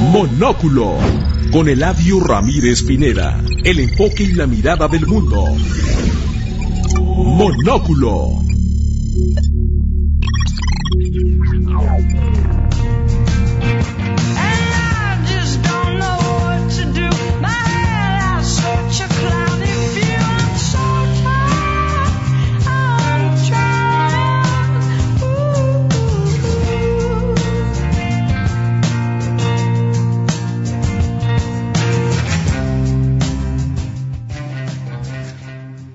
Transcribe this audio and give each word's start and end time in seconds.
Monóculo. 0.00 0.96
Con 1.52 1.68
Eladio 1.68 2.20
Ramírez 2.20 2.82
Pineda. 2.82 3.38
El 3.64 3.80
enfoque 3.80 4.24
y 4.24 4.32
la 4.32 4.46
mirada 4.46 4.88
del 4.88 5.06
mundo. 5.06 5.44
Monóculo. 6.98 8.42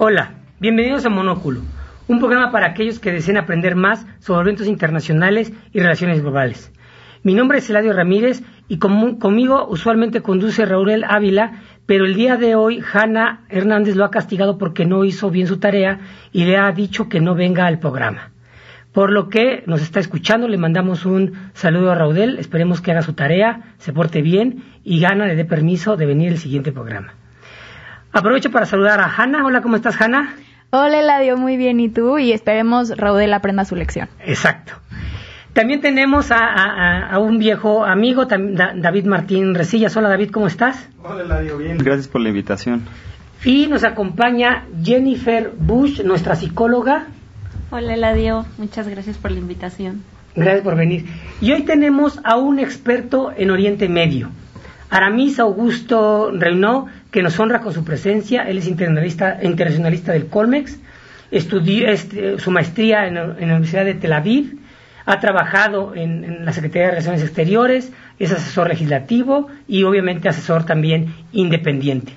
Hola, 0.07 0.35
bienvenidos 0.59 1.03
a 1.07 1.09
Monóculo, 1.09 1.61
un 2.07 2.19
programa 2.19 2.51
para 2.51 2.67
aquellos 2.67 2.99
que 2.99 3.11
deseen 3.11 3.37
aprender 3.37 3.75
más 3.75 4.05
sobre 4.19 4.41
eventos 4.41 4.67
internacionales 4.67 5.51
y 5.73 5.79
relaciones 5.79 6.21
globales. 6.21 6.71
Mi 7.23 7.33
nombre 7.33 7.57
es 7.57 7.67
Eladio 7.71 7.91
Ramírez 7.91 8.43
y 8.67 8.77
conmigo 8.77 9.67
usualmente 9.67 10.21
conduce 10.21 10.63
Raúl 10.63 11.03
Ávila, 11.09 11.53
pero 11.87 12.05
el 12.05 12.13
día 12.13 12.37
de 12.37 12.53
hoy 12.53 12.83
Hanna 12.93 13.45
Hernández 13.49 13.95
lo 13.95 14.05
ha 14.05 14.11
castigado 14.11 14.59
porque 14.59 14.85
no 14.85 15.05
hizo 15.05 15.31
bien 15.31 15.47
su 15.47 15.57
tarea 15.57 16.01
y 16.31 16.45
le 16.45 16.57
ha 16.57 16.71
dicho 16.71 17.09
que 17.09 17.19
no 17.19 17.33
venga 17.33 17.65
al 17.65 17.79
programa. 17.79 18.29
Por 18.91 19.11
lo 19.11 19.27
que 19.27 19.63
nos 19.65 19.81
está 19.81 19.99
escuchando, 19.99 20.47
le 20.47 20.59
mandamos 20.59 21.07
un 21.07 21.33
saludo 21.53 21.91
a 21.91 21.95
Raudel, 21.95 22.37
esperemos 22.37 22.79
que 22.79 22.91
haga 22.91 23.01
su 23.01 23.13
tarea, 23.13 23.73
se 23.79 23.91
porte 23.91 24.21
bien 24.21 24.65
y 24.83 24.99
Gana 24.99 25.25
le 25.25 25.35
dé 25.35 25.45
permiso 25.45 25.97
de 25.97 26.05
venir 26.05 26.31
el 26.31 26.37
siguiente 26.37 26.71
programa. 26.71 27.24
Aprovecho 28.15 28.49
para 28.49 28.65
saludar 28.65 29.01
a 29.01 29.13
Hanna. 29.13 29.45
Hola, 29.45 29.61
¿cómo 29.61 29.75
estás, 29.75 29.99
Hanna? 29.99 30.35
Hola, 30.69 31.01
Eladio, 31.01 31.35
muy 31.35 31.57
bien. 31.57 31.81
¿Y 31.81 31.89
tú? 31.89 32.17
Y 32.17 32.31
esperemos 32.31 32.95
Raudel 32.95 33.33
aprenda 33.33 33.65
su 33.65 33.75
lección. 33.75 34.07
Exacto. 34.23 34.71
También 35.51 35.81
tenemos 35.81 36.31
a, 36.31 37.19
un 37.19 37.39
viejo 37.39 37.83
amigo, 37.83 38.23
David 38.23 39.03
Martín 39.03 39.53
Resillas. 39.53 39.97
Hola, 39.97 40.07
David, 40.07 40.31
¿cómo 40.31 40.47
estás? 40.47 40.87
Hola, 41.03 41.23
Eladio, 41.23 41.57
bien. 41.57 41.77
Gracias 41.77 42.07
por 42.07 42.21
la 42.21 42.29
invitación. 42.29 42.83
Y 43.43 43.67
nos 43.67 43.83
acompaña 43.83 44.63
Jennifer 44.81 45.51
Bush, 45.57 46.01
nuestra 46.01 46.35
psicóloga. 46.35 47.07
Hola, 47.69 47.95
Eladio. 47.95 48.45
Muchas 48.57 48.87
gracias 48.87 49.17
por 49.17 49.31
la 49.31 49.39
invitación. 49.39 50.03
Gracias 50.37 50.63
por 50.63 50.77
venir. 50.77 51.05
Y 51.41 51.51
hoy 51.51 51.63
tenemos 51.63 52.21
a 52.23 52.37
un 52.37 52.59
experto 52.59 53.33
en 53.35 53.51
Oriente 53.51 53.89
Medio. 53.89 54.29
Aramis 54.89 55.39
Augusto 55.39 56.31
Renaud, 56.31 56.85
que 57.11 57.23
nos 57.23 57.39
honra 57.39 57.61
con 57.61 57.73
su 57.73 57.83
presencia. 57.83 58.43
Él 58.43 58.57
es 58.57 58.67
internacionalista, 58.67 59.39
internacionalista 59.41 60.11
del 60.11 60.27
Colmex, 60.27 60.79
estudió 61.31 61.87
este, 61.87 62.39
su 62.39 62.51
maestría 62.51 63.07
en, 63.07 63.15
la 63.15 63.33
Universidad 63.33 63.85
de 63.85 63.95
Tel 63.95 64.13
Aviv, 64.13 64.57
ha 65.05 65.19
trabajado 65.19 65.93
en, 65.95 66.45
la 66.45 66.53
Secretaría 66.53 66.85
de 66.85 66.91
Relaciones 66.91 67.21
Exteriores, 67.21 67.91
es 68.19 68.31
asesor 68.31 68.69
legislativo 68.69 69.47
y 69.67 69.83
obviamente 69.83 70.29
asesor 70.29 70.65
también 70.65 71.13
independiente. 71.31 72.13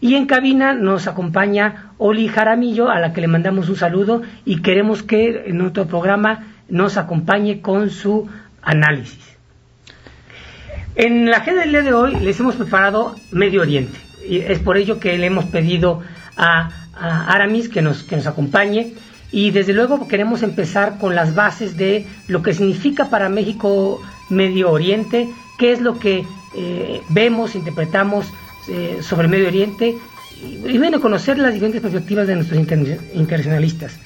Y 0.00 0.14
en 0.14 0.26
cabina 0.26 0.74
nos 0.74 1.08
acompaña 1.08 1.92
Oli 1.98 2.28
Jaramillo, 2.28 2.88
a 2.88 3.00
la 3.00 3.12
que 3.12 3.20
le 3.20 3.26
mandamos 3.26 3.68
un 3.68 3.76
saludo 3.76 4.22
y 4.44 4.62
queremos 4.62 5.02
que 5.02 5.44
en 5.46 5.60
otro 5.60 5.86
programa 5.86 6.46
nos 6.68 6.96
acompañe 6.96 7.60
con 7.60 7.90
su 7.90 8.28
análisis. 8.62 9.36
En 10.94 11.30
la 11.30 11.38
agenda 11.38 11.62
del 11.62 11.70
día 11.70 11.82
de 11.82 11.92
hoy 11.92 12.14
les 12.16 12.38
hemos 12.38 12.56
preparado 12.56 13.16
Medio 13.32 13.62
Oriente. 13.62 14.07
Es 14.28 14.58
por 14.58 14.76
ello 14.76 15.00
que 15.00 15.16
le 15.18 15.26
hemos 15.26 15.46
pedido 15.46 16.02
a, 16.36 16.70
Aramis 16.94 17.68
que 17.68 17.80
nos, 17.82 18.02
que 18.02 18.16
nos 18.16 18.26
acompañe. 18.26 18.94
Y 19.30 19.50
desde 19.50 19.72
luego 19.72 20.08
queremos 20.08 20.42
empezar 20.42 20.98
con 20.98 21.14
las 21.14 21.34
bases 21.34 21.76
de 21.76 22.06
lo 22.28 22.42
que 22.42 22.54
significa 22.54 23.10
para 23.10 23.28
México 23.28 24.00
Medio 24.30 24.70
Oriente, 24.70 25.28
qué 25.58 25.72
es 25.72 25.80
lo 25.80 25.98
que 25.98 26.24
eh, 26.56 27.02
vemos, 27.10 27.54
interpretamos 27.54 28.32
eh, 28.68 28.98
sobre 29.02 29.28
Medio 29.28 29.48
Oriente 29.48 29.96
y, 30.42 30.78
bueno, 30.78 31.00
conocer 31.00 31.38
las 31.38 31.52
diferentes 31.52 31.82
perspectivas 31.82 32.26
de 32.26 32.36
nuestros 32.36 32.58
internacionalistas. 32.60 33.98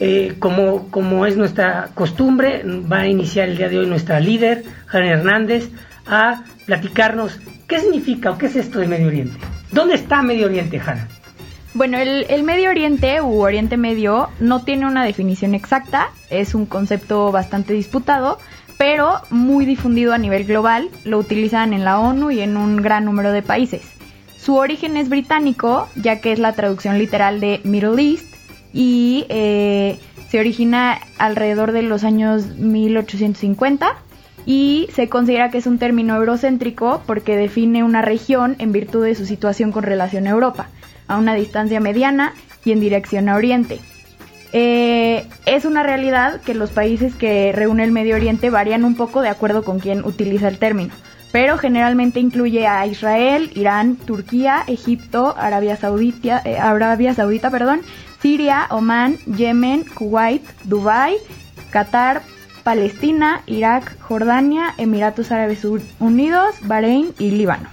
Eh, 0.00 0.34
como, 0.38 0.90
como 0.90 1.24
es 1.24 1.36
nuestra 1.36 1.90
costumbre, 1.94 2.62
va 2.64 3.00
a 3.00 3.08
iniciar 3.08 3.48
el 3.48 3.56
día 3.56 3.68
de 3.68 3.78
hoy 3.78 3.86
nuestra 3.86 4.20
líder, 4.20 4.64
Jane 4.86 5.10
Hernández, 5.10 5.70
a 6.06 6.44
platicarnos 6.66 7.38
qué 7.68 7.80
significa 7.80 8.30
o 8.30 8.38
qué 8.38 8.46
es 8.46 8.56
esto 8.56 8.78
de 8.78 8.86
Medio 8.86 9.08
Oriente. 9.08 9.36
¿Dónde 9.72 9.94
está 9.94 10.22
Medio 10.22 10.46
Oriente, 10.46 10.80
Hanna? 10.80 11.08
Bueno, 11.74 11.98
el, 11.98 12.42
Medio 12.44 12.70
Oriente 12.70 13.20
u 13.20 13.40
Oriente 13.40 13.76
Medio 13.76 14.28
no 14.38 14.62
tiene 14.62 14.86
una 14.86 15.04
definición 15.04 15.54
exacta, 15.56 16.10
es 16.30 16.54
un 16.54 16.66
concepto 16.66 17.32
bastante 17.32 17.72
disputado, 17.72 18.38
pero 18.78 19.20
muy 19.30 19.66
difundido 19.66 20.12
a 20.12 20.18
nivel 20.18 20.44
global, 20.44 20.88
lo 21.04 21.18
utilizan 21.18 21.72
en 21.72 21.84
la 21.84 21.98
ONU 21.98 22.30
y 22.30 22.40
en 22.42 22.56
un 22.56 22.76
gran 22.76 23.04
número 23.04 23.32
de 23.32 23.42
países. 23.42 23.82
Su 24.38 24.54
origen 24.54 24.96
es 24.96 25.08
británico, 25.08 25.88
ya 25.96 26.20
que 26.20 26.30
es 26.30 26.38
la 26.38 26.52
traducción 26.52 26.98
literal 26.98 27.40
de 27.40 27.60
Middle 27.64 28.00
East, 28.00 28.34
y 28.72 29.26
eh, 29.28 29.98
se 30.28 30.38
origina 30.38 31.00
alrededor 31.18 31.72
de 31.72 31.82
los 31.82 32.04
años 32.04 32.46
1850 32.56 33.96
y 34.46 34.88
se 34.92 35.08
considera 35.08 35.50
que 35.50 35.58
es 35.58 35.66
un 35.66 35.78
término 35.78 36.16
eurocéntrico 36.16 37.02
porque 37.06 37.36
define 37.36 37.82
una 37.82 38.02
región 38.02 38.56
en 38.58 38.72
virtud 38.72 39.04
de 39.04 39.14
su 39.14 39.26
situación 39.26 39.72
con 39.72 39.84
relación 39.84 40.26
a 40.26 40.30
Europa, 40.30 40.68
a 41.08 41.18
una 41.18 41.34
distancia 41.34 41.80
mediana 41.80 42.34
y 42.64 42.72
en 42.72 42.80
dirección 42.80 43.28
a 43.28 43.36
Oriente. 43.36 43.80
Eh, 44.52 45.26
es 45.46 45.64
una 45.64 45.82
realidad 45.82 46.40
que 46.40 46.54
los 46.54 46.70
países 46.70 47.14
que 47.14 47.50
reúne 47.52 47.82
el 47.82 47.90
Medio 47.90 48.14
Oriente 48.14 48.50
varían 48.50 48.84
un 48.84 48.94
poco 48.94 49.20
de 49.20 49.28
acuerdo 49.28 49.64
con 49.64 49.80
quien 49.80 50.04
utiliza 50.04 50.46
el 50.46 50.58
término, 50.58 50.94
pero 51.32 51.58
generalmente 51.58 52.20
incluye 52.20 52.66
a 52.68 52.86
Israel, 52.86 53.50
Irán, 53.56 53.96
Turquía, 53.96 54.62
Egipto, 54.68 55.34
Arabia 55.36 55.76
Saudita, 55.76 56.40
eh, 56.44 56.56
Arabia 56.56 57.14
Saudita 57.14 57.50
perdón, 57.50 57.80
Siria, 58.22 58.66
Omán, 58.70 59.16
Yemen, 59.26 59.84
Kuwait, 59.84 60.42
Dubái, 60.62 61.16
Qatar, 61.70 62.22
Palestina, 62.64 63.42
Irak, 63.46 64.00
Jordania, 64.00 64.74
Emiratos 64.78 65.30
Árabes 65.30 65.64
Unidos, 66.00 66.56
Bahrein 66.62 67.12
y 67.18 67.30
Líbano. 67.30 67.68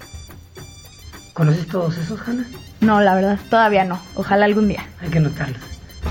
¿Conoces 1.33 1.65
todos 1.67 1.97
esos, 1.97 2.19
Hanna? 2.27 2.45
No, 2.81 2.99
la 2.99 3.15
verdad, 3.15 3.39
todavía 3.49 3.85
no. 3.85 4.01
Ojalá 4.15 4.45
algún 4.45 4.67
día. 4.67 4.85
Hay 4.99 5.09
que 5.09 5.21
notarlos. 5.21 5.61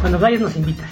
Cuando 0.01 0.19
vayas 0.19 0.41
nos 0.41 0.57
invitas. 0.57 0.89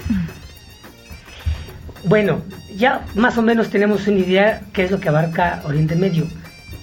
Bueno, 2.05 2.41
ya 2.75 3.05
más 3.15 3.37
o 3.37 3.41
menos 3.41 3.69
tenemos 3.69 4.07
una 4.07 4.19
idea 4.19 4.61
qué 4.71 4.83
es 4.83 4.91
lo 4.91 4.99
que 4.99 5.09
abarca 5.09 5.61
Oriente 5.65 5.95
Medio. 5.95 6.27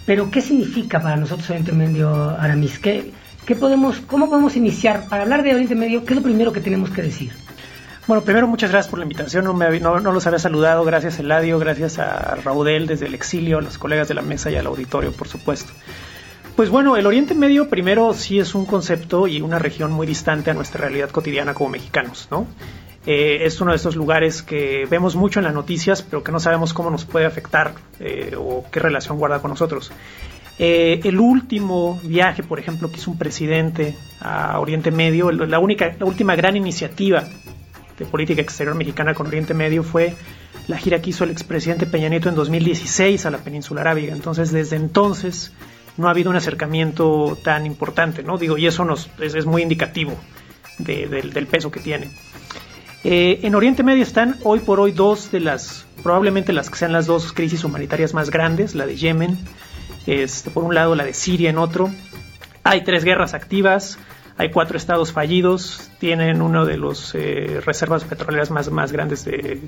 Pero 0.06 0.30
¿qué 0.30 0.40
significa 0.40 1.00
para 1.00 1.16
nosotros 1.16 1.48
Oriente 1.50 1.72
Medio, 1.72 2.30
Aramis? 2.30 2.78
¿Qué, 2.80 3.12
qué 3.46 3.54
podemos, 3.54 4.00
¿Cómo 4.00 4.28
podemos 4.28 4.56
iniciar? 4.56 5.08
Para 5.08 5.22
hablar 5.22 5.42
de 5.44 5.54
Oriente 5.54 5.76
Medio, 5.76 6.04
¿qué 6.04 6.14
es 6.14 6.16
lo 6.16 6.22
primero 6.22 6.52
que 6.52 6.60
tenemos 6.60 6.90
que 6.90 7.02
decir? 7.02 7.32
Bueno, 8.06 8.22
primero 8.22 8.46
muchas 8.46 8.70
gracias 8.70 8.88
por 8.88 9.00
la 9.00 9.04
invitación, 9.04 9.44
no, 9.44 9.52
me, 9.52 9.80
no, 9.80 9.98
no, 9.98 10.12
los 10.12 10.28
había 10.28 10.38
saludado, 10.38 10.84
gracias 10.84 11.18
Eladio, 11.18 11.58
gracias 11.58 11.98
a 11.98 12.36
Raudel 12.36 12.86
desde 12.86 13.06
el 13.06 13.14
exilio, 13.14 13.58
a 13.58 13.60
los 13.60 13.78
colegas 13.78 14.06
de 14.06 14.14
la 14.14 14.22
mesa 14.22 14.48
y 14.48 14.54
al 14.54 14.66
auditorio, 14.68 15.10
por 15.10 15.26
supuesto. 15.26 15.72
Pues 16.54 16.70
bueno, 16.70 16.96
el 16.96 17.04
Oriente 17.04 17.34
Medio 17.34 17.68
primero 17.68 18.14
sí 18.14 18.38
es 18.38 18.54
un 18.54 18.64
concepto 18.64 19.26
y 19.26 19.40
una 19.40 19.58
región 19.58 19.90
muy 19.90 20.06
distante 20.06 20.52
a 20.52 20.54
nuestra 20.54 20.82
realidad 20.82 21.10
cotidiana 21.10 21.52
como 21.52 21.70
mexicanos, 21.70 22.28
¿no? 22.30 22.46
Eh, 23.06 23.44
es 23.44 23.60
uno 23.60 23.72
de 23.72 23.76
estos 23.76 23.96
lugares 23.96 24.40
que 24.40 24.86
vemos 24.88 25.16
mucho 25.16 25.40
en 25.40 25.44
las 25.44 25.54
noticias, 25.54 26.02
pero 26.02 26.22
que 26.22 26.30
no 26.30 26.38
sabemos 26.38 26.72
cómo 26.74 26.90
nos 26.90 27.04
puede 27.04 27.26
afectar 27.26 27.74
eh, 27.98 28.36
o 28.38 28.64
qué 28.70 28.78
relación 28.78 29.18
guarda 29.18 29.40
con 29.40 29.50
nosotros. 29.50 29.90
Eh, 30.60 31.00
el 31.02 31.18
último 31.18 32.00
viaje, 32.04 32.44
por 32.44 32.60
ejemplo, 32.60 32.88
que 32.88 32.98
hizo 32.98 33.10
un 33.10 33.18
presidente 33.18 33.96
a 34.20 34.60
Oriente 34.60 34.92
Medio, 34.92 35.32
la, 35.32 35.58
única, 35.58 35.94
la 35.98 36.06
última 36.06 36.36
gran 36.36 36.56
iniciativa 36.56 37.24
de 37.98 38.04
política 38.04 38.42
exterior 38.42 38.74
mexicana 38.74 39.14
con 39.14 39.26
Oriente 39.26 39.54
Medio 39.54 39.82
fue 39.82 40.14
la 40.68 40.78
gira 40.78 41.00
que 41.00 41.10
hizo 41.10 41.24
el 41.24 41.30
expresidente 41.30 41.86
Peña 41.86 42.08
Nieto 42.08 42.28
en 42.28 42.34
2016 42.34 43.26
a 43.26 43.30
la 43.30 43.38
península 43.38 43.82
arábiga. 43.82 44.12
Entonces, 44.12 44.52
desde 44.52 44.76
entonces 44.76 45.52
no 45.96 46.08
ha 46.08 46.10
habido 46.10 46.30
un 46.30 46.36
acercamiento 46.36 47.38
tan 47.42 47.66
importante, 47.66 48.22
¿no? 48.22 48.36
Digo, 48.38 48.58
y 48.58 48.66
eso 48.66 48.86
es, 49.20 49.46
muy 49.46 49.62
indicativo 49.62 50.14
del 50.78 51.46
peso 51.46 51.70
que 51.70 51.80
tiene. 51.80 52.10
Eh, 53.08 53.46
en 53.46 53.54
Oriente 53.54 53.84
Medio 53.84 54.02
están 54.02 54.36
hoy 54.42 54.58
por 54.58 54.80
hoy 54.80 54.90
dos 54.90 55.30
de 55.30 55.38
las, 55.38 55.86
probablemente 56.02 56.52
las 56.52 56.70
que 56.70 56.76
sean 56.76 56.90
las 56.90 57.06
dos 57.06 57.32
crisis 57.32 57.62
humanitarias 57.62 58.14
más 58.14 58.30
grandes, 58.30 58.74
la 58.74 58.84
de 58.84 58.96
Yemen, 58.96 59.38
este, 60.06 60.50
por 60.50 60.64
un 60.64 60.74
lado 60.74 60.96
la 60.96 61.04
de 61.04 61.14
Siria 61.14 61.50
en 61.50 61.58
otro. 61.58 61.88
Hay 62.64 62.82
tres 62.82 63.04
guerras 63.04 63.32
activas, 63.32 64.00
hay 64.38 64.50
cuatro 64.50 64.76
estados 64.76 65.12
fallidos, 65.12 65.90
tienen 65.98 66.42
uno 66.42 66.66
de 66.66 66.76
los 66.76 67.14
eh, 67.14 67.60
reservas 67.64 68.04
petroleras 68.04 68.50
más, 68.50 68.92
grandes 68.92 69.24
de, 69.24 69.60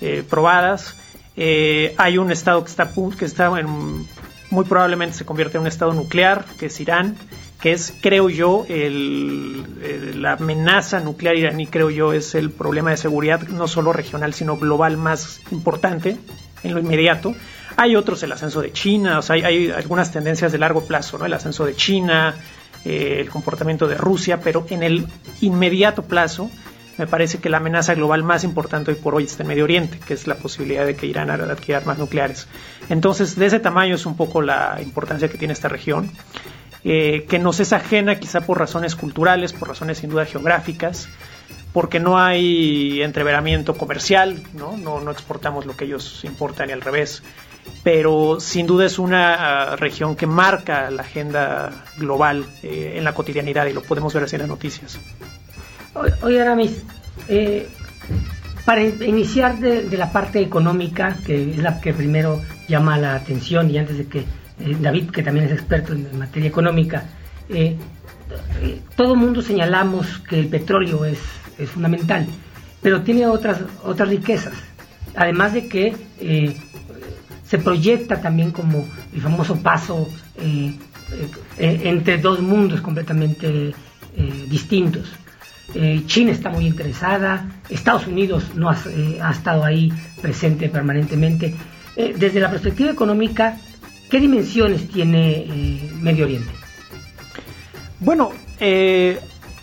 eh, 0.00 0.24
probadas. 0.28 0.96
Eh, 1.36 1.94
hay 1.98 2.16
un 2.16 2.32
estado 2.32 2.64
que 2.64 2.70
está, 2.70 2.90
que 3.18 3.24
está 3.24 3.50
muy 4.50 4.64
probablemente 4.64 5.16
se 5.16 5.26
convierte 5.26 5.58
en 5.58 5.62
un 5.62 5.66
estado 5.66 5.92
nuclear, 5.92 6.44
que 6.58 6.66
es 6.66 6.80
Irán, 6.80 7.16
que 7.60 7.72
es, 7.72 7.94
creo 8.00 8.30
yo, 8.30 8.66
la 8.68 10.32
amenaza 10.32 11.00
nuclear 11.00 11.36
iraní, 11.36 11.66
creo 11.66 11.90
yo, 11.90 12.12
es 12.12 12.34
el 12.34 12.50
problema 12.50 12.90
de 12.90 12.96
seguridad 12.96 13.40
no 13.48 13.68
solo 13.68 13.92
regional, 13.92 14.32
sino 14.34 14.56
global 14.56 14.96
más 14.96 15.40
importante 15.50 16.16
en 16.62 16.74
lo 16.74 16.80
inmediato. 16.80 17.34
Hay 17.76 17.96
otros, 17.96 18.22
el 18.22 18.32
ascenso 18.32 18.60
de 18.60 18.72
China, 18.72 19.18
o 19.18 19.22
sea, 19.22 19.34
hay, 19.34 19.70
algunas 19.70 20.12
tendencias 20.12 20.52
de 20.52 20.58
largo 20.58 20.86
plazo, 20.86 21.18
¿no? 21.18 21.26
El 21.26 21.32
ascenso 21.32 21.66
de 21.66 21.74
China, 21.74 22.36
eh, 22.84 23.18
el 23.20 23.30
comportamiento 23.30 23.88
de 23.88 23.96
Rusia, 23.96 24.40
pero 24.40 24.66
en 24.70 24.82
el 24.82 25.06
inmediato 25.40 26.02
plazo, 26.02 26.50
me 26.98 27.06
parece 27.06 27.38
que 27.38 27.48
la 27.48 27.56
amenaza 27.56 27.94
global 27.94 28.22
más 28.22 28.44
importante 28.44 28.90
hoy 28.90 28.96
por 28.96 29.14
hoy 29.14 29.24
está 29.24 29.42
en 29.42 29.48
Medio 29.48 29.64
Oriente, 29.64 29.98
que 29.98 30.14
es 30.14 30.26
la 30.26 30.36
posibilidad 30.36 30.86
de 30.86 30.94
que 30.94 31.06
Irán 31.06 31.30
adquiera 31.30 31.80
armas 31.80 31.98
nucleares. 31.98 32.46
Entonces, 32.88 33.36
de 33.36 33.46
ese 33.46 33.60
tamaño 33.60 33.96
es 33.96 34.06
un 34.06 34.16
poco 34.16 34.42
la 34.42 34.78
importancia 34.80 35.28
que 35.28 35.38
tiene 35.38 35.52
esta 35.52 35.68
región, 35.68 36.10
eh, 36.84 37.24
que 37.28 37.38
nos 37.38 37.60
es 37.60 37.72
ajena 37.72 38.20
quizá 38.20 38.42
por 38.42 38.58
razones 38.58 38.94
culturales, 38.94 39.52
por 39.52 39.68
razones 39.68 39.98
sin 39.98 40.10
duda 40.10 40.26
geográficas, 40.26 41.08
porque 41.72 41.98
no 41.98 42.18
hay 42.18 43.02
entreveramiento 43.02 43.74
comercial, 43.74 44.42
¿no? 44.52 44.76
No, 44.76 45.00
no 45.00 45.10
exportamos 45.10 45.66
lo 45.66 45.76
que 45.76 45.86
ellos 45.86 46.20
importan 46.24 46.70
y 46.70 46.72
al 46.72 46.82
revés, 46.82 47.22
pero 47.82 48.38
sin 48.40 48.66
duda 48.66 48.86
es 48.86 48.98
una 48.98 49.72
ah, 49.72 49.76
región 49.76 50.16
que 50.16 50.26
marca 50.26 50.90
la 50.90 51.02
agenda 51.02 51.84
global 51.98 52.46
eh, 52.62 52.94
en 52.96 53.04
la 53.04 53.12
cotidianidad 53.12 53.66
y 53.66 53.72
lo 53.72 53.82
podemos 53.82 54.12
ver 54.14 54.24
así 54.24 54.36
en 54.36 54.42
las 54.42 54.48
noticias. 54.48 54.98
Oye, 56.22 56.40
Aramis, 56.40 56.82
eh, 57.28 57.68
para 58.64 58.82
iniciar 58.82 59.58
de, 59.58 59.96
la 59.96 60.10
parte 60.10 60.40
económica, 60.40 61.16
que 61.24 61.50
es 61.50 61.58
la 61.58 61.80
que 61.80 61.92
primero 61.92 62.40
llama 62.68 62.98
la 62.98 63.14
atención, 63.14 63.70
y 63.70 63.78
antes 63.78 63.98
de 63.98 64.06
que 64.06 64.20
eh, 64.20 64.76
David, 64.80 65.10
que 65.10 65.22
también 65.22 65.46
es 65.46 65.52
experto 65.52 65.92
en, 65.92 66.18
materia 66.18 66.48
económica, 66.48 67.04
eh, 67.48 67.76
todo 68.96 69.14
mundo 69.14 69.42
señalamos 69.42 70.18
que 70.28 70.40
el 70.40 70.48
petróleo 70.48 71.04
es, 71.04 71.18
fundamental, 71.72 72.26
pero 72.82 73.02
tiene 73.02 73.26
otras, 73.28 73.60
otras 73.84 74.08
riquezas. 74.08 74.54
Además 75.14 75.52
de 75.52 75.68
que 75.68 75.94
se 77.54 77.62
proyecta 77.62 78.20
también 78.20 78.50
como 78.50 78.84
el 79.14 79.20
famoso 79.20 79.56
paso 79.62 80.08
entre 81.56 82.18
dos 82.18 82.40
mundos 82.40 82.80
completamente 82.80 83.72
distintos. 84.48 85.08
Eh, 85.72 86.02
China 86.06 86.32
está 86.32 86.50
muy 86.50 86.66
interesada, 86.66 87.48
Estados 87.68 88.08
Unidos 88.08 88.54
no 88.56 88.68
ha, 88.68 88.76
eh, 88.90 89.20
estado 89.32 89.64
ahí 89.64 89.92
presente 90.20 90.68
permanentemente. 90.68 91.54
Eh, 91.96 92.12
desde 92.18 92.40
la 92.40 92.50
perspectiva 92.50 92.90
económica, 92.90 93.56
¿qué 94.10 94.18
dimensiones 94.20 94.88
tiene 94.88 95.80
Medio 96.00 96.24
Oriente? 96.24 96.50
Bueno, 98.00 98.32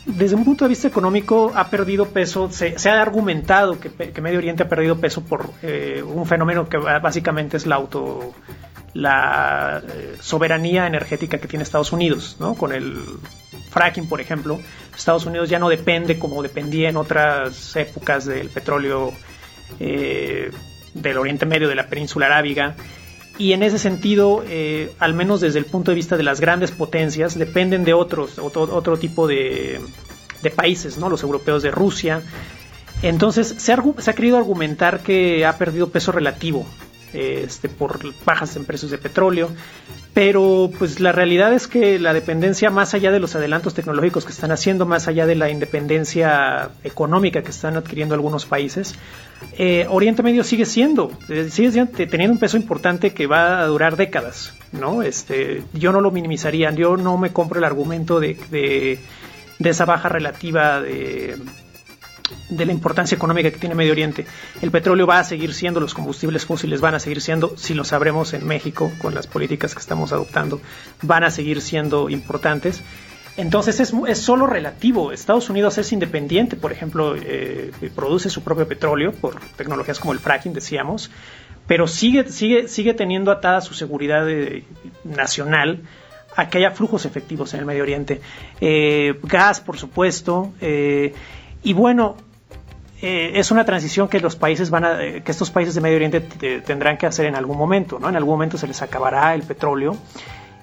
desde 0.05 0.35
un 0.35 0.43
punto 0.43 0.65
de 0.65 0.69
vista 0.69 0.87
económico 0.87 1.51
ha 1.55 1.69
perdido 1.69 2.07
peso, 2.07 2.49
se, 2.51 2.75
ha 2.89 3.01
argumentado 3.01 3.79
que, 3.79 4.21
Medio 4.21 4.39
Oriente 4.39 4.63
ha 4.63 4.69
perdido 4.69 4.97
peso 4.99 5.23
por 5.23 5.51
un 5.61 6.25
fenómeno 6.25 6.67
que 6.67 6.77
básicamente 6.77 7.57
es 7.57 7.65
la 7.65 7.75
auto 7.75 8.33
la 8.93 9.81
soberanía 10.19 10.87
energética 10.87 11.37
que 11.37 11.47
tiene 11.47 11.63
Estados 11.63 11.91
Unidos, 11.91 12.37
¿no? 12.39 12.55
Con 12.55 12.73
el 12.73 12.99
fracking, 13.69 14.07
por 14.07 14.19
ejemplo, 14.19 14.59
Estados 14.95 15.25
Unidos 15.25 15.49
ya 15.49 15.59
no 15.59 15.69
depende 15.69 16.19
como 16.19 16.43
dependía 16.43 16.89
en 16.89 16.97
otras 16.97 17.75
épocas 17.75 18.25
del 18.25 18.49
petróleo 18.49 19.13
eh, 19.79 20.51
del 20.93 21.17
Oriente 21.17 21.45
Medio, 21.45 21.69
de 21.69 21.75
la 21.75 21.87
península 21.87 22.25
arábiga. 22.25 22.75
Y 23.41 23.53
en 23.53 23.63
ese 23.63 23.79
sentido, 23.79 24.43
eh, 24.47 24.93
al 24.99 25.15
menos 25.15 25.41
desde 25.41 25.57
el 25.57 25.65
punto 25.65 25.89
de 25.89 25.95
vista 25.95 26.15
de 26.15 26.21
las 26.21 26.39
grandes 26.39 26.69
potencias, 26.69 27.35
dependen 27.35 27.83
de 27.83 27.91
otros, 27.91 28.37
otro, 28.37 28.61
otro 28.71 28.97
tipo 28.97 29.25
de, 29.25 29.81
países, 30.55 30.99
¿no? 30.99 31.09
Los 31.09 31.23
europeos 31.23 31.63
de 31.63 31.71
Rusia. 31.71 32.21
Entonces, 33.01 33.55
se 33.57 33.73
ha, 33.73 34.13
querido 34.13 34.37
argumentar 34.37 34.99
que 34.99 35.43
ha 35.43 35.57
perdido 35.57 35.89
peso 35.89 36.11
relativo 36.11 36.67
este, 37.13 37.67
por 37.67 38.13
bajas 38.23 38.55
en 38.57 38.65
precios 38.65 38.91
de 38.91 38.99
petróleo, 38.99 39.49
pero 40.13 40.69
pues 40.77 40.99
la 40.99 41.13
realidad 41.13 41.53
es 41.53 41.67
que 41.67 41.97
la 41.97 42.13
dependencia 42.13 42.69
más 42.69 42.93
allá 42.93 43.11
de 43.11 43.19
los 43.19 43.35
adelantos 43.35 43.73
tecnológicos 43.73 44.25
que 44.25 44.31
están 44.31 44.51
haciendo, 44.51 44.85
más 44.85 45.07
allá 45.07 45.25
de 45.25 45.35
la 45.35 45.49
independencia 45.49 46.69
económica 46.83 47.43
que 47.43 47.51
están 47.51 47.77
adquiriendo 47.77 48.13
algunos 48.13 48.45
países, 48.45 48.95
eh, 49.57 49.85
Oriente 49.89 50.21
Medio 50.21 50.43
sigue 50.43 50.65
siendo, 50.65 51.11
eh, 51.29 51.47
sigue 51.49 51.85
teniendo 51.85 52.33
un 52.33 52.39
peso 52.39 52.57
importante 52.57 53.13
que 53.13 53.25
va 53.25 53.61
a 53.61 53.65
durar 53.67 53.95
décadas, 53.95 54.53
¿no? 54.73 55.01
Este, 55.01 55.63
yo 55.73 55.93
no 55.93 56.01
lo 56.01 56.11
minimizaría, 56.11 56.71
yo 56.71 56.97
no 56.97 57.17
me 57.17 57.31
compro 57.31 57.59
el 57.59 57.63
argumento 57.63 58.19
de, 58.19 58.37
de 58.51 59.69
esa 59.69 59.85
baja 59.85 60.09
relativa 60.09 60.81
de 60.81 61.37
de 62.49 62.65
la 62.65 62.71
importancia 62.71 63.15
económica 63.15 63.51
que 63.51 63.57
tiene 63.57 63.75
Medio 63.75 63.91
Oriente. 63.91 64.25
El 64.61 64.71
petróleo 64.71 65.07
va 65.07 65.19
a 65.19 65.23
seguir 65.23 65.53
siendo, 65.53 65.79
los 65.79 65.93
combustibles 65.93 66.45
fósiles 66.45 66.81
van 66.81 66.95
a 66.95 66.99
seguir 66.99 67.21
siendo, 67.21 67.55
si 67.57 67.73
lo 67.73 67.83
sabremos 67.83 68.33
en 68.33 68.45
México 68.45 68.91
con 69.01 69.15
las 69.15 69.27
políticas 69.27 69.73
que 69.73 69.79
estamos 69.79 70.11
adoptando, 70.11 70.61
van 71.01 71.23
a 71.23 71.31
seguir 71.31 71.61
siendo 71.61 72.09
importantes. 72.09 72.83
Entonces 73.37 73.79
es, 73.79 73.93
es 74.07 74.19
solo 74.19 74.45
relativo. 74.45 75.11
Estados 75.11 75.49
Unidos 75.49 75.77
es 75.77 75.91
independiente, 75.91 76.55
por 76.55 76.71
ejemplo, 76.71 77.15
eh, 77.15 77.71
produce 77.95 78.29
su 78.29 78.43
propio 78.43 78.67
petróleo 78.67 79.13
por 79.13 79.39
tecnologías 79.55 79.99
como 79.99 80.13
el 80.13 80.19
fracking, 80.19 80.53
decíamos, 80.53 81.09
pero 81.67 81.87
sigue, 81.87 82.29
sigue, 82.29 82.67
sigue 82.67 82.93
teniendo 82.93 83.31
atada 83.31 83.61
su 83.61 83.73
seguridad 83.73 84.29
eh, 84.29 84.65
nacional 85.03 85.81
a 86.35 86.49
que 86.49 86.57
haya 86.57 86.71
flujos 86.71 87.05
efectivos 87.05 87.53
en 87.53 87.61
el 87.61 87.65
Medio 87.65 87.83
Oriente. 87.83 88.21
Eh, 88.59 89.17
gas, 89.23 89.61
por 89.61 89.77
supuesto. 89.77 90.53
Y 91.63 91.73
bueno, 91.73 92.15
eh, 93.01 93.31
es 93.35 93.51
una 93.51 93.65
transición 93.65 94.07
que 94.07 94.19
los 94.19 94.35
países 94.35 94.69
van 94.69 94.85
a, 94.85 95.03
eh, 95.03 95.23
que 95.23 95.31
estos 95.31 95.49
países 95.49 95.75
de 95.75 95.81
Medio 95.81 95.95
Oriente 95.95 96.21
tendrán 96.61 96.97
que 96.97 97.05
hacer 97.05 97.25
en 97.25 97.35
algún 97.35 97.57
momento, 97.57 97.99
¿no? 97.99 98.09
En 98.09 98.15
algún 98.15 98.33
momento 98.33 98.57
se 98.57 98.67
les 98.67 98.81
acabará 98.81 99.33
el 99.33 99.43
petróleo 99.43 99.97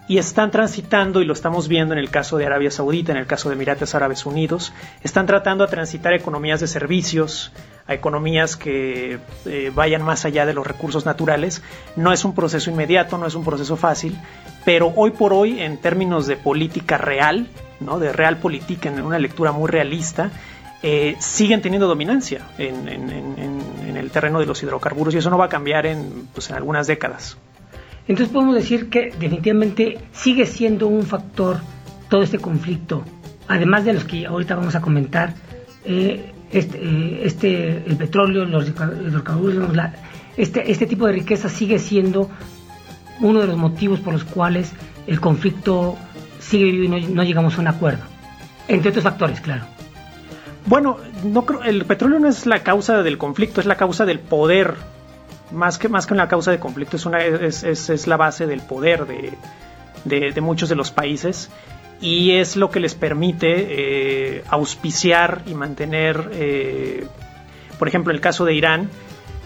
y 0.08 0.16
están 0.16 0.50
transitando, 0.50 1.20
y 1.20 1.26
lo 1.26 1.34
estamos 1.34 1.68
viendo 1.68 1.92
en 1.92 2.00
el 2.00 2.10
caso 2.10 2.38
de 2.38 2.46
Arabia 2.46 2.70
Saudita, 2.70 3.12
en 3.12 3.18
el 3.18 3.26
caso 3.26 3.50
de 3.50 3.56
Emiratos 3.56 3.94
Árabes 3.94 4.24
Unidos, 4.24 4.72
están 5.02 5.26
tratando 5.26 5.64
a 5.64 5.66
transitar 5.66 6.14
economías 6.14 6.60
de 6.60 6.66
servicios, 6.66 7.52
a 7.86 7.92
economías 7.92 8.56
que 8.56 9.18
eh, 9.44 9.70
vayan 9.74 10.02
más 10.02 10.24
allá 10.24 10.46
de 10.46 10.54
los 10.54 10.66
recursos 10.66 11.04
naturales. 11.04 11.62
No 11.94 12.10
es 12.10 12.24
un 12.24 12.34
proceso 12.34 12.70
inmediato, 12.70 13.18
no 13.18 13.26
es 13.26 13.34
un 13.34 13.44
proceso 13.44 13.76
fácil, 13.76 14.18
pero 14.64 14.94
hoy 14.96 15.10
por 15.10 15.34
hoy, 15.34 15.60
en 15.60 15.76
términos 15.76 16.26
de 16.26 16.36
política 16.36 16.96
real, 16.96 17.46
¿no? 17.80 17.98
de 17.98 18.10
real 18.10 18.38
política, 18.38 18.88
en 18.88 19.02
una 19.02 19.18
lectura 19.18 19.52
muy 19.52 19.68
realista, 19.68 20.30
eh, 20.82 21.16
siguen 21.18 21.60
teniendo 21.60 21.88
dominancia 21.88 22.46
en, 22.58 22.88
el 23.96 24.10
terreno 24.12 24.38
de 24.38 24.46
los 24.46 24.62
hidrocarburos 24.62 25.12
y 25.14 25.18
eso 25.18 25.28
no 25.28 25.36
va 25.36 25.46
a 25.46 25.48
cambiar 25.48 25.86
en, 25.86 26.28
pues, 26.32 26.50
en 26.50 26.56
algunas 26.56 26.86
décadas. 26.86 27.36
Entonces 28.06 28.32
podemos 28.32 28.54
decir 28.54 28.88
que 28.88 29.12
definitivamente 29.18 29.98
sigue 30.12 30.46
siendo 30.46 30.86
un 30.86 31.02
factor 31.02 31.58
todo 32.08 32.22
este 32.22 32.38
conflicto, 32.38 33.04
además 33.48 33.84
de 33.84 33.92
los 33.92 34.04
que 34.04 34.24
ahorita 34.24 34.54
vamos 34.54 34.76
a 34.76 34.80
comentar, 34.80 35.34
eh, 35.84 36.32
este, 36.50 36.78
eh, 36.78 37.20
este, 37.24 37.82
el 37.86 37.96
petróleo, 37.96 38.44
los 38.44 38.68
hidrocarburos, 38.68 39.70
este, 40.36 40.70
este 40.70 40.86
tipo 40.86 41.06
de 41.06 41.12
riqueza 41.14 41.48
sigue 41.48 41.78
siendo 41.78 42.30
uno 43.20 43.40
de 43.40 43.48
los 43.48 43.56
motivos 43.56 44.00
por 44.00 44.12
los 44.12 44.24
cuales 44.24 44.72
el 45.06 45.20
conflicto 45.20 45.98
sigue 46.38 46.64
vivo 46.64 46.96
y 46.96 47.06
no 47.08 47.24
llegamos 47.24 47.58
a 47.58 47.60
un 47.60 47.66
acuerdo. 47.66 48.04
Entre 48.68 48.90
otros 48.90 49.02
factores, 49.02 49.40
claro. 49.40 49.66
Bueno, 50.68 50.98
no 51.24 51.46
creo, 51.46 51.62
el 51.62 51.86
petróleo 51.86 52.18
no 52.18 52.28
es 52.28 52.44
la 52.44 52.62
causa 52.62 53.02
del 53.02 53.16
conflicto, 53.16 53.62
es 53.62 53.66
la 53.66 53.76
causa 53.76 54.04
del 54.04 54.18
poder. 54.18 54.74
Más 55.50 55.78
que, 55.78 55.88
más 55.88 56.06
que 56.06 56.12
una 56.12 56.28
causa 56.28 56.50
de 56.50 56.58
conflicto, 56.58 56.96
es, 56.96 57.06
una, 57.06 57.24
es, 57.24 58.06
la 58.06 58.18
base 58.18 58.46
del 58.46 58.60
poder 58.60 59.06
de, 60.04 60.40
muchos 60.42 60.68
de 60.68 60.74
los 60.74 60.90
países 60.90 61.50
y 62.02 62.32
es 62.32 62.56
lo 62.56 62.70
que 62.70 62.80
les 62.80 62.94
permite 62.94 63.48
eh, 63.56 64.44
auspiciar 64.50 65.40
y 65.46 65.54
mantener, 65.54 66.28
eh, 66.34 67.06
por 67.78 67.88
ejemplo, 67.88 68.12
el 68.12 68.20
caso 68.20 68.44
de 68.44 68.52
Irán, 68.52 68.90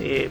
eh, 0.00 0.28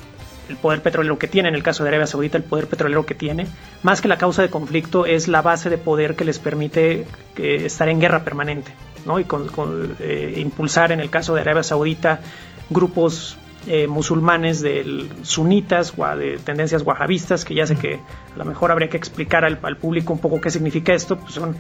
el 0.50 0.58
poder 0.58 0.82
petrolero 0.82 1.18
que 1.18 1.28
tiene, 1.28 1.48
en 1.48 1.56
el 1.56 1.64
caso 1.64 1.84
de 1.84 1.90
Arabia 1.90 2.06
Saudita, 2.06 2.38
el 2.38 2.44
poder 2.44 2.68
petrolero 2.68 3.06
que 3.06 3.16
tiene, 3.16 3.48
más 3.82 4.02
que 4.02 4.10
la 4.10 4.18
causa 4.18 4.42
de 4.42 4.50
conflicto, 4.50 5.06
es 5.06 5.30
la 5.30 5.42
base 5.42 5.70
de 5.70 5.78
poder 5.78 6.18
que 6.18 6.26
les 6.26 6.38
permite 6.38 7.06
estar 7.38 7.88
en 7.88 8.02
guerra 8.02 8.26
permanente. 8.26 8.74
Y 9.20 9.24
con, 9.26 9.96
eh, 10.00 10.36
impulsar, 10.38 10.92
en 10.92 11.00
el 11.00 11.10
caso 11.10 11.36
de 11.36 11.42
Arabia 11.42 11.64
Saudita, 11.64 12.20
grupos 12.70 13.38
eh, 13.68 13.88
musulmanes 13.88 14.62
de 14.62 15.08
sunitas 15.22 15.94
o 15.96 16.06
de 16.16 16.40
tendencias 16.40 16.82
wahabistas, 16.84 17.46
que 17.46 17.54
ya 17.54 17.68
sé 17.68 17.76
que 17.76 17.96
a 18.34 18.38
lo 18.38 18.46
mejor 18.46 18.72
habría 18.72 18.90
que 18.90 18.98
explicar 18.98 19.46
al, 19.46 19.58
público 19.78 20.14
un 20.14 20.20
poco 20.20 20.42
qué 20.42 20.50
significa 20.50 20.94
esto, 20.94 21.18
pues 21.18 21.34
son 21.34 21.56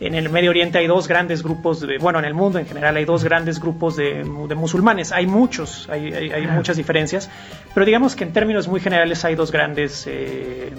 en 0.00 0.14
el 0.14 0.28
Medio 0.28 0.50
Oriente 0.50 0.78
hay 0.78 0.86
dos 0.86 1.08
grandes 1.08 1.42
grupos, 1.42 1.80
de, 1.80 1.98
bueno, 1.98 2.18
en 2.18 2.24
el 2.24 2.34
mundo 2.34 2.58
en 2.58 2.66
general 2.66 2.96
hay 2.96 3.04
dos 3.04 3.24
grandes 3.24 3.58
grupos 3.60 3.96
de, 3.96 4.24
musulmanes. 4.24 5.10
Hay 5.10 5.26
muchos, 5.26 5.88
hay, 5.88 6.46
muchas 6.52 6.76
diferencias, 6.76 7.30
pero 7.74 7.84
digamos 7.84 8.14
que 8.14 8.24
en 8.24 8.32
términos 8.32 8.68
muy 8.68 8.80
generales 8.80 9.24
hay 9.24 9.34
dos 9.34 9.50
grandes 9.50 10.04
eh, 10.06 10.72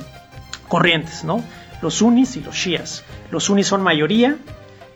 corrientes, 0.67 1.23
¿no? 1.23 1.43
Los 1.81 1.95
sunnis 1.95 2.35
y 2.37 2.41
los 2.41 2.55
shias. 2.55 3.03
Los 3.31 3.45
sunnis 3.45 3.67
son 3.67 3.81
mayoría, 3.81 4.37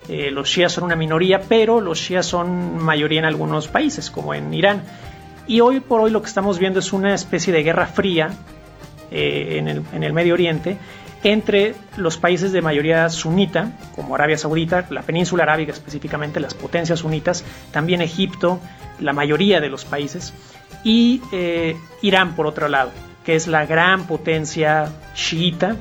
eh, 0.10 0.32
los 0.32 0.50
shias 0.50 0.72
son 0.72 0.86
una 0.86 0.96
minoría, 0.96 1.42
pero 1.42 1.82
los 1.82 2.00
shias 2.00 2.26
son 2.26 2.78
mayoría 2.84 3.20
en 3.20 3.26
algunos 3.26 3.68
países, 3.68 4.12
como 4.12 4.34
en 4.34 4.54
Irán. 4.54 4.84
Y 5.48 5.60
hoy 5.60 5.80
por 5.80 6.02
hoy 6.02 6.12
lo 6.12 6.22
que 6.22 6.28
estamos 6.28 6.60
viendo 6.60 6.80
es 6.80 6.94
una 6.94 7.14
especie 7.14 7.54
de 7.54 7.64
guerra 7.64 7.88
fría 7.88 8.32
eh, 9.12 9.58
en, 9.60 9.68
el, 9.68 9.84
en 9.94 10.04
el 10.04 10.14
Medio 10.14 10.34
Oriente 10.34 10.78
entre 11.24 11.74
los 11.96 12.18
países 12.18 12.52
de 12.52 12.62
mayoría 12.62 13.10
sunita, 13.10 13.72
como 13.96 14.16
Arabia 14.16 14.38
Saudita, 14.38 14.86
la 14.90 15.04
península 15.04 15.44
arábiga 15.44 15.72
específicamente, 15.72 16.40
las 16.40 16.54
potencias 16.54 17.00
sunitas, 17.00 17.46
también 17.72 18.02
Egipto, 18.02 18.60
la 19.00 19.14
mayoría 19.14 19.62
de 19.62 19.70
los 19.70 19.86
países, 19.86 20.34
y 20.84 21.22
eh, 21.32 21.78
Irán 22.02 22.36
por 22.36 22.46
otro 22.46 22.68
lado, 22.68 22.92
que 23.24 23.36
es 23.36 23.48
la 23.48 23.66
gran 23.66 24.06
potencia 24.06 24.92
chiita. 25.14 25.78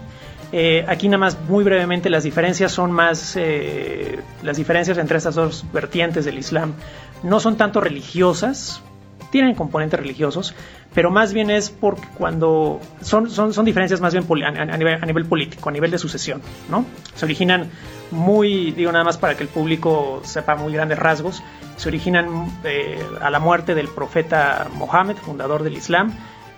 Eh, 0.53 0.85
aquí 0.87 1.09
nada 1.09 1.19
más 1.19 1.39
muy 1.49 1.65
brevemente 1.65 2.11
las 2.11 2.25
diferencias 2.25 2.73
son 2.73 2.93
más, 2.93 3.37
eh, 3.37 4.21
las 4.43 4.59
diferencias 4.59 4.99
entre 4.99 5.17
estas 5.17 5.35
dos 5.35 5.65
vertientes 5.73 6.27
del 6.27 6.39
Islam 6.39 6.75
no 7.23 7.41
son 7.41 7.57
tanto 7.57 7.81
religiosas, 7.81 8.83
tienen 9.31 9.55
componentes 9.55 9.99
religiosos, 9.99 10.55
pero 10.95 11.11
más 11.11 11.33
bien 11.33 11.51
es 11.51 11.71
porque 11.71 12.07
cuando 12.19 12.81
son, 13.01 13.31
son, 13.31 13.55
son 13.55 13.65
diferencias 13.65 14.03
más 14.03 14.13
bien 14.13 14.27
a, 14.45 14.77
nivel, 14.77 14.99
a 15.03 15.07
nivel 15.07 15.25
político, 15.25 15.71
a 15.71 15.73
nivel 15.73 15.91
de 15.91 15.97
sucesión, 15.97 16.43
¿no? 16.69 16.85
Se 17.15 17.25
originan 17.25 17.71
muy, 18.11 18.73
digo 18.73 18.93
nada 18.93 19.05
más 19.05 19.17
para 19.17 19.35
que 19.35 19.43
el 19.43 19.49
público 19.49 20.21
sepa 20.23 20.55
muy 20.55 20.75
grandes 20.75 20.99
rasgos, 20.99 21.43
se 21.77 21.89
originan 21.89 22.47
eh, 22.65 23.03
a 23.23 23.31
la 23.31 23.39
muerte 23.39 23.75
del 23.75 23.89
profeta 23.89 24.69
Mohammed, 24.75 25.17
fundador 25.17 25.63
del 25.63 25.79
Islam. 25.79 26.13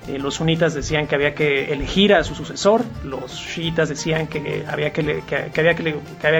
Eh, 0.09 0.19
los 0.19 0.35
sunitas 0.35 0.75
decían 0.75 1.07
que 1.07 1.15
había 1.15 1.35
que 1.35 1.73
elegir 1.73 2.15
a 2.15 2.25
su 2.25 2.35
sucesor, 2.35 2.85
los 3.05 3.35
chiitas 3.35 3.89
decían 3.89 4.27
que 4.27 4.65
había 4.69 4.93
que 4.93 5.23
había 5.57 5.75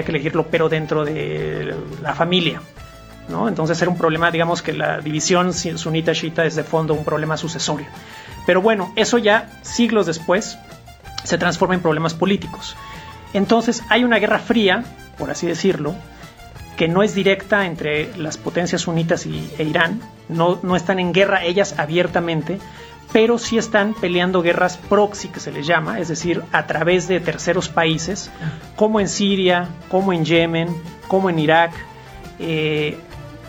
que 0.03 0.11
elegirlo, 0.11 0.47
pero 0.47 0.69
dentro 0.69 1.03
de 1.03 1.75
la 2.01 2.13
familia, 2.13 2.61
entonces 3.47 3.81
era 3.81 3.89
un 3.89 3.97
problema, 3.97 4.31
digamos 4.31 4.61
que 4.61 4.73
la 4.73 4.99
división 4.99 5.51
sunita-shita 5.53 6.45
es 6.45 6.55
de 6.55 6.63
fondo 6.63 6.93
un 6.93 7.03
problema 7.03 7.37
sucesorio. 7.37 7.87
Pero 8.45 8.61
bueno, 8.61 8.93
eso 8.95 9.17
ya 9.17 9.49
siglos 9.63 10.05
después 10.05 10.57
se 11.23 11.37
transforma 11.37 11.75
en 11.75 11.81
problemas 11.81 12.13
políticos. 12.13 12.75
Entonces 13.33 13.83
hay 13.89 14.03
una 14.03 14.19
guerra 14.19 14.39
fría, 14.39 14.83
por 15.17 15.31
así 15.31 15.47
decirlo, 15.47 15.95
que 16.77 16.87
no 16.87 17.03
es 17.03 17.15
directa 17.15 17.65
entre 17.65 18.15
las 18.17 18.37
potencias 18.37 18.81
sunitas 18.81 19.25
y, 19.25 19.49
e 19.57 19.63
Irán, 19.63 20.01
no, 20.29 20.59
no 20.61 20.75
están 20.75 20.99
en 20.99 21.13
guerra 21.13 21.43
ellas 21.43 21.75
abiertamente, 21.77 22.59
pero 23.15 23.37
sí 23.37 23.57
están 23.57 23.93
peleando 23.93 24.41
guerras 24.41 24.75
proxy, 24.75 25.29
que 25.29 25.39
se 25.39 25.49
les 25.49 25.65
llama, 25.65 26.01
es 26.01 26.09
decir, 26.09 26.43
a 26.51 26.67
través 26.67 27.07
de 27.07 27.21
terceros 27.21 27.69
países, 27.69 28.29
como 28.75 28.99
en 28.99 29.07
Siria, 29.07 29.69
como 29.87 30.11
en 30.11 30.25
Yemen, 30.25 30.67
como 31.07 31.29
en 31.29 31.39
Irak, 31.39 31.71
eh, 32.39 32.97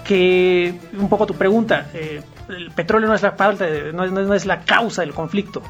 que 0.05 0.73
un 0.97 1.09
poco 1.09 1.27
tu 1.27 1.35
pregunta, 1.35 1.89
eh, 1.95 2.23
el 2.49 2.71
petróleo 2.71 3.09
no 3.09 3.17
es 3.17 3.23
la 3.23 3.33
falta, 3.33 3.67
no, 3.93 4.35
es 4.35 4.47
la 4.47 4.61
causa 4.61 5.03
del 5.03 5.13
conflicto, 5.13 5.63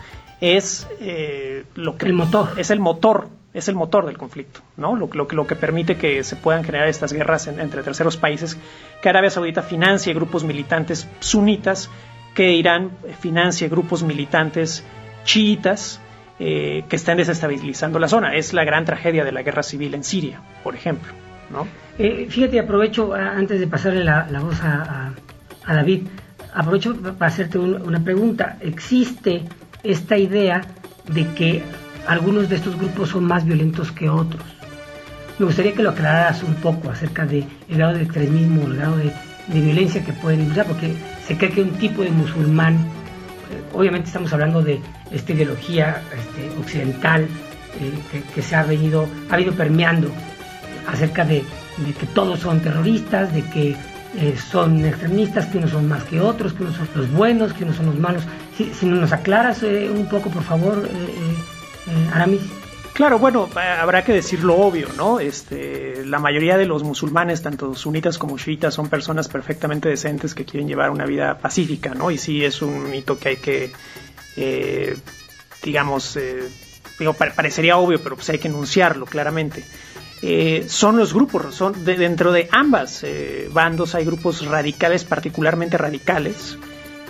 es 0.42 0.86
eh, 1.00 1.64
lo 1.74 1.96
que 1.96 2.04
el 2.04 2.12
motor. 2.12 2.50
es 2.58 2.68
el 2.68 2.80
motor, 2.80 3.28
es 3.54 3.68
el 3.68 3.76
motor 3.76 4.04
del 4.04 4.18
conflicto, 4.18 4.60
¿no? 4.76 4.94
Lo, 4.94 5.08
lo, 5.10 5.26
lo 5.30 5.46
que 5.46 5.56
permite 5.56 5.96
que 5.96 6.22
se 6.22 6.36
puedan 6.36 6.64
generar 6.64 6.88
estas 6.88 7.14
guerras 7.14 7.46
entre 7.46 7.82
terceros 7.82 8.18
países, 8.18 8.58
que 9.00 9.08
Arabia 9.08 9.30
Saudita 9.30 9.62
financie 9.62 10.12
grupos 10.12 10.44
militantes 10.44 11.08
sunitas, 11.20 11.88
que 12.36 12.52
Irán 12.52 12.92
financie 13.18 13.68
grupos 13.68 14.04
militantes 14.04 14.84
chiitas. 15.24 16.00
Eh, 16.38 16.84
que 16.90 16.96
están 16.96 17.16
desestabilizando 17.16 17.98
la 17.98 18.08
zona. 18.08 18.34
Es 18.34 18.52
la 18.52 18.62
gran 18.62 18.84
tragedia 18.84 19.24
de 19.24 19.32
la 19.32 19.42
guerra 19.42 19.62
civil 19.62 19.94
en 19.94 20.04
Siria, 20.04 20.42
por 20.62 20.74
ejemplo. 20.74 21.10
¿no? 21.50 21.66
Eh, 21.98 22.26
fíjate, 22.28 22.60
aprovecho, 22.60 23.14
antes 23.14 23.58
de 23.58 23.66
pasarle 23.66 24.04
la, 24.04 24.26
voz 24.40 24.60
a, 24.62 25.14
David, 25.66 26.02
aprovecho 26.54 26.94
para 26.94 27.26
hacerte 27.26 27.58
una 27.58 28.00
pregunta. 28.00 28.58
¿Existe 28.60 29.44
esta 29.82 30.18
idea 30.18 30.60
de 31.06 31.26
que 31.34 31.62
algunos 32.06 32.50
de 32.50 32.56
estos 32.56 32.76
grupos 32.76 33.10
son 33.10 33.24
más 33.24 33.46
violentos 33.46 33.90
que 33.90 34.10
otros? 34.10 34.42
Me 35.38 35.46
gustaría 35.46 35.72
que 35.72 35.82
lo 35.82 35.90
aclararas 35.90 36.42
un 36.42 36.54
poco 36.56 36.90
acerca 36.90 37.24
del 37.24 37.46
grado 37.68 37.94
de 37.94 38.02
extremismo, 38.02 38.66
el 38.66 38.76
grado 38.76 38.96
de, 38.98 39.12
violencia 39.48 40.04
que 40.04 40.12
pueden 40.12 40.50
usar, 40.50 40.66
porque 40.66 40.94
se 41.26 41.36
cree 41.36 41.50
que 41.50 41.62
un 41.62 41.72
tipo 41.72 42.02
de 42.02 42.10
musulmán, 42.10 42.74
eh, 42.74 43.62
obviamente 43.72 44.08
estamos 44.08 44.32
hablando 44.32 44.62
de 44.62 44.80
esta 45.10 45.32
ideología 45.32 46.02
este, 46.14 46.58
occidental 46.58 47.26
eh, 47.80 48.22
que, 48.34 48.42
se 48.42 48.54
ha 48.54 48.62
venido, 48.62 49.08
ha 49.28 49.36
venido 49.36 49.54
permeando 49.54 50.10
acerca 50.86 51.24
de, 51.24 51.44
que 51.98 52.06
todos 52.14 52.40
son 52.40 52.60
terroristas, 52.60 53.32
de 53.34 53.42
que 53.42 53.76
eh, 54.18 54.36
son 54.50 54.84
extremistas, 54.84 55.46
que 55.46 55.58
unos 55.58 55.70
son 55.72 55.88
más 55.88 56.04
que 56.04 56.20
otros, 56.20 56.52
que 56.52 56.62
unos 56.62 56.76
son 56.76 56.88
los 56.94 57.10
buenos, 57.10 57.52
que 57.52 57.64
unos 57.64 57.76
son 57.76 57.86
los 57.86 57.98
malos. 57.98 58.22
Si, 58.56 58.72
si 58.72 58.86
nos 58.86 59.12
aclaras 59.12 59.62
un 59.62 60.06
poco, 60.08 60.30
por 60.30 60.42
favor, 60.42 60.88
Aramis. 62.12 62.42
Claro, 62.96 63.18
bueno, 63.18 63.46
habrá 63.54 64.02
que 64.04 64.14
decir 64.14 64.42
lo 64.42 64.56
obvio, 64.56 64.88
¿no? 64.96 65.20
Este, 65.20 66.02
la 66.06 66.18
mayoría 66.18 66.56
de 66.56 66.64
los 66.64 66.82
musulmanes, 66.82 67.42
tanto 67.42 67.74
sunitas 67.74 68.16
como 68.16 68.38
chiitas, 68.38 68.72
son 68.72 68.88
personas 68.88 69.28
perfectamente 69.28 69.90
decentes 69.90 70.34
que 70.34 70.46
quieren 70.46 70.66
llevar 70.66 70.88
una 70.88 71.04
vida 71.04 71.36
pacífica, 71.36 71.94
¿no? 71.94 72.10
Y 72.10 72.16
sí 72.16 72.42
es 72.42 72.62
un 72.62 72.90
mito 72.90 73.18
que 73.18 73.28
hay 73.28 73.36
que, 73.36 74.96
digamos, 75.62 76.18
digo, 76.98 77.12
parecería 77.12 77.76
obvio, 77.76 78.02
pero 78.02 78.16
pues 78.16 78.30
hay 78.30 78.38
que 78.38 78.48
enunciarlo 78.48 79.04
claramente. 79.04 79.62
Eh, 80.22 80.64
son 80.68 80.96
los 80.96 81.12
grupos, 81.12 81.54
son 81.54 81.84
dentro 81.84 82.32
de 82.32 82.48
ambas 82.50 83.04
eh, 83.04 83.50
bandos 83.52 83.94
hay 83.94 84.06
grupos 84.06 84.44
radicales, 84.46 85.04
particularmente 85.04 85.76
radicales. 85.76 86.56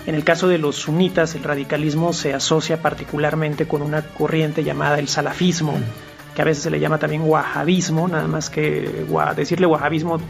En 0.06 0.14
el 0.14 0.22
caso 0.22 0.46
de 0.46 0.58
los 0.58 0.76
sunitas, 0.76 1.34
el 1.34 1.42
radicalismo 1.42 2.12
se 2.12 2.32
asocia 2.32 2.80
particularmente 2.80 3.66
con 3.66 3.82
una 3.82 4.02
corriente 4.02 4.62
llamada 4.62 5.00
el 5.00 5.08
salafismo, 5.08 5.74
que 6.34 6.42
a 6.42 6.44
veces 6.44 6.62
se 6.62 6.70
le 6.70 6.78
llama 6.78 6.98
también 6.98 7.22
wahabismo, 7.24 8.06
nada 8.06 8.28
más 8.28 8.48
que 8.48 9.04
decirle 9.34 9.66
wahabismo 9.66 10.20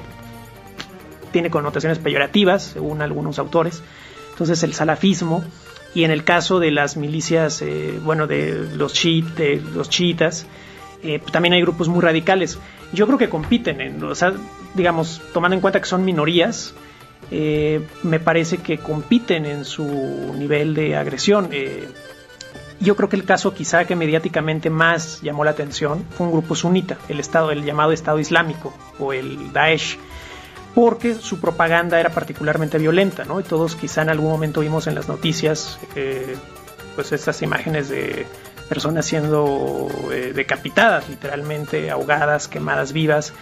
tiene 1.31 1.51
connotaciones 1.51 1.99
peyorativas, 1.99 2.63
según 2.63 3.03
algunos 3.03 3.39
autores. 3.39 3.83
Entonces 4.31 4.63
el 4.63 4.73
salafismo, 4.73 5.45
y 5.95 6.05
en 6.05 6.11
el 6.11 6.25
caso 6.25 6.59
de 6.59 6.71
las 6.71 6.97
milicias, 6.97 7.61
eh, 7.61 7.99
bueno, 8.03 8.27
de 8.27 8.69
los, 8.75 8.95
de 8.95 9.63
los 9.75 9.91
chiitas, 9.91 10.47
eh, 11.03 11.21
también 11.31 11.53
hay 11.53 11.61
grupos 11.61 11.89
muy 11.89 12.01
radicales. 12.01 12.59
Yo 12.93 13.07
creo 13.07 13.19
que 13.19 13.29
compiten, 13.29 13.83
en, 13.83 14.03
o 14.03 14.15
sea, 14.15 14.33
digamos, 14.75 15.21
tomando 15.35 15.55
en 15.55 15.61
cuenta 15.61 15.81
que 15.81 15.87
son 15.87 16.05
minorías, 16.05 16.75
eh, 17.31 17.87
me 18.03 18.21
parece 18.21 18.59
que 18.59 18.79
compiten 18.79 19.47
en 19.47 19.65
su 19.65 19.85
nivel 20.37 20.75
de 20.75 20.97
agresión. 20.97 21.49
Eh, 21.53 21.89
yo 22.81 22.95
creo 22.95 23.09
que 23.09 23.17
el 23.17 23.25
caso 23.25 23.55
quizá 23.55 23.85
que 23.85 23.97
mediáticamente 23.97 24.71
más 24.71 25.21
llamó 25.23 25.45
la 25.45 25.53
atención 25.53 26.05
fue 26.17 26.27
un 26.27 26.33
grupo 26.33 26.55
sunita, 26.55 26.99
el 27.09 27.21
Estado, 27.21 27.51
el 27.51 27.65
llamado 27.65 27.93
Estado 27.93 28.19
Islámico 28.19 28.75
o 28.99 29.13
el 29.13 29.53
Daesh, 29.53 29.99
porque 30.75 31.15
su 31.15 31.41
propaganda 31.41 31.99
era 31.99 32.11
particularmente 32.11 32.77
violenta, 32.79 33.25
¿no? 33.25 33.41
Y 33.41 33.45
todos 33.45 33.77
quizá 33.77 34.03
en 34.03 34.11
algún 34.11 34.31
momento 34.31 34.61
vimos 34.61 34.87
en 34.87 34.95
las 34.95 35.09
noticias, 35.09 35.79
pues 36.95 37.13
estas 37.13 37.41
imágenes 37.41 37.89
de 37.89 38.27
personas 38.69 39.07
siendo 39.07 39.89
eh, 40.13 40.33
decapitadas, 40.35 41.09
literalmente 41.09 41.91
ahogadas, 41.91 42.49
quemadas 42.49 42.93
vivas. 42.93 43.33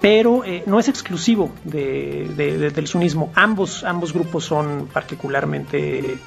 Pero 0.00 0.44
eh, 0.44 0.62
no 0.66 0.78
es 0.78 0.88
exclusivo 0.88 1.50
del 1.64 2.86
sunismo. 2.86 3.32
Ambos, 3.34 3.82
grupos 4.12 4.44
son 4.44 4.88
particularmente 4.92 6.18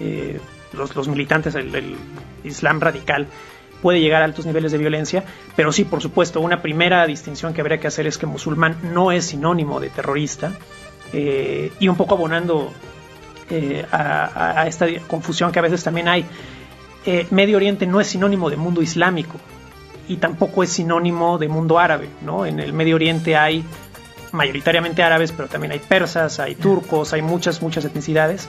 eh, 0.00 0.40
los, 0.72 1.08
militantes 1.08 1.54
del 1.54 1.96
Islam 2.42 2.80
radical 2.80 3.26
puede 3.80 4.00
llegar 4.00 4.22
a 4.22 4.24
altos 4.24 4.46
niveles 4.46 4.72
de 4.72 4.78
violencia, 4.78 5.24
pero 5.56 5.70
sí, 5.72 5.84
por 5.84 6.00
supuesto, 6.00 6.40
una 6.40 6.62
primera 6.62 7.06
distinción 7.06 7.52
que 7.52 7.60
habría 7.60 7.78
que 7.78 7.86
hacer 7.86 8.06
es 8.06 8.16
que 8.16 8.24
musulmán 8.24 8.78
no 8.94 9.12
es 9.12 9.26
sinónimo 9.26 9.78
de 9.78 9.90
terrorista, 9.90 10.52
y 11.12 11.86
un 11.86 11.96
poco 11.96 12.14
abonando 12.14 12.72
a, 13.92 14.64
esta 14.66 14.86
confusión 15.06 15.52
que 15.52 15.58
a 15.58 15.62
veces 15.62 15.84
también 15.84 16.08
hay. 16.08 16.24
Eh, 17.06 17.26
Medio 17.30 17.56
Oriente 17.56 17.86
no 17.86 18.00
es 18.00 18.06
sinónimo 18.06 18.48
de 18.48 18.56
mundo 18.56 18.80
islámico 18.80 19.38
y 20.08 20.16
tampoco 20.16 20.62
es 20.62 20.70
sinónimo 20.70 21.38
de 21.38 21.48
mundo 21.48 21.78
árabe, 21.78 22.08
¿no? 22.22 22.46
En 22.46 22.60
el 22.60 22.72
Medio 22.72 22.96
Oriente 22.96 23.36
hay 23.36 23.64
mayoritariamente 24.32 25.02
árabes, 25.02 25.32
pero 25.32 25.48
también 25.48 25.72
hay 25.72 25.78
persas, 25.78 26.40
hay 26.40 26.54
turcos, 26.56 27.12
hay 27.12 27.22
muchas, 27.22 27.62
muchas 27.62 27.84
etnicidades. 27.84 28.48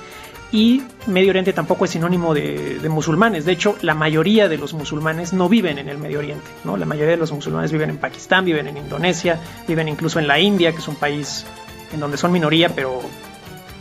Y 0.52 0.84
Medio 1.08 1.30
Oriente 1.30 1.54
tampoco 1.54 1.86
es 1.86 1.92
sinónimo 1.92 2.34
de, 2.34 2.80
musulmanes. 2.90 3.46
De 3.46 3.52
hecho, 3.52 3.78
la 3.82 3.94
mayoría 3.94 4.48
de 4.48 4.58
los 4.58 4.74
musulmanes 4.74 5.34
no 5.34 5.50
viven 5.50 5.80
en 5.80 5.90
el 5.90 5.98
Medio 5.98 6.20
Oriente. 6.20 6.46
¿no? 6.64 6.78
La 6.78 6.86
mayoría 6.86 7.12
de 7.12 7.18
los 7.18 7.32
musulmanes 7.32 7.72
viven 7.72 7.90
en 7.90 7.98
Pakistán, 7.98 8.46
viven 8.46 8.68
en 8.68 8.78
Indonesia, 8.78 9.40
viven 9.68 9.88
incluso 9.88 10.20
en 10.20 10.28
la 10.28 10.40
India, 10.40 10.72
que 10.72 10.78
es 10.78 10.88
un 10.88 10.96
país 10.96 11.46
en 11.94 12.00
donde 12.00 12.18
son 12.18 12.32
minoría, 12.32 12.70
pero... 12.70 13.02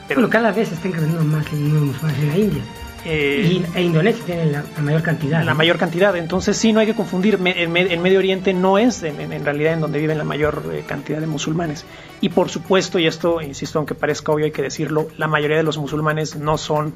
pero... 0.08 0.28
cada 0.28 0.52
vez 0.52 0.72
están 0.72 0.92
creciendo 0.92 1.22
más 1.24 1.50
los 1.52 1.60
musulmanes 1.60 2.18
en 2.18 2.28
la 2.28 2.38
India. 2.38 2.62
Eh, 3.06 3.62
e 3.74 3.82
Indonesia 3.82 4.24
tiene 4.24 4.46
la, 4.46 4.64
mayor 4.80 5.02
cantidad. 5.02 5.44
La 5.44 5.54
mayor 5.54 5.78
cantidad. 5.78 6.16
Entonces 6.16 6.56
sí, 6.56 6.72
no 6.72 6.80
hay 6.80 6.86
que 6.86 6.94
confundir. 6.94 7.38
el, 7.44 7.68
Medio 7.68 8.18
Oriente 8.18 8.54
no 8.54 8.78
es 8.78 9.02
en, 9.02 9.44
realidad 9.44 9.74
en 9.74 9.80
donde 9.80 9.98
viven 9.98 10.16
la 10.16 10.24
mayor 10.24 10.70
eh, 10.72 10.84
cantidad 10.86 11.20
de 11.20 11.26
musulmanes. 11.26 11.84
Y 12.20 12.30
por 12.30 12.48
supuesto, 12.48 12.98
y 12.98 13.06
esto, 13.06 13.42
insisto, 13.42 13.78
aunque 13.78 13.94
parezca 13.94 14.32
obvio, 14.32 14.46
hay 14.46 14.52
que 14.52 14.62
decirlo, 14.62 15.08
la 15.18 15.26
mayoría 15.26 15.58
de 15.58 15.62
los 15.62 15.76
musulmanes 15.76 16.36
no 16.36 16.56
son 16.56 16.94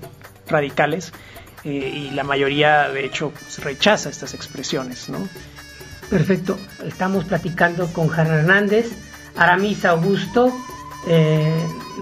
radicales. 0.49 1.13
Eh, 1.65 1.71
y 1.71 2.11
la 2.13 2.25
mayoría, 2.25 2.89
de 2.89 3.05
hecho, 3.05 3.31
pues, 3.31 3.63
rechaza 3.63 4.09
estas 4.09 4.33
expresiones. 4.33 5.11
¿no? 5.11 5.19
Perfecto. 6.09 6.59
Estamos 6.87 7.25
platicando 7.25 7.87
con 7.93 8.09
Jan 8.09 8.29
Hernández, 8.29 8.91
Aramis 9.37 9.85
Augusto, 9.85 10.53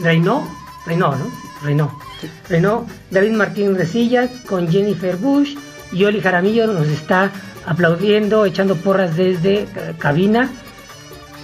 Reynó, 0.00 0.48
Reynó, 0.86 1.16
¿no? 1.16 1.30
Reynó. 1.62 2.05
Reynó, 2.48 2.86
David 3.10 3.32
Martín 3.32 3.76
Resilla, 3.76 4.28
con 4.46 4.68
Jennifer 4.68 5.16
Bush 5.16 5.56
y 5.92 6.04
Oli 6.04 6.20
Jaramillo 6.20 6.66
nos 6.66 6.88
está 6.88 7.30
aplaudiendo, 7.66 8.44
echando 8.44 8.76
porras 8.76 9.16
desde 9.16 9.62
eh, 9.62 9.68
cabina, 9.98 10.50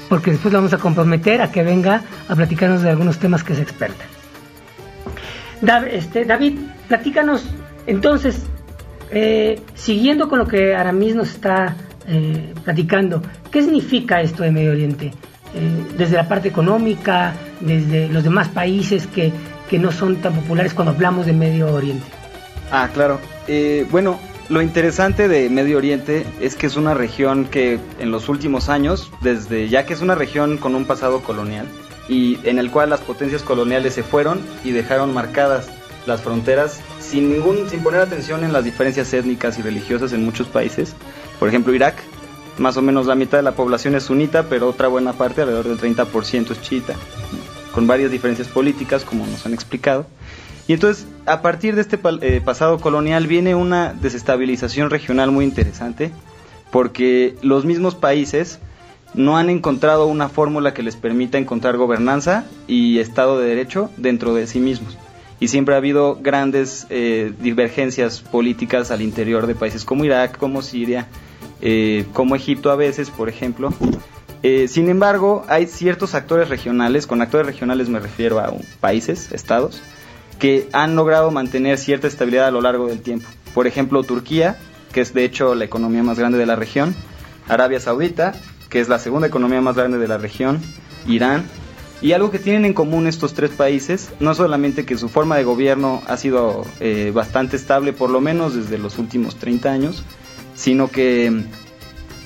porque 0.09 0.33
después 0.33 0.53
lo 0.53 0.59
vamos 0.59 0.73
a 0.73 0.79
comprometer 0.79 1.43
a 1.43 1.51
que 1.51 1.63
venga 1.63 2.03
a 2.29 2.37
platicarnos 2.37 2.83
de 2.83 2.91
algunos 2.91 3.19
temas 3.19 3.43
que 3.43 3.55
es 3.55 3.61
experta. 3.61 4.05
este, 5.91 6.25
David, 6.25 6.59
platícanos 6.89 7.45
entonces, 7.87 8.43
eh, 9.11 9.61
siguiendo 9.75 10.29
con 10.29 10.39
lo 10.39 10.47
que 10.47 10.75
Aramis 10.75 11.15
nos 11.15 11.31
está 11.31 11.77
eh, 12.07 12.55
platicando, 12.65 13.23
¿qué 13.51 13.63
significa 13.63 14.21
esto 14.21 14.43
de 14.43 14.53
Medio 14.53 14.73
Oriente? 14.73 15.13
Desde 15.99 16.17
la 16.17 16.27
parte 16.27 16.49
económica, 16.49 17.35
desde 17.61 18.09
los 18.09 18.25
demás 18.25 18.49
países 18.49 19.07
que, 19.07 19.31
que, 19.73 19.79
no 19.79 19.91
son 19.91 20.17
tan 20.17 20.35
populares 20.35 20.75
cuando 20.75 20.93
hablamos 20.93 21.25
de 21.25 21.33
Medio 21.33 21.73
Oriente. 21.73 22.05
Ah, 22.71 22.91
claro. 22.93 23.19
Eh, 23.49 23.87
bueno, 23.91 24.21
lo 24.49 24.61
interesante 24.61 25.29
de 25.29 25.49
Medio 25.49 25.79
Oriente 25.79 26.27
es 26.41 26.57
que 26.57 26.67
es 26.67 26.77
una 26.77 26.93
región 26.93 27.47
que 27.47 27.81
en 27.99 28.11
los 28.11 28.29
últimos 28.29 28.69
años, 28.69 29.11
desde 29.23 29.69
ya 29.69 29.87
que 29.87 29.95
es 29.95 30.03
una 30.03 30.15
región 30.15 30.59
con 30.59 30.75
un 30.75 30.85
pasado 30.85 31.21
colonial 31.21 31.67
y 32.07 32.39
en 32.45 32.59
el 32.59 32.71
cual 32.71 32.91
las 32.91 33.01
potencias 33.01 33.43
coloniales 33.43 33.95
se 33.95 34.03
fueron 34.03 34.41
y 34.63 34.73
dejaron 34.73 35.15
marcadas 35.15 35.71
las 36.07 36.21
fronteras 36.21 36.81
sin 37.01 37.33
ningún 37.33 37.71
sin 37.71 37.83
poner 37.83 38.01
atención 38.01 38.45
en 38.45 38.53
las 38.53 38.65
diferencias 38.65 39.13
étnicas 39.15 39.59
y 39.59 39.63
religiosas 39.63 40.13
en 40.13 40.25
muchos 40.25 40.49
países. 40.49 40.95
Por 41.39 41.49
ejemplo, 41.49 41.73
Irak, 41.73 41.95
más 42.59 42.77
o 42.77 42.83
menos 42.83 43.07
la 43.07 43.15
mitad 43.15 43.39
de 43.39 43.43
la 43.43 43.53
población 43.53 43.95
es 43.95 44.05
sunita, 44.05 44.45
pero 44.45 44.69
otra 44.69 44.89
buena 44.89 45.15
parte, 45.15 45.43
alrededor 45.43 45.69
del 45.69 45.97
30% 45.97 46.51
es 46.51 46.61
chiita, 46.61 46.95
con 47.73 47.87
varias 47.87 48.11
diferencias 48.11 48.49
políticas, 48.49 49.05
como 49.05 49.27
nos 49.27 49.45
han 49.47 49.55
explicado. 49.55 50.07
Y 50.69 50.75
entonces, 50.75 51.07
a 51.27 51.43
partir 51.43 51.75
de 51.75 51.81
este 51.81 51.99
eh, 52.21 52.41
pasado 52.45 52.79
colonial 52.79 53.27
viene 53.27 53.55
una 53.55 53.93
desestabilización 53.95 54.91
regional 54.91 55.31
muy 55.33 55.45
interesante, 55.45 56.13
porque 56.71 57.35
los 57.43 57.65
mismos 57.65 57.95
países 57.95 58.61
no 59.15 59.37
han 59.37 59.51
encontrado 59.51 60.07
una 60.07 60.29
fórmula 60.29 60.73
que 60.73 60.83
les 60.83 60.97
permita 60.97 61.39
encontrar 61.39 61.77
gobernanza 61.77 62.45
y 62.67 62.99
Estado 62.99 63.39
de 63.39 63.49
Derecho 63.49 63.91
dentro 63.97 64.35
de 64.35 64.47
sí 64.47 64.61
mismos. 64.61 64.97
Y 65.41 65.49
siempre 65.49 65.75
ha 65.75 65.79
habido 65.79 66.19
grandes 66.23 66.87
eh, 66.89 67.33
divergencias 67.41 68.21
políticas 68.21 68.93
al 68.93 69.03
interior 69.03 69.47
de 69.49 69.57
países 69.57 69.85
como 69.85 70.05
Irak, 70.05 70.39
como 70.39 70.63
Siria, 70.63 71.09
eh, 71.61 72.07
como 72.13 72.37
Egipto 72.37 72.71
a 72.71 72.77
veces, 72.77 73.11
por 73.11 73.29
ejemplo. 73.29 73.75
Eh, 74.43 74.67
sin 74.69 74.89
embargo, 74.89 75.45
hay 75.49 75.67
ciertos 75.67 76.15
actores 76.15 76.49
regionales, 76.49 77.07
con 77.07 77.23
actores 77.23 77.47
regionales 77.47 77.89
me 77.89 78.01
refiero 78.01 78.41
a 78.41 78.53
países, 78.81 79.31
estados, 79.33 79.83
que 80.39 80.69
han 80.73 80.97
logrado 80.97 81.31
mantener 81.31 81.79
cierta 81.79 82.09
estabilidad 82.09 82.49
a 82.49 82.51
lo 82.51 82.61
largo 82.61 82.89
del 82.89 83.01
tiempo. 83.01 83.29
Por 83.55 83.67
ejemplo, 83.67 84.03
Turquía, 84.03 84.59
que 84.93 85.01
es 85.01 85.15
de 85.15 85.25
hecho 85.25 85.55
la 85.55 85.65
economía 85.65 86.03
más 86.03 86.19
grande 86.19 86.39
de 86.39 86.47
la 86.47 86.57
región, 86.57 86.95
Arabia 87.49 87.79
Saudita, 87.79 88.35
que 88.69 88.81
es 88.81 88.89
la 88.89 88.99
segunda 88.99 89.29
economía 89.29 89.61
más 89.61 89.77
grande 89.77 89.99
de 89.99 90.09
la 90.09 90.19
región, 90.19 90.61
Irán, 91.07 91.45
y 92.01 92.13
algo 92.13 92.33
que 92.33 92.41
tienen 92.41 92.65
en 92.65 92.75
común 92.75 93.07
estos 93.07 93.35
tres 93.35 93.51
países, 93.51 94.11
no 94.19 94.35
solamente 94.35 94.85
que 94.85 94.99
su 94.99 95.09
forma 95.09 95.37
de 95.37 95.45
gobierno 95.45 96.03
ha 96.09 96.17
sido 96.17 96.65
eh, 96.81 97.13
bastante 97.15 97.57
estable, 97.57 97.93
por 97.93 98.11
lo 98.11 98.21
menos 98.21 98.55
desde 98.55 98.77
los 98.79 98.99
últimos 98.99 99.37
30 99.37 99.71
años, 99.71 100.03
sino 100.57 100.89
que 100.89 101.45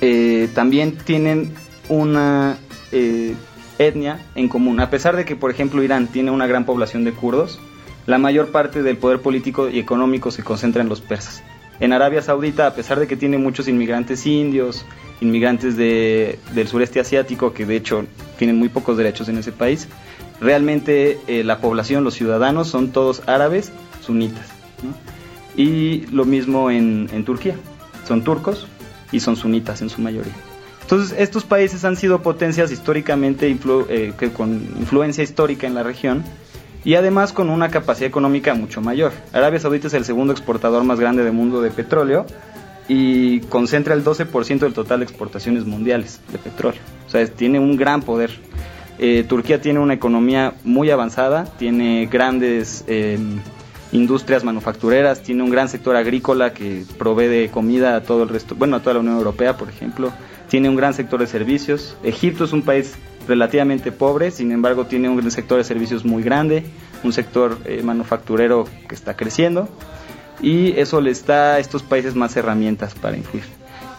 eh, 0.01 0.49
también 0.55 0.97
tienen 0.97 1.53
una 1.89 2.57
eh, 2.93 3.35
etnia 3.79 4.21
en 4.35 4.49
común. 4.49 4.81
A 4.81 4.91
pesar 4.91 5.17
de 5.17 5.25
que, 5.25 5.37
por 5.37 5.51
ejemplo, 5.51 5.83
Irán 5.83 6.07
tiene 6.09 6.31
una 6.31 6.47
gran 6.47 6.65
población 6.65 7.05
de 7.05 7.13
kurdos, 7.13 7.59
la 8.07 8.19
mayor 8.19 8.49
parte 8.49 8.83
del 8.83 8.97
poder 8.97 9.21
político 9.21 9.69
y 9.69 9.79
económico 9.79 10.31
se 10.31 10.43
concentra 10.43 10.83
en 10.83 10.89
los 10.89 11.01
persas. 11.01 11.43
En 11.81 11.93
Arabia 11.93 12.23
Saudita, 12.23 12.67
a 12.67 12.75
pesar 12.75 12.99
de 12.99 13.07
que 13.07 13.17
tiene 13.17 13.37
muchos 13.37 13.69
inmigrantes 13.69 14.27
indios, 14.27 14.87
inmigrantes 15.21 15.77
del 15.77 16.69
sureste 16.69 17.01
asiático, 17.01 17.53
que 17.53 17.67
de 17.67 17.77
hecho 17.77 18.07
tienen 18.39 18.57
muy 18.57 18.69
pocos 18.69 18.97
derechos 18.97 19.29
en 19.29 19.39
ese 19.39 19.53
país, 19.53 19.89
realmente 20.41 21.19
eh, 21.27 21.45
la 21.45 21.59
población, 21.59 22.05
los 22.05 22.15
ciudadanos, 22.15 22.69
son 22.69 22.93
todos 22.93 23.23
árabes 23.27 23.73
sunitas. 24.01 24.47
Y 25.57 26.07
lo 26.07 26.25
mismo 26.25 26.71
en 26.71 27.25
Turquía 27.25 27.57
son 28.07 28.23
turcos 28.23 28.67
y 29.11 29.21
son 29.21 29.37
sunitas 29.37 29.83
en 29.83 29.91
su 29.91 30.01
mayoría. 30.01 30.35
Entonces, 30.87 31.19
estos 31.19 31.43
países 31.43 31.85
han 31.85 31.97
sido 31.97 32.23
potencias 32.23 32.71
históricamente 32.71 33.51
eh, 33.51 34.13
que 34.17 34.31
con 34.31 34.53
influencia 34.79 35.25
histórica 35.25 35.67
en 35.67 35.75
la 35.75 35.83
región 35.83 36.23
y 36.85 36.95
además 36.95 37.33
con 37.33 37.51
una 37.51 37.71
capacidad 37.71 38.07
económica 38.07 38.55
mucho 38.55 38.81
mayor. 38.81 39.11
Arabia 39.33 39.59
Saudita 39.59 39.89
es 39.89 39.95
el 39.95 40.05
segundo 40.05 40.33
exportador 40.33 40.85
más 40.85 41.01
grande 41.01 41.25
del 41.25 41.33
mundo 41.33 41.61
de 41.61 41.73
petróleo 41.73 42.25
y 42.87 43.41
concentra 43.41 43.95
el 43.95 44.05
12% 44.05 44.61
del 44.61 44.75
total 44.75 45.01
de 45.01 45.07
exportaciones 45.07 45.65
mundiales 45.65 46.21
de 46.31 46.39
petróleo. 46.39 46.81
O 47.05 47.11
sea, 47.11 47.27
tiene 47.27 47.59
un 47.59 47.77
gran 47.77 48.03
poder. 48.03 48.31
Eh, 49.01 49.25
Turquía 49.29 49.61
tiene 49.61 49.81
una 49.81 49.95
economía 49.95 50.55
muy 50.63 50.91
avanzada, 50.91 51.47
tiene 51.59 52.07
grandes 52.07 52.85
eh, 52.87 53.19
industrias 53.91 54.45
manufactureras, 54.45 55.21
tiene 55.21 55.43
un 55.43 55.51
gran 55.51 55.69
sector 55.69 55.97
agrícola 55.97 56.53
que 56.53 56.85
provee 56.97 57.49
comida 57.49 57.97
a 57.97 58.03
todo 58.05 58.23
el 58.23 58.29
resto, 58.29 58.55
bueno, 58.55 58.77
a 58.77 58.81
toda 58.81 58.95
la 58.95 59.01
Unión 59.01 59.17
Europea, 59.17 59.57
por 59.57 59.69
ejemplo, 59.69 60.13
tiene 60.49 60.69
un 60.69 60.77
gran 60.77 60.95
sector 60.95 61.21
de 61.21 61.27
servicios. 61.27 61.97
Egipto 62.03 62.45
es 62.45 62.53
un 62.53 62.63
país 62.63 62.95
relativamente 63.29 63.93
pobre, 63.93 64.31
sin 64.31 64.53
embargo, 64.53 64.87
tiene 64.87 65.09
un 65.09 65.31
sector 65.31 65.59
de 65.59 65.65
servicios 65.65 66.05
muy 66.05 66.23
grande, 66.23 66.65
un 67.03 67.13
sector 67.13 67.59
eh, 67.65 67.83
manufacturero 67.83 68.67
que 68.89 68.95
está 68.95 69.17
creciendo 69.17 69.69
y 70.41 70.79
eso 70.79 71.01
les 71.01 71.27
da 71.27 71.55
a 71.55 71.59
estos 71.59 71.83
países 71.83 72.15
más 72.15 72.37
herramientas 72.37 72.95
para 72.95 73.17
influir. 73.17 73.45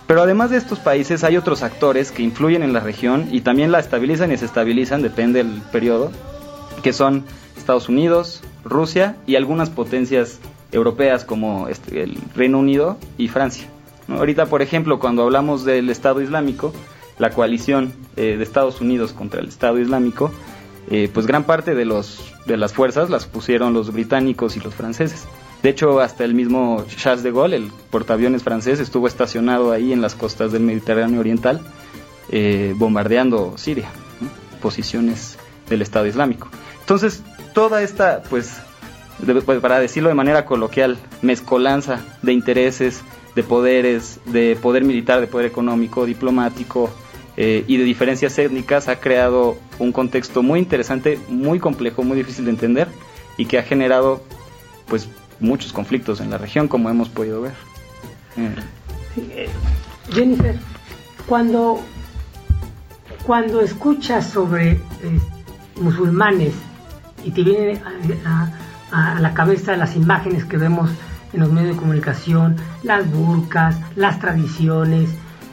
Pero 0.06 0.22
además 0.22 0.52
de 0.52 0.58
estos 0.58 0.80
países 0.80 1.24
hay 1.24 1.36
otros 1.36 1.64
actores 1.64 2.12
que 2.12 2.24
influyen 2.24 2.64
en 2.64 2.72
la 2.72 2.80
región 2.80 3.28
y 3.32 3.42
también 3.42 3.72
la 3.72 3.80
estabilizan 3.80 4.30
y 4.30 4.34
desestabilizan, 4.34 5.02
depende 5.02 5.44
del 5.44 5.62
periodo, 5.72 6.12
que 6.82 6.94
son 6.94 7.26
Estados 7.58 7.90
Unidos, 7.90 8.42
Rusia 8.64 9.18
y 9.26 9.36
algunas 9.36 9.70
potencias 9.70 10.40
europeas 10.72 11.26
como 11.26 11.68
este, 11.68 12.04
el 12.04 12.18
Reino 12.36 12.60
Unido 12.60 12.98
y 13.18 13.28
Francia. 13.28 13.68
Ahorita, 14.08 14.46
por 14.46 14.62
ejemplo, 14.62 15.00
cuando 15.00 15.24
hablamos 15.24 15.66
del 15.66 15.90
Estado 15.90 16.22
Islámico, 16.22 16.74
la 17.20 17.32
coalición 17.32 17.94
eh, 18.16 18.36
de 18.38 18.44
Estados 18.44 18.82
Unidos 18.82 19.14
contra 19.14 19.42
el 19.42 19.48
Estado 19.48 19.80
Islámico, 19.80 20.32
eh, 20.90 21.10
pues 21.14 21.28
gran 21.28 21.44
parte 21.44 21.76
de, 21.76 21.86
los, 21.86 22.34
de 22.46 22.58
las 22.58 22.74
fuerzas 22.74 23.10
las 23.10 23.26
pusieron 23.26 23.74
los 23.74 23.92
británicos 23.92 24.56
y 24.56 24.60
los 24.60 24.74
franceses. 24.74 25.26
De 25.62 25.70
hecho, 25.70 26.00
hasta 26.00 26.24
el 26.24 26.34
mismo 26.34 26.86
Charles 26.96 27.24
de 27.24 27.32
Gaulle, 27.32 27.58
el 27.58 27.72
portaaviones 27.90 28.44
francés, 28.44 28.80
estuvo 28.80 29.08
estacionado 29.08 29.72
ahí 29.72 29.92
en 29.92 30.02
las 30.02 30.16
costas 30.16 30.52
del 30.52 30.62
Mediterráneo 30.62 31.20
Oriental, 31.20 31.62
eh, 32.30 32.74
bombardeando 32.78 33.58
Siria, 33.58 33.90
posiciones 34.62 35.38
del 35.70 35.82
Estado 35.82 36.06
Islámico. 36.06 36.48
Entonces, 36.82 37.24
toda 37.54 37.82
esta, 37.82 38.22
pues, 38.30 38.58
pues, 39.46 39.60
para 39.60 39.80
decirlo 39.80 40.10
de 40.10 40.16
manera 40.16 40.46
coloquial, 40.46 40.98
mezcolanza 41.22 42.00
de 42.22 42.34
intereses, 42.34 43.02
de 43.38 43.44
poderes, 43.44 44.20
de 44.26 44.58
poder 44.60 44.84
militar, 44.84 45.22
de 45.22 45.28
poder 45.28 45.46
económico, 45.46 46.08
diplomático 46.08 46.90
eh, 47.38 47.64
y 47.68 47.78
de 47.78 47.84
diferencias 47.84 48.36
étnicas 48.40 48.88
ha 48.88 49.00
creado 49.00 49.60
un 49.78 49.92
contexto 49.92 50.42
muy 50.42 50.58
interesante, 50.58 51.20
muy 51.30 51.60
complejo, 51.60 52.02
muy 52.02 52.18
difícil 52.18 52.46
de 52.46 52.52
entender 52.52 52.88
y 53.38 53.46
que 53.46 53.60
ha 53.60 53.62
generado 53.62 54.24
pues 54.88 55.08
muchos 55.40 55.72
conflictos 55.72 56.20
en 56.20 56.32
la 56.32 56.40
región 56.40 56.68
como 56.68 56.90
hemos 56.90 57.10
podido 57.10 57.44
ver. 57.44 57.54
Eh, 58.38 59.50
Jennifer, 60.12 60.56
cuando, 61.28 61.80
cuando 63.24 63.62
escuchas 63.62 64.32
sobre 64.32 64.72
eh, 64.72 64.80
musulmanes 65.80 66.56
y 67.24 67.30
te 67.30 67.44
vienen 67.44 67.80
a, 68.26 69.20
la 69.20 69.34
cabeza 69.36 69.78
las 69.78 69.96
imágenes 69.96 70.44
que 70.46 70.58
vemos 70.58 70.90
en 71.34 71.40
los 71.40 71.52
medios 71.52 71.76
de 71.76 71.80
comunicación, 71.80 72.56
las 72.84 73.10
burcas, 73.12 73.78
las 73.96 74.20
tradiciones. 74.20 75.10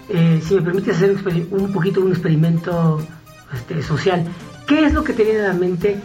Eh, 0.08 0.42
si 0.44 0.54
me 0.54 0.62
permite 0.62 0.92
hacer 0.92 1.16
un, 1.50 1.72
poquito 1.72 2.00
un 2.00 2.10
experimento 2.10 3.04
este, 3.52 3.82
social, 3.82 4.24
¿qué 4.66 4.84
es 4.84 4.92
lo 4.92 5.04
que 5.04 5.12
te 5.12 5.24
viene 5.24 5.40
a 5.40 5.48
la 5.48 5.54
mente? 5.54 6.00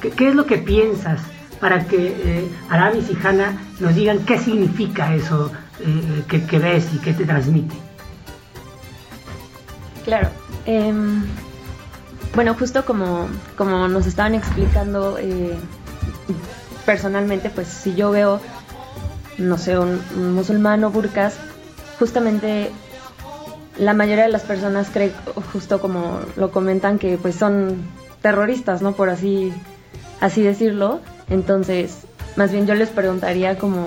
¿Qué, 0.00 0.28
es 0.28 0.34
lo 0.34 0.46
que 0.46 0.58
piensas 0.58 1.20
para 1.60 1.86
que 1.86 2.08
eh, 2.24 2.48
y 2.70 3.26
Hanna 3.26 3.60
nos 3.80 3.94
digan 3.94 4.24
qué 4.24 4.38
significa 4.38 5.14
eso 5.14 5.50
eh, 5.82 6.24
que, 6.28 6.58
ves 6.58 6.88
y 6.94 6.98
que 6.98 7.14
te 7.14 7.24
transmite. 7.24 7.74
Claro. 10.04 10.28
Em, 10.66 11.22
bueno, 12.34 12.54
justo 12.54 12.84
como, 12.84 13.28
como 13.56 13.88
nos 13.88 14.06
estaban 14.06 14.34
explicando 14.34 15.16
eh, 15.18 15.56
personalmente, 16.84 17.48
pues 17.48 17.68
si 17.68 17.94
yo 17.94 18.10
veo, 18.10 18.40
no 19.40 19.58
sé, 19.58 19.78
un, 19.78 20.00
un 20.16 20.34
musulmán 20.34 20.80
burkas, 20.92 21.34
justamente 21.98 22.70
la 23.78 23.94
mayoría 23.94 24.24
de 24.24 24.30
las 24.30 24.42
personas 24.42 24.88
cree, 24.92 25.12
justo 25.52 25.80
como 25.80 26.20
lo 26.36 26.50
comentan, 26.50 26.98
que 26.98 27.16
pues 27.16 27.34
son 27.34 27.82
terroristas, 28.20 28.82
¿no? 28.82 28.92
Por 28.92 29.08
así, 29.08 29.52
así 30.20 30.42
decirlo. 30.42 31.00
Entonces, 31.30 31.98
más 32.36 32.52
bien 32.52 32.66
yo 32.66 32.74
les 32.74 32.90
preguntaría 32.90 33.58
como, 33.58 33.86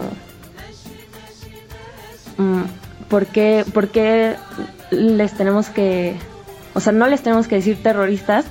mm, 2.37 2.63
¿por 3.07 3.27
qué, 3.27 3.65
¿por 3.73 3.89
qué 3.89 4.35
les 4.89 5.33
tenemos 5.33 5.69
que, 5.69 6.15
o 6.73 6.79
sea, 6.79 6.91
no 6.91 7.07
les 7.07 7.21
tenemos 7.21 7.47
que 7.47 7.55
decir 7.55 7.81
terroristas, 7.81 8.45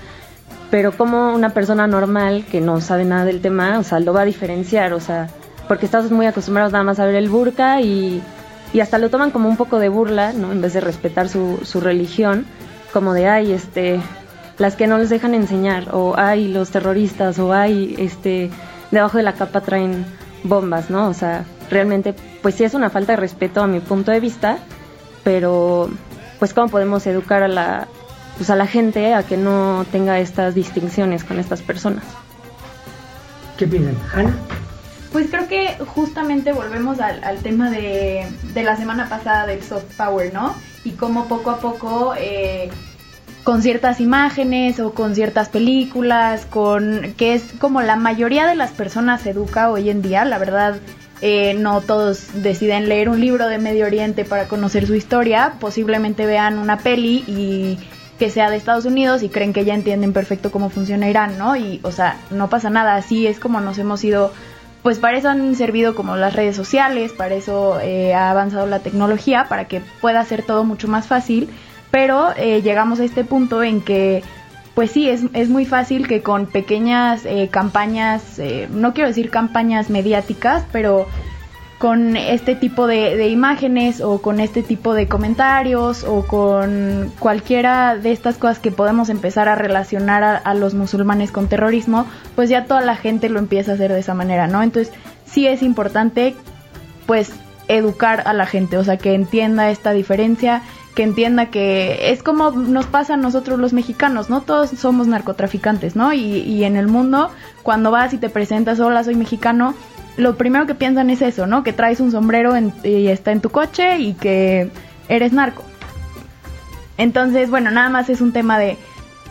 pero 0.70 0.92
como 0.92 1.34
una 1.34 1.50
persona 1.50 1.86
normal 1.86 2.44
que 2.50 2.60
no 2.60 2.80
sabe 2.80 3.04
nada 3.04 3.24
del 3.24 3.40
tema, 3.40 3.78
o 3.78 3.82
sea, 3.82 4.00
lo 4.00 4.12
va 4.12 4.22
a 4.22 4.26
diferenciar, 4.26 4.92
o 4.92 5.00
sea, 5.00 5.28
porque 5.72 5.86
estamos 5.86 6.10
muy 6.10 6.26
acostumbrados 6.26 6.70
nada 6.70 6.84
más 6.84 6.98
a 6.98 7.06
ver 7.06 7.14
el 7.14 7.30
burka 7.30 7.80
y, 7.80 8.20
y 8.74 8.80
hasta 8.80 8.98
lo 8.98 9.08
toman 9.08 9.30
como 9.30 9.48
un 9.48 9.56
poco 9.56 9.78
de 9.78 9.88
burla, 9.88 10.34
¿no? 10.34 10.52
En 10.52 10.60
vez 10.60 10.74
de 10.74 10.82
respetar 10.82 11.30
su, 11.30 11.60
su 11.64 11.80
religión, 11.80 12.44
como 12.92 13.14
de, 13.14 13.26
ay, 13.26 13.52
este, 13.52 13.98
las 14.58 14.76
que 14.76 14.86
no 14.86 14.98
les 14.98 15.08
dejan 15.08 15.32
enseñar, 15.32 15.88
o 15.94 16.12
ay, 16.14 16.48
los 16.48 16.68
terroristas, 16.68 17.38
o 17.38 17.54
ay, 17.54 17.94
este, 17.96 18.50
debajo 18.90 19.16
de 19.16 19.22
la 19.22 19.32
capa 19.32 19.62
traen 19.62 20.04
bombas, 20.44 20.90
¿no? 20.90 21.08
O 21.08 21.14
sea, 21.14 21.46
realmente, 21.70 22.14
pues 22.42 22.54
sí 22.56 22.64
es 22.64 22.74
una 22.74 22.90
falta 22.90 23.12
de 23.12 23.16
respeto 23.16 23.62
a 23.62 23.66
mi 23.66 23.80
punto 23.80 24.10
de 24.10 24.20
vista, 24.20 24.58
pero, 25.24 25.88
pues, 26.38 26.52
¿cómo 26.52 26.68
podemos 26.68 27.06
educar 27.06 27.42
a 27.42 27.48
la, 27.48 27.88
pues 28.36 28.50
a 28.50 28.56
la 28.56 28.66
gente 28.66 29.14
a 29.14 29.22
que 29.22 29.38
no 29.38 29.86
tenga 29.90 30.18
estas 30.18 30.54
distinciones 30.54 31.24
con 31.24 31.40
estas 31.40 31.62
personas? 31.62 32.04
¿Qué 33.56 33.66
piensan? 33.66 33.96
¿Hanna? 34.12 34.34
Pues 35.12 35.28
creo 35.28 35.46
que 35.46 35.76
justamente 35.84 36.52
volvemos 36.52 36.98
al, 37.00 37.38
tema 37.38 37.70
de, 37.70 38.26
de, 38.54 38.62
la 38.62 38.76
semana 38.76 39.10
pasada 39.10 39.46
del 39.46 39.62
soft 39.62 39.94
power, 39.96 40.32
¿no? 40.32 40.54
Y 40.84 40.92
cómo 40.92 41.28
poco 41.28 41.50
a 41.50 41.58
poco, 41.58 42.14
eh, 42.18 42.70
con 43.44 43.60
ciertas 43.60 44.00
imágenes 44.00 44.80
o 44.80 44.94
con 44.94 45.14
ciertas 45.14 45.50
películas, 45.50 46.46
con 46.46 47.14
que 47.18 47.34
es 47.34 47.52
como 47.58 47.82
la 47.82 47.96
mayoría 47.96 48.46
de 48.46 48.54
las 48.54 48.70
personas 48.70 49.20
se 49.20 49.30
educa 49.30 49.70
hoy 49.70 49.90
en 49.90 50.00
día, 50.00 50.24
la 50.24 50.38
verdad. 50.38 50.76
Eh, 51.24 51.54
no 51.54 51.82
todos 51.82 52.42
deciden 52.42 52.88
leer 52.88 53.08
un 53.08 53.20
libro 53.20 53.46
de 53.46 53.58
Medio 53.58 53.86
Oriente 53.86 54.24
para 54.24 54.48
conocer 54.48 54.88
su 54.88 54.96
historia, 54.96 55.52
posiblemente 55.60 56.26
vean 56.26 56.58
una 56.58 56.78
peli 56.78 57.22
y 57.28 57.78
que 58.18 58.28
sea 58.28 58.50
de 58.50 58.56
Estados 58.56 58.86
Unidos 58.86 59.22
y 59.22 59.28
creen 59.28 59.52
que 59.52 59.64
ya 59.64 59.74
entienden 59.74 60.12
perfecto 60.12 60.50
cómo 60.50 60.68
funciona 60.68 61.08
Irán, 61.08 61.38
¿no? 61.38 61.54
Y, 61.54 61.78
o 61.84 61.92
sea, 61.92 62.16
no 62.30 62.50
pasa 62.50 62.70
nada, 62.70 62.96
así 62.96 63.28
es 63.28 63.38
como 63.38 63.60
nos 63.60 63.78
hemos 63.78 64.02
ido 64.02 64.32
pues 64.82 64.98
para 64.98 65.16
eso 65.16 65.28
han 65.28 65.54
servido 65.54 65.94
como 65.94 66.16
las 66.16 66.34
redes 66.34 66.56
sociales, 66.56 67.12
para 67.12 67.34
eso 67.34 67.78
eh, 67.80 68.14
ha 68.14 68.30
avanzado 68.30 68.66
la 68.66 68.80
tecnología, 68.80 69.46
para 69.48 69.66
que 69.66 69.80
pueda 70.00 70.24
ser 70.24 70.42
todo 70.42 70.64
mucho 70.64 70.88
más 70.88 71.06
fácil, 71.06 71.48
pero 71.90 72.30
eh, 72.36 72.62
llegamos 72.62 72.98
a 72.98 73.04
este 73.04 73.24
punto 73.24 73.62
en 73.62 73.80
que, 73.80 74.24
pues 74.74 74.90
sí, 74.90 75.08
es, 75.08 75.22
es 75.34 75.48
muy 75.48 75.66
fácil 75.66 76.08
que 76.08 76.22
con 76.22 76.46
pequeñas 76.46 77.24
eh, 77.24 77.48
campañas, 77.50 78.40
no 78.70 78.92
quiero 78.92 79.08
decir 79.08 79.30
campañas 79.30 79.88
mediáticas, 79.88 80.64
pero 80.72 81.06
con 81.82 82.16
este 82.16 82.54
tipo 82.54 82.86
de, 82.86 83.28
imágenes 83.28 84.02
o 84.02 84.22
con 84.22 84.38
este 84.38 84.62
tipo 84.62 84.94
de 84.94 85.08
comentarios 85.08 86.04
o 86.04 86.24
con 86.24 87.12
cualquiera 87.18 87.96
de 87.96 88.12
estas 88.12 88.36
cosas 88.36 88.60
que 88.60 88.70
podemos 88.70 89.08
empezar 89.08 89.48
a 89.48 89.56
relacionar 89.56 90.22
a, 90.44 90.54
los 90.54 90.74
musulmanes 90.74 91.32
con 91.32 91.48
terrorismo, 91.48 92.06
pues 92.36 92.48
ya 92.48 92.66
toda 92.66 92.82
la 92.82 92.94
gente 92.94 93.28
lo 93.28 93.40
empieza 93.40 93.72
a 93.72 93.74
hacer 93.74 93.92
de 93.92 93.98
esa 93.98 94.14
manera, 94.14 94.46
¿no? 94.46 94.62
Entonces 94.62 94.94
sí 95.26 95.48
es 95.48 95.60
importante 95.60 96.36
pues 97.06 97.32
educar 97.66 98.22
a 98.26 98.32
la 98.32 98.46
gente, 98.46 98.78
o 98.78 98.84
sea, 98.84 98.96
que 98.96 99.14
entienda 99.14 99.68
esta 99.68 99.90
diferencia, 99.90 100.62
que 100.94 101.02
entienda 101.02 101.46
que 101.46 102.12
es 102.12 102.22
como 102.22 102.52
nos 102.52 102.86
pasa 102.86 103.14
a 103.14 103.16
nosotros 103.16 103.58
los 103.58 103.72
mexicanos, 103.72 104.30
¿no? 104.30 104.42
Todos 104.42 104.70
somos 104.70 105.08
narcotraficantes, 105.08 105.96
¿no? 105.96 106.12
Y, 106.12 106.20
y 106.20 106.62
en 106.62 106.76
el 106.76 106.86
mundo, 106.86 107.30
cuando 107.64 107.90
vas 107.90 108.14
y 108.14 108.18
te 108.18 108.28
presentas, 108.28 108.78
hola, 108.78 109.02
soy 109.02 109.16
mexicano, 109.16 109.74
lo 110.16 110.36
primero 110.36 110.66
que 110.66 110.74
piensan 110.74 111.10
es 111.10 111.22
eso, 111.22 111.46
¿no? 111.46 111.62
Que 111.62 111.72
traes 111.72 112.00
un 112.00 112.10
sombrero 112.10 112.54
y 112.84 113.08
está 113.08 113.32
en 113.32 113.40
tu 113.40 113.50
coche 113.50 113.98
y 113.98 114.14
que 114.14 114.70
eres 115.08 115.32
narco. 115.32 115.64
Entonces, 116.98 117.50
bueno, 117.50 117.70
nada 117.70 117.88
más 117.88 118.10
es 118.10 118.20
un 118.20 118.32
tema 118.32 118.58
de, 118.58 118.76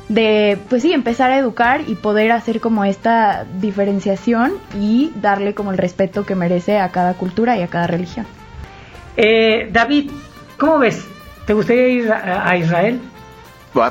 de, 0.10 0.58
pues 0.70 0.82
sí, 0.82 0.92
empezar 0.92 1.32
a 1.32 1.38
educar 1.38 1.82
y 1.88 1.96
poder 1.96 2.32
hacer 2.32 2.60
como 2.60 2.84
esta 2.84 3.46
diferenciación 3.60 4.54
y 4.80 5.12
darle 5.22 5.54
como 5.54 5.72
el 5.72 5.78
respeto 5.78 6.26
que 6.26 6.36
merece 6.36 6.80
a 6.80 6.90
cada 6.90 7.14
cultura 7.14 7.58
y 7.58 7.62
a 7.62 7.68
cada 7.68 7.88
religión. 7.88 8.26
Eh, 9.16 9.70
David, 9.72 10.12
¿cómo 10.58 10.80
ves? 10.80 11.06
¿Te 11.46 11.54
gustaría 11.54 11.88
ir 11.88 12.12
a, 12.12 12.56
Israel? 12.58 13.00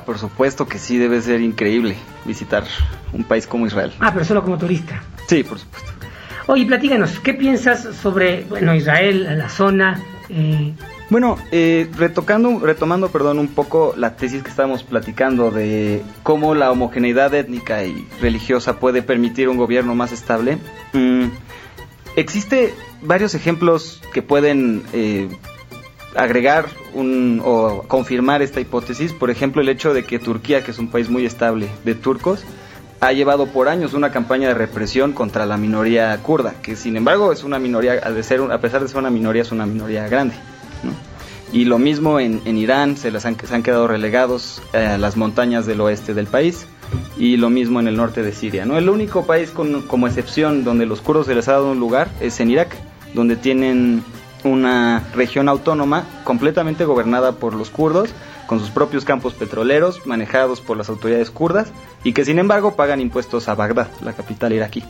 por 0.05 0.18
supuesto 0.18 0.66
que 0.66 0.79
sí, 0.79 0.98
debe 0.98 1.20
ser 1.22 1.40
increíble 1.40 1.96
visitar 2.24 2.64
un 3.12 3.24
país 3.24 3.46
como 3.46 3.66
Israel. 3.66 3.92
Ah, 4.00 4.11
pero 4.12 4.24
solo 4.24 4.42
como 4.42 4.59
turista. 4.59 5.03
Sí, 5.26 5.42
por 5.42 5.59
supuesto. 5.59 5.99
Oye, 6.52 6.66
platícanos, 6.66 7.20
¿qué 7.20 7.32
piensas 7.32 7.94
sobre 8.02 8.42
bueno, 8.42 8.74
Israel, 8.74 9.38
la 9.38 9.48
zona? 9.48 10.02
Eh? 10.28 10.72
Bueno, 11.08 11.38
eh, 11.52 11.88
retocando, 11.96 12.58
retomando 12.58 13.08
perdón, 13.08 13.38
un 13.38 13.46
poco 13.46 13.94
la 13.96 14.16
tesis 14.16 14.42
que 14.42 14.50
estábamos 14.50 14.82
platicando 14.82 15.52
de 15.52 16.02
cómo 16.24 16.56
la 16.56 16.72
homogeneidad 16.72 17.32
étnica 17.34 17.84
y 17.84 18.04
religiosa 18.20 18.80
puede 18.80 19.00
permitir 19.00 19.48
un 19.48 19.58
gobierno 19.58 19.94
más 19.94 20.10
estable, 20.10 20.58
mm, 20.92 21.26
existe 22.16 22.74
varios 23.00 23.36
ejemplos 23.36 24.02
que 24.12 24.20
pueden 24.20 24.82
eh, 24.92 25.28
agregar 26.16 26.66
o 26.96 27.84
confirmar 27.86 28.42
esta 28.42 28.60
hipótesis. 28.60 29.12
Por 29.12 29.30
ejemplo, 29.30 29.62
el 29.62 29.68
hecho 29.68 29.94
de 29.94 30.02
que 30.02 30.18
Turquía, 30.18 30.64
que 30.64 30.72
es 30.72 30.80
un 30.80 30.88
país 30.88 31.08
muy 31.10 31.24
estable 31.26 31.68
de 31.84 31.94
turcos, 31.94 32.44
ha 33.00 33.12
llevado 33.12 33.46
por 33.46 33.68
años 33.68 33.94
una 33.94 34.10
campaña 34.10 34.48
de 34.48 34.54
represión 34.54 35.12
contra 35.12 35.46
la 35.46 35.56
minoría 35.56 36.16
kurda, 36.22 36.54
que 36.62 36.76
sin 36.76 36.96
embargo 36.96 37.32
es 37.32 37.44
una 37.44 37.58
minoría, 37.58 37.94
de 37.94 38.22
ser, 38.22 38.40
a 38.52 38.60
pesar 38.60 38.82
de 38.82 38.88
ser 38.88 38.98
una 38.98 39.10
minoría, 39.10 39.42
es 39.42 39.52
una 39.52 39.66
minoría 39.66 40.06
grande. 40.08 40.34
Y 41.52 41.64
lo 41.64 41.78
mismo 41.78 42.20
en, 42.20 42.56
Irán, 42.56 42.96
se, 42.96 43.10
les 43.10 43.24
han, 43.24 43.34
quedado 43.34 43.88
relegados 43.88 44.62
a 44.72 44.98
las 44.98 45.16
montañas 45.16 45.66
del 45.66 45.80
oeste 45.80 46.14
del 46.14 46.26
país, 46.26 46.66
y 47.16 47.36
lo 47.36 47.50
mismo 47.50 47.80
en 47.80 47.88
el 47.88 47.96
norte 47.96 48.22
de 48.22 48.32
Siria. 48.32 48.66
¿no? 48.66 48.76
El 48.76 48.88
único 48.88 49.24
país 49.24 49.50
con, 49.50 49.82
como 49.82 50.06
excepción 50.06 50.64
donde 50.64 50.86
los 50.86 51.00
kurdos 51.00 51.26
se 51.26 51.34
les 51.34 51.48
ha 51.48 51.52
dado 51.52 51.72
un 51.72 51.80
lugar 51.80 52.08
es 52.20 52.38
en 52.40 52.50
Irak, 52.50 52.76
donde 53.14 53.36
tienen 53.36 54.04
una 54.44 55.04
región 55.14 55.48
autónoma 55.48 56.04
completamente 56.24 56.84
gobernada 56.84 57.32
por 57.32 57.54
los 57.54 57.70
kurdos, 57.70 58.10
con 58.46 58.58
sus 58.58 58.70
propios 58.70 59.04
campos 59.04 59.34
petroleros 59.34 60.06
manejados 60.06 60.60
por 60.60 60.76
las 60.76 60.88
autoridades 60.88 61.30
kurdas 61.30 61.72
y 62.04 62.12
que 62.12 62.24
sin 62.24 62.38
embargo 62.38 62.74
pagan 62.76 63.00
impuestos 63.00 63.48
a 63.48 63.54
Bagdad, 63.54 63.88
la 64.02 64.12
capital 64.12 64.52
iraquí. 64.52 64.82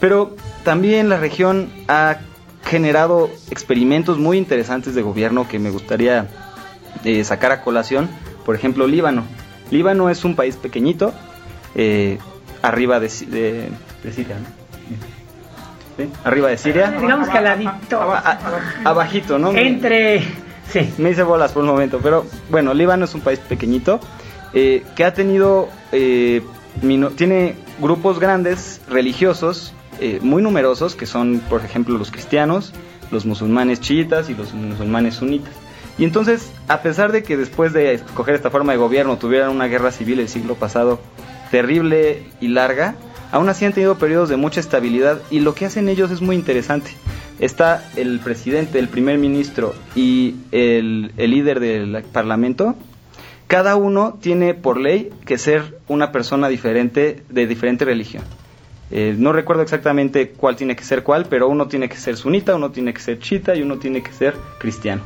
Pero 0.00 0.34
también 0.64 1.08
la 1.08 1.18
región 1.18 1.70
ha 1.88 2.18
generado 2.64 3.30
experimentos 3.50 4.18
muy 4.18 4.38
interesantes 4.38 4.94
de 4.94 5.02
gobierno 5.02 5.48
que 5.48 5.58
me 5.58 5.70
gustaría 5.70 6.28
eh, 7.04 7.22
sacar 7.24 7.52
a 7.52 7.62
colación. 7.62 8.08
Por 8.44 8.54
ejemplo, 8.54 8.86
Líbano. 8.86 9.24
Líbano 9.70 10.10
es 10.10 10.24
un 10.24 10.34
país 10.34 10.56
pequeñito, 10.56 11.14
eh, 11.74 12.18
arriba 12.60 13.00
de, 13.00 13.08
Siria, 13.08 13.70
Arriba 16.24 16.48
de 16.48 16.58
Siria. 16.58 16.90
Digamos 17.00 17.28
que 17.28 17.38
abajito, 18.84 19.38
¿no? 19.38 19.52
Entre 19.52 20.22
Sí. 20.72 20.92
Me 20.96 21.10
hice 21.10 21.22
bolas 21.22 21.52
por 21.52 21.62
un 21.62 21.68
momento, 21.68 22.00
pero 22.02 22.24
bueno, 22.50 22.72
Líbano 22.72 23.04
es 23.04 23.14
un 23.14 23.20
país 23.20 23.38
pequeñito 23.38 24.00
eh, 24.54 24.82
que 24.96 25.04
ha 25.04 25.14
tenido, 25.14 25.68
eh, 25.92 26.42
tiene 27.16 27.54
grupos 27.80 28.18
grandes 28.18 28.80
religiosos 28.88 29.74
eh, 30.00 30.18
muy 30.22 30.42
numerosos, 30.42 30.94
que 30.94 31.06
son, 31.06 31.40
por 31.48 31.64
ejemplo, 31.64 31.98
los 31.98 32.10
cristianos, 32.10 32.72
los 33.10 33.26
musulmanes 33.26 33.80
chiitas 33.80 34.30
y 34.30 34.34
los 34.34 34.52
musulmanes 34.54 35.16
sunitas. 35.16 35.52
Y 35.98 36.04
entonces, 36.04 36.50
a 36.68 36.80
pesar 36.80 37.12
de 37.12 37.22
que 37.22 37.36
después 37.36 37.72
de 37.72 37.94
escoger 37.94 38.34
esta 38.34 38.50
forma 38.50 38.72
de 38.72 38.78
gobierno 38.78 39.18
tuvieran 39.18 39.50
una 39.50 39.66
guerra 39.66 39.90
civil 39.90 40.20
el 40.20 40.28
siglo 40.28 40.54
pasado 40.54 41.00
terrible 41.50 42.24
y 42.40 42.48
larga, 42.48 42.94
aún 43.30 43.48
así 43.50 43.66
han 43.66 43.74
tenido 43.74 43.98
periodos 43.98 44.30
de 44.30 44.36
mucha 44.36 44.60
estabilidad 44.60 45.20
y 45.30 45.40
lo 45.40 45.54
que 45.54 45.66
hacen 45.66 45.88
ellos 45.88 46.10
es 46.10 46.22
muy 46.22 46.34
interesante 46.34 46.92
está 47.42 47.84
el 47.96 48.20
presidente, 48.20 48.78
el 48.78 48.88
primer 48.88 49.18
ministro 49.18 49.74
y 49.96 50.36
el, 50.52 51.12
líder 51.16 51.58
del 51.58 52.04
parlamento, 52.12 52.76
cada 53.52 53.76
uno 53.76 54.16
tiene 54.18 54.54
por 54.54 54.80
ley 54.80 55.10
que 55.26 55.36
ser 55.36 55.78
una 55.86 56.10
persona 56.10 56.48
diferente, 56.48 57.22
de 57.28 57.46
diferente 57.46 57.84
religión. 57.84 58.22
Eh, 58.90 59.14
no 59.18 59.30
recuerdo 59.34 59.60
exactamente 59.60 60.30
cuál 60.30 60.56
tiene 60.56 60.74
que 60.74 60.84
ser 60.84 61.02
cuál, 61.02 61.26
pero 61.28 61.48
uno 61.48 61.68
tiene 61.68 61.90
que 61.90 61.98
ser 61.98 62.16
sunita, 62.16 62.56
uno 62.56 62.70
tiene 62.70 62.94
que 62.94 63.00
ser 63.00 63.18
chita 63.18 63.54
y 63.54 63.60
uno 63.60 63.76
tiene 63.76 64.02
que 64.02 64.10
ser 64.10 64.34
cristiano. 64.58 65.02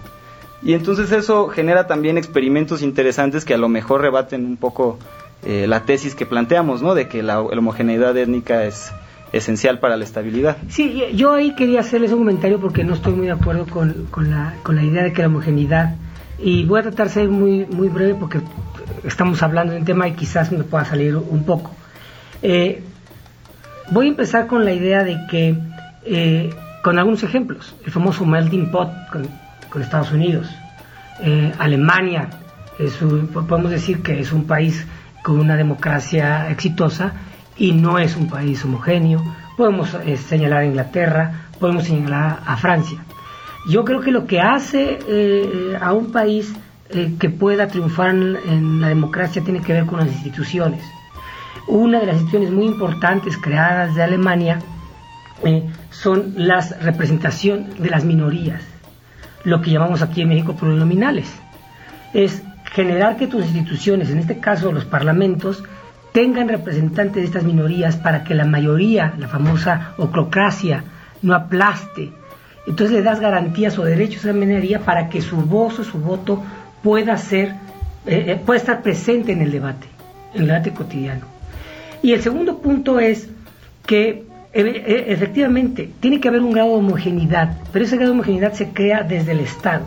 Y 0.62 0.74
entonces 0.74 1.11
eso 1.11 1.48
genera 1.48 1.88
también 1.88 2.18
experimentos 2.18 2.82
interesantes 2.82 3.44
que 3.44 3.54
a 3.54 3.59
lo 3.59 3.68
mejor 3.68 4.02
rebaten 4.02 4.46
un 4.46 4.56
poco 4.56 5.00
eh, 5.44 5.66
la 5.66 5.80
tesis 5.80 6.14
que 6.14 6.24
planteamos, 6.24 6.82
¿no? 6.82 6.94
De 6.94 7.09
que 7.09 7.24
la, 7.24 7.40
homogeneidad 7.40 8.16
étnica 8.16 8.64
es 8.64 8.92
esencial 9.32 9.80
para 9.80 9.96
la 9.96 10.04
estabilidad. 10.04 10.56
Sí, 10.68 11.02
yo 11.16 11.32
ahí 11.32 11.56
quería 11.56 11.80
hacerles 11.80 12.12
un 12.12 12.18
comentario 12.18 12.61
porque 12.61 12.85
no 12.85 12.94
estoy 12.94 13.14
muy 13.14 13.26
de 13.26 13.32
acuerdo 13.32 13.66
con, 13.66 14.06
con, 14.12 14.30
la, 14.30 14.54
con 14.62 14.76
la 14.76 14.85
idea 14.85 15.02
de 15.02 15.12
que 15.12 15.22
la 15.22 15.26
homogeneidad, 15.26 15.96
y 16.38 16.64
voy 16.64 16.81
a 16.81 16.83
tratar 16.83 17.09
de 17.09 17.12
ser 17.12 17.29
muy, 17.29 17.66
muy 17.66 17.88
breve 17.88 18.14
porque 18.14 18.40
estamos 19.05 19.42
hablando 19.42 19.72
de 19.72 19.81
un 19.81 19.85
tema 19.85 20.09
y 20.09 20.12
quizás 20.12 20.53
me 20.53 20.64
pueda 20.64 20.85
salir 20.85 21.16
un 21.16 21.44
poco. 21.44 21.75
Eh, 22.42 22.83
voy 23.90 24.07
a 24.07 24.09
empezar 24.11 24.46
con 24.46 24.64
la 24.64 24.72
idea 24.72 25.03
de 25.03 25.18
que, 25.31 25.57
eh, 26.05 26.51
con 26.83 26.99
algunos 26.99 27.22
ejemplos, 27.22 27.75
el 27.85 27.92
famoso 27.92 28.25
melting 28.25 28.70
pot 28.70 28.90
con, 29.11 29.46
Estados 29.77 30.11
Unidos, 30.11 30.49
Alemania, 31.59 32.31
podemos 33.46 33.70
decir 33.70 34.03
que 34.03 34.18
es 34.20 34.33
un 34.33 34.46
país 34.46 34.87
con 35.22 35.40
una 35.40 35.57
democracia 35.57 36.49
exitosa 36.51 37.12
y 37.57 37.72
no 37.72 37.99
es 37.99 38.16
un 38.16 38.29
país 38.29 38.64
homogéneo. 38.64 39.22
Podemos 39.57 39.92
eh, 39.94 40.16
señalar 40.16 40.61
a 40.61 40.66
Inglaterra, 40.66 41.49
podemos 41.59 41.85
señalar 41.85 42.40
a 42.46 42.57
Francia. 42.57 43.05
Yo 43.68 43.85
creo 43.85 44.00
que 44.00 44.12
lo 44.12 44.26
que 44.26 44.40
hace 44.40 44.98
eh, 45.09 45.76
a 45.81 45.92
un 45.92 46.12
país 46.12 46.55
eh, 46.90 47.14
que 47.18 47.31
pueda 47.31 47.66
triunfar 47.66 48.11
en, 48.11 48.81
la 48.81 48.88
democracia 48.88 49.42
tiene 49.42 49.61
que 49.61 49.72
ver 49.72 49.87
con 49.87 49.98
las 49.98 50.09
instituciones. 50.09 50.85
Una 51.66 51.98
de 51.98 52.07
las 52.07 52.16
instituciones 52.16 52.52
muy 52.52 52.66
importantes 52.66 53.37
creadas 53.37 53.94
de 53.94 54.02
Alemania 54.02 54.61
son 55.90 56.35
las 56.37 56.81
representación 56.83 57.74
de 57.79 57.90
las 57.90 58.05
minorías, 58.05 58.62
lo 59.44 59.61
que 59.61 59.70
llamamos 59.70 60.00
aquí 60.00 60.22
en 60.22 60.29
México 60.29 60.57
plurinominales. 60.57 61.31
Es 62.14 62.42
generar 62.72 63.16
que 63.16 63.26
tus 63.26 63.44
instituciones, 63.44 64.11
en 64.11 64.18
este 64.18 64.38
caso 64.38 64.72
los 64.72 64.85
parlamentos, 64.85 65.64
tengan 66.12 66.48
representantes 66.48 67.16
de 67.16 67.24
estas 67.24 67.42
minorías 67.42 67.96
para 67.96 68.24
que 68.24 68.35
la 68.35 68.44
mayoría, 68.44 69.12
la 69.18 69.29
famosa 69.29 69.92
oclocracia, 69.98 70.85
no 71.20 71.35
aplaste. 71.35 72.12
Entonces 72.66 72.96
le 72.96 73.02
das 73.02 73.20
garantías 73.20 73.79
o 73.79 73.85
derechos 73.85 74.24
a 74.24 74.29
la 74.29 74.35
minoría 74.35 74.81
para 74.81 75.09
que 75.09 75.22
su 75.22 75.37
voz 75.37 75.79
o 75.79 75.85
su 75.85 75.98
voto 75.98 76.42
pueda 76.83 77.16
ser, 77.16 77.55
eh, 78.07 78.24
eh, 78.26 78.40
pueda 78.44 78.59
estar 78.59 78.83
presente 78.83 79.33
en 79.33 79.42
el 79.42 79.52
debate, 79.52 79.87
en 80.35 80.42
el 80.42 80.46
debate 80.48 80.72
cotidiano. 80.72 81.26
Y 82.02 82.12
el 82.12 82.22
segundo 82.22 82.59
punto 82.59 82.98
es 82.98 83.29
que 83.87 84.24
eh, 84.52 85.05
efectivamente 85.09 85.90
tiene 86.00 86.20
que 86.20 86.29
haber 86.29 86.42
un 86.42 86.52
grado 86.52 86.70
de 86.70 86.76
homogeneidad, 86.76 87.57
pero 87.72 87.85
ese 87.85 87.96
grado 87.96 88.12
de 88.12 88.18
homogeneidad 88.18 88.52
se 88.52 88.70
crea 88.70 89.02
desde 89.02 89.33
el 89.33 89.40
Estado. 89.40 89.87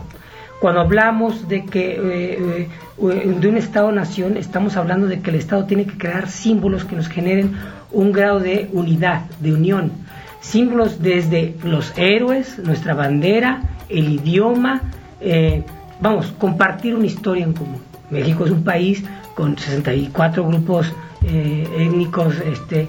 Cuando 0.60 0.80
hablamos 0.80 1.48
de 1.48 1.64
que 1.64 2.68
de 2.98 3.48
un 3.48 3.56
Estado-nación, 3.56 4.36
estamos 4.36 4.76
hablando 4.76 5.06
de 5.06 5.20
que 5.20 5.30
el 5.30 5.36
Estado 5.36 5.64
tiene 5.64 5.86
que 5.86 5.96
crear 5.96 6.28
símbolos 6.28 6.84
que 6.84 6.96
nos 6.96 7.08
generen 7.08 7.52
un 7.92 8.12
grado 8.12 8.40
de 8.40 8.68
unidad, 8.72 9.22
de 9.40 9.54
unión. 9.54 9.92
Símbolos 10.40 11.02
desde 11.02 11.54
los 11.62 11.92
héroes, 11.96 12.58
nuestra 12.58 12.94
bandera, 12.94 13.62
el 13.88 14.12
idioma, 14.12 14.82
eh, 15.20 15.64
vamos, 16.00 16.32
compartir 16.38 16.94
una 16.94 17.06
historia 17.06 17.44
en 17.44 17.52
común. 17.52 17.82
México 18.10 18.44
es 18.44 18.50
un 18.50 18.64
país 18.64 19.04
con 19.34 19.56
64 19.56 20.46
grupos 20.46 20.92
étnicos 21.22 22.34
este, 22.40 22.88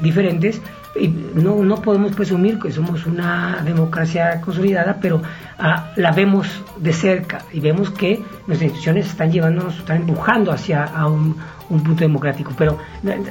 diferentes 0.00 0.60
y 0.94 1.08
no, 1.08 1.62
no 1.64 1.76
podemos 1.76 2.12
presumir 2.12 2.58
que 2.58 2.70
somos 2.72 3.06
una 3.06 3.62
democracia 3.64 4.40
consolidada, 4.40 4.98
pero 5.00 5.22
ah, 5.58 5.92
la 5.96 6.12
vemos 6.12 6.62
de 6.78 6.92
cerca 6.92 7.42
y 7.52 7.60
vemos 7.60 7.90
que 7.90 8.22
nuestras 8.46 8.62
instituciones 8.62 9.06
están 9.06 9.30
llevándonos, 9.30 9.78
están 9.78 9.98
empujando 9.98 10.52
hacia 10.52 10.90
un, 11.06 11.36
punto 11.68 11.96
democrático. 11.96 12.52
Pero 12.56 12.78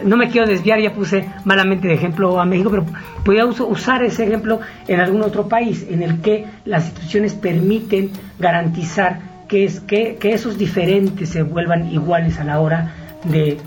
no 0.05 0.15
me 0.15 0.29
quiero 0.29 0.47
desviar, 0.47 0.79
ya 0.79 0.93
puse 0.93 1.27
malamente 1.43 1.87
de 1.87 1.95
ejemplo 1.95 2.39
a 2.39 2.45
México, 2.45 2.69
pero 2.69 2.85
podría 3.25 3.45
usar 3.45 4.03
ese 4.03 4.25
ejemplo 4.25 4.59
en 4.87 4.99
algún 4.99 5.23
otro 5.23 5.47
país 5.47 5.85
en 5.89 6.03
el 6.03 6.21
que 6.21 6.45
las 6.65 6.85
instituciones 6.85 7.33
permiten 7.33 8.11
garantizar 8.37 9.19
que, 9.47 9.65
es, 9.65 9.79
que 9.79 10.17
esos 10.21 10.57
diferentes 10.57 11.29
se 11.29 11.41
vuelvan 11.41 11.91
iguales 11.91 12.39
a 12.39 12.43
la 12.43 12.59
hora 12.59 12.93
de, 13.23 13.57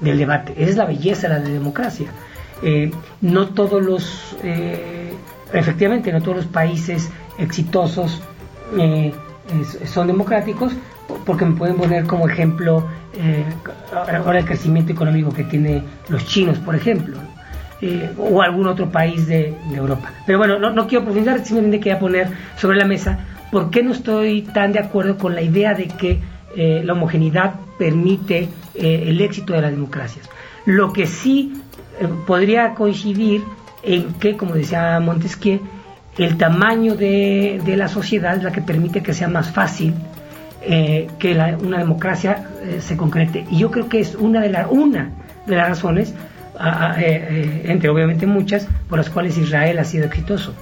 del 0.00 0.18
debate. 0.18 0.54
Esa 0.56 0.70
es 0.70 0.76
la 0.76 0.86
belleza 0.86 1.28
de 1.28 1.34
la 1.34 1.40
democracia. 1.40 2.08
Eh, 2.62 2.90
no 3.22 3.48
todos 3.48 3.82
los, 3.82 4.36
eh, 4.42 5.14
efectivamente, 5.52 6.12
no 6.12 6.20
todos 6.20 6.38
los 6.38 6.46
países 6.46 7.10
exitosos 7.38 8.20
eh, 8.78 9.12
son 9.86 10.06
democráticos, 10.06 10.72
porque 11.24 11.44
me 11.44 11.56
pueden 11.56 11.76
poner 11.76 12.04
como 12.06 12.28
ejemplo 12.28 12.86
ahora 13.92 14.38
el 14.38 14.44
crecimiento 14.44 14.92
económico 14.92 15.32
que 15.32 15.44
tiene 15.44 15.82
los 16.08 16.24
chinos, 16.24 16.58
por 16.58 16.76
ejemplo, 16.76 17.18
o 18.16 18.40
algún 18.40 18.68
otro 18.68 18.90
país 18.90 19.26
de, 19.26 19.54
Europa. 19.74 20.12
Pero 20.24 20.38
bueno, 20.38 20.58
no, 20.58 20.70
no, 20.70 20.86
quiero 20.86 21.04
profundizar, 21.04 21.44
simplemente 21.44 21.80
quería 21.80 21.98
poner 21.98 22.28
sobre 22.56 22.78
la 22.78 22.84
mesa 22.84 23.18
por 23.50 23.70
qué 23.70 23.82
no 23.82 23.90
estoy 23.90 24.42
tan 24.42 24.72
de 24.72 24.78
acuerdo 24.78 25.18
con 25.18 25.34
la 25.34 25.42
idea 25.42 25.74
de 25.74 25.88
que 25.88 26.20
la 26.84 26.92
homogeneidad 26.92 27.54
permite 27.76 28.48
el 28.74 29.20
éxito 29.20 29.54
de 29.54 29.62
las 29.62 29.72
democracias. 29.72 30.30
Lo 30.64 30.92
que 30.92 31.06
sí 31.06 31.60
eh, 32.00 32.08
podría 32.26 32.74
coincidir 32.74 33.44
en 33.82 34.14
que, 34.14 34.36
como 34.36 34.54
decía 34.54 34.98
Montesquieu, 35.00 35.60
el 36.18 36.36
tamaño 36.36 36.96
de, 36.96 37.62
la 37.76 37.88
sociedad 37.88 38.36
es 38.36 38.42
la 38.42 38.52
que 38.52 38.62
permite 38.62 39.02
que 39.02 39.12
sea 39.12 39.28
más 39.28 39.50
fácil 39.50 39.94
eh, 40.62 41.08
que 41.18 41.32
una 41.62 41.78
democracia 41.78 42.48
eh, 42.62 42.78
se 42.80 42.96
concrete. 42.96 43.46
Y 43.50 43.58
yo 43.58 43.70
creo 43.70 43.88
que 43.88 44.00
es 44.00 44.14
una 44.14 44.40
de, 44.40 44.50
la, 44.50 44.68
una 44.68 45.10
de 45.46 45.56
las 45.56 45.68
razones, 45.68 46.14
entre 46.58 47.88
obviamente 47.88 48.26
muchas, 48.26 48.68
por 48.88 48.98
las 48.98 49.08
cuales 49.08 49.38
Israel 49.38 49.78
ha 49.78 49.84
sido 49.84 50.04
exitoso. 50.04 50.52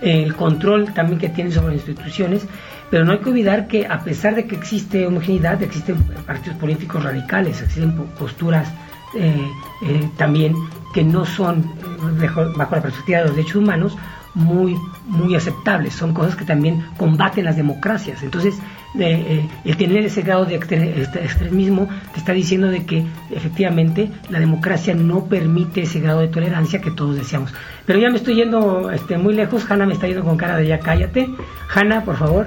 El 0.00 0.34
control 0.34 0.92
también 0.94 1.20
que 1.20 1.28
tiene 1.28 1.52
sobre 1.52 1.76
las 1.76 1.86
instituciones, 1.86 2.44
pero 2.90 3.04
no 3.04 3.12
hay 3.12 3.18
que 3.18 3.28
olvidar 3.28 3.68
que 3.68 3.86
a 3.86 4.00
pesar 4.00 4.34
de 4.34 4.46
que 4.46 4.56
existe 4.56 5.06
homogeneidad, 5.06 5.62
existen 5.62 6.02
partidos 6.26 6.58
políticos 6.58 7.04
radicales, 7.04 7.62
existen 7.62 7.92
posturas 8.18 8.68
eh, 9.14 9.50
eh, 9.82 10.08
también 10.16 10.54
que 10.94 11.02
no 11.02 11.24
son, 11.24 11.60
eh, 11.60 12.28
bajo, 12.56 12.76
la 12.76 12.82
perspectiva 12.82 13.18
de 13.18 13.24
los 13.26 13.36
derechos 13.36 13.56
humanos, 13.56 13.96
muy, 14.34 14.76
muy 15.06 15.34
aceptables. 15.34 15.94
Son 15.94 16.14
cosas 16.14 16.36
que 16.36 16.44
también 16.44 16.86
combaten 16.96 17.44
las 17.44 17.56
democracias. 17.56 18.22
Entonces, 18.22 18.58
el 18.94 19.76
tener 19.76 20.04
ese 20.04 20.22
grado 20.22 20.44
de 20.44 20.54
este, 20.54 21.22
extremismo 21.24 21.88
te 22.12 22.20
está 22.20 22.32
diciendo 22.32 22.68
de 22.68 22.84
que 22.84 23.04
efectivamente 23.30 24.10
la 24.28 24.38
democracia 24.38 24.94
no 24.94 25.24
permite 25.24 25.82
ese 25.82 25.98
grado 26.00 26.20
de 26.20 26.28
tolerancia 26.28 26.80
que 26.80 26.92
todos 26.92 27.16
deseamos. 27.16 27.52
Pero 27.86 27.98
ya 27.98 28.08
me 28.10 28.18
estoy 28.18 28.36
yendo 28.36 28.90
este, 28.92 29.18
muy 29.18 29.34
lejos. 29.34 29.68
Hanna 29.68 29.84
me 29.84 29.94
está 29.94 30.06
yendo 30.06 30.22
con 30.22 30.36
cara 30.36 30.56
de 30.56 30.68
ya 30.68 30.78
cállate. 30.78 31.28
Hanna, 31.74 32.04
por 32.04 32.16
favor. 32.16 32.46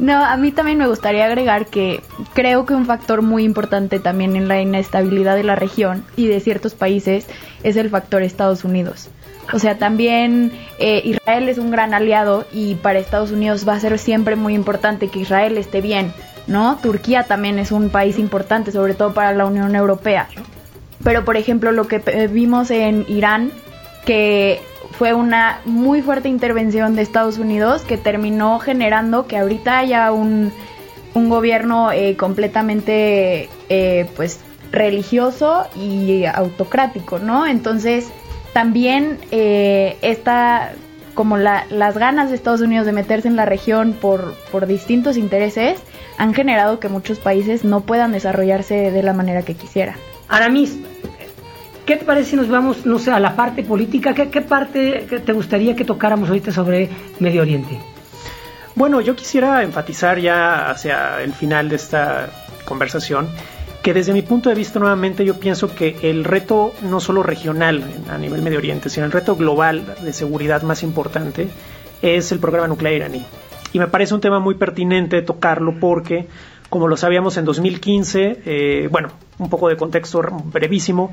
No, 0.00 0.24
a 0.24 0.34
mí 0.38 0.50
también 0.50 0.78
me 0.78 0.86
gustaría 0.86 1.26
agregar 1.26 1.66
que 1.66 2.02
creo 2.32 2.64
que 2.64 2.72
un 2.72 2.86
factor 2.86 3.20
muy 3.20 3.44
importante 3.44 4.00
también 4.00 4.34
en 4.34 4.48
la 4.48 4.58
inestabilidad 4.58 5.36
de 5.36 5.42
la 5.42 5.56
región 5.56 6.04
y 6.16 6.26
de 6.26 6.40
ciertos 6.40 6.74
países 6.74 7.26
es 7.62 7.76
el 7.76 7.90
factor 7.90 8.22
Estados 8.22 8.64
Unidos. 8.64 9.10
O 9.52 9.58
sea, 9.58 9.76
también 9.76 10.52
eh, 10.78 11.02
Israel 11.04 11.50
es 11.50 11.58
un 11.58 11.70
gran 11.70 11.92
aliado 11.92 12.46
y 12.50 12.76
para 12.76 12.98
Estados 12.98 13.30
Unidos 13.30 13.68
va 13.68 13.74
a 13.74 13.80
ser 13.80 13.98
siempre 13.98 14.36
muy 14.36 14.54
importante 14.54 15.08
que 15.08 15.18
Israel 15.18 15.58
esté 15.58 15.82
bien, 15.82 16.14
¿no? 16.46 16.78
Turquía 16.78 17.24
también 17.24 17.58
es 17.58 17.70
un 17.70 17.90
país 17.90 18.18
importante, 18.18 18.72
sobre 18.72 18.94
todo 18.94 19.12
para 19.12 19.34
la 19.34 19.44
Unión 19.44 19.76
Europea. 19.76 20.28
Pero, 21.04 21.26
por 21.26 21.36
ejemplo, 21.36 21.72
lo 21.72 21.88
que 21.88 21.98
vimos 22.32 22.70
en 22.70 23.04
Irán, 23.06 23.52
que 24.06 24.62
fue 25.00 25.14
una 25.14 25.62
muy 25.64 26.02
fuerte 26.02 26.28
intervención 26.28 26.94
de 26.94 27.00
Estados 27.00 27.38
Unidos 27.38 27.84
que 27.88 27.96
terminó 27.96 28.58
generando 28.58 29.26
que 29.26 29.38
ahorita 29.38 29.78
haya 29.78 30.12
un, 30.12 30.52
gobierno 31.14 31.90
eh, 31.90 32.18
completamente 32.18 33.48
eh, 33.70 34.10
pues 34.14 34.40
religioso 34.70 35.64
y 35.74 36.26
autocrático, 36.26 37.18
¿no? 37.18 37.46
Entonces 37.46 38.10
también 38.52 39.18
eh, 39.30 39.96
como 41.14 41.38
las 41.38 41.96
ganas 41.96 42.28
de 42.28 42.36
Estados 42.36 42.60
Unidos 42.60 42.84
de 42.84 42.92
meterse 42.92 43.26
en 43.26 43.36
la 43.36 43.46
región 43.46 43.94
por, 43.98 44.34
por 44.52 44.66
distintos 44.66 45.16
intereses 45.16 45.78
han 46.18 46.34
generado 46.34 46.78
que 46.78 46.90
muchos 46.90 47.18
países 47.20 47.64
no 47.64 47.80
puedan 47.80 48.12
desarrollarse 48.12 48.90
de 48.90 49.02
la 49.02 49.14
manera 49.14 49.40
que 49.44 49.54
quisieran. 49.54 49.96
Aramis, 50.28 50.76
¿Qué 51.90 51.96
te 51.96 52.04
parece 52.04 52.30
si 52.30 52.36
nos 52.36 52.48
vamos, 52.48 52.86
no 52.86 53.00
sé, 53.00 53.10
a 53.10 53.18
la 53.18 53.34
parte 53.34 53.64
política? 53.64 54.14
¿Qué, 54.14 54.42
parte 54.42 55.08
te 55.26 55.32
gustaría 55.32 55.74
que 55.74 55.84
tocáramos 55.84 56.28
ahorita 56.28 56.52
sobre 56.52 56.88
Medio 57.18 57.42
Oriente? 57.42 57.80
Bueno, 58.76 59.00
yo 59.00 59.16
quisiera 59.16 59.64
enfatizar 59.64 60.20
ya 60.20 60.70
hacia 60.70 61.20
el 61.20 61.32
final 61.32 61.68
de 61.68 61.74
esta 61.74 62.30
conversación 62.64 63.28
que 63.82 63.92
desde 63.92 64.12
mi 64.12 64.22
punto 64.22 64.50
de 64.50 64.54
vista 64.54 64.78
nuevamente 64.78 65.24
yo 65.24 65.40
pienso 65.40 65.74
que 65.74 65.96
el 66.02 66.22
reto 66.22 66.72
no 66.82 67.00
solo 67.00 67.24
regional 67.24 67.82
a 68.08 68.16
nivel 68.18 68.42
Medio 68.42 68.58
Oriente, 68.58 68.88
sino 68.88 69.06
el 69.06 69.10
reto 69.10 69.34
global 69.34 69.96
de 70.00 70.12
seguridad 70.12 70.62
más 70.62 70.84
importante 70.84 71.48
es 72.02 72.30
el 72.30 72.38
programa 72.38 72.68
nuclear 72.68 72.94
iraní. 72.94 73.26
Y 73.72 73.80
me 73.80 73.88
parece 73.88 74.14
un 74.14 74.20
tema 74.20 74.38
muy 74.38 74.54
pertinente 74.54 75.22
tocarlo 75.22 75.80
porque, 75.80 76.28
como 76.68 76.86
lo 76.86 76.96
sabíamos 76.96 77.36
en 77.36 77.44
2015, 77.46 78.42
eh, 78.46 78.88
bueno, 78.92 79.08
un 79.38 79.50
poco 79.50 79.68
de 79.68 79.76
contexto 79.76 80.22
brevísimo, 80.44 81.12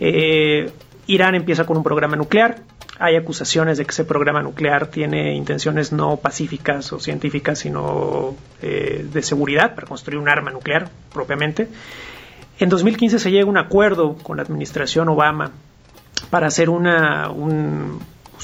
eh, 0.00 0.70
Irán 1.06 1.34
empieza 1.34 1.64
con 1.64 1.76
un 1.76 1.82
programa 1.82 2.16
nuclear, 2.16 2.62
hay 2.98 3.16
acusaciones 3.16 3.78
de 3.78 3.86
que 3.86 3.92
ese 3.92 4.04
programa 4.04 4.42
nuclear 4.42 4.88
tiene 4.88 5.34
intenciones 5.34 5.90
no 5.90 6.18
pacíficas 6.18 6.92
o 6.92 7.00
científicas, 7.00 7.58
sino 7.58 8.36
eh, 8.60 9.06
de 9.10 9.22
seguridad 9.22 9.74
para 9.74 9.86
construir 9.86 10.18
un 10.18 10.28
arma 10.28 10.50
nuclear 10.50 10.90
propiamente. 11.10 11.68
En 12.58 12.68
2015 12.68 13.18
se 13.18 13.30
llega 13.30 13.44
a 13.44 13.48
un 13.48 13.56
acuerdo 13.56 14.16
con 14.16 14.36
la 14.36 14.42
administración 14.42 15.08
Obama 15.08 15.52
para 16.28 16.48
hacer 16.48 16.66
pues, 16.66 16.76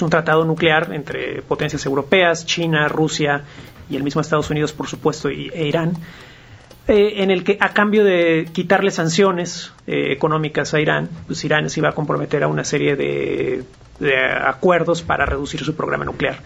un 0.03 0.11
tratado 0.11 0.47
nuclear 0.47 0.95
entre 0.95 1.43
potencias 1.43 1.85
europeas, 1.85 2.47
China, 2.47 2.89
Rusia 2.89 3.43
y 3.91 3.97
el 3.97 4.03
mismo 4.03 4.23
Estados 4.23 4.49
Unidos, 4.49 4.73
por 4.73 4.89
supuesto, 4.89 5.31
y, 5.31 5.51
e 5.53 5.67
Irán. 5.67 5.93
Eh, 6.89 7.25
en 7.25 7.33
el 7.33 7.43
que 7.43 7.59
a 7.61 7.71
cambio 7.71 8.05
de 8.05 8.49
quitarle 8.53 8.93
sanciones 8.93 9.73
eh, 9.89 10.13
económicas 10.13 10.73
a 10.73 10.81
Irán, 10.81 11.09
pues 11.27 11.45
Irán 11.45 11.69
se 11.69 11.81
iba 11.81 11.89
a 11.89 11.93
comprometer 11.93 12.45
a 12.45 12.49
una 12.49 12.63
serie 12.63 12.95
de, 12.95 13.65
acuerdos 14.45 15.03
para 15.03 15.27
reducir 15.27 15.65
su 15.65 15.75
programa 15.75 16.05
nuclear. 16.05 16.39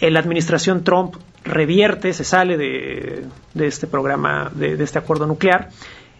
Eh, 0.00 0.10
la 0.10 0.20
administración 0.20 0.84
Trump 0.84 1.14
revierte, 1.44 2.12
se 2.12 2.24
sale 2.24 2.58
de, 2.58 3.24
este 3.54 3.86
programa, 3.86 4.50
de, 4.54 4.74
este 4.82 4.98
acuerdo 4.98 5.26
nuclear, 5.26 5.70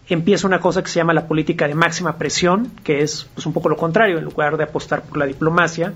empieza 0.09 0.47
una 0.47 0.61
cosa 0.61 0.83
que 0.83 0.89
se 0.89 1.01
llama 1.01 1.13
la 1.13 1.27
política 1.27 1.69
de 1.69 1.75
máxima 1.75 2.17
presión, 2.17 2.73
que 2.85 3.03
es 3.03 3.29
pues, 3.35 3.45
un 3.45 3.53
poco 3.53 3.69
lo 3.69 3.77
contrario, 3.77 4.17
en 4.17 4.25
lugar 4.25 4.57
de 4.57 4.65
apostar 4.65 5.03
por 5.03 5.19
la 5.19 5.27
diplomacia, 5.27 5.93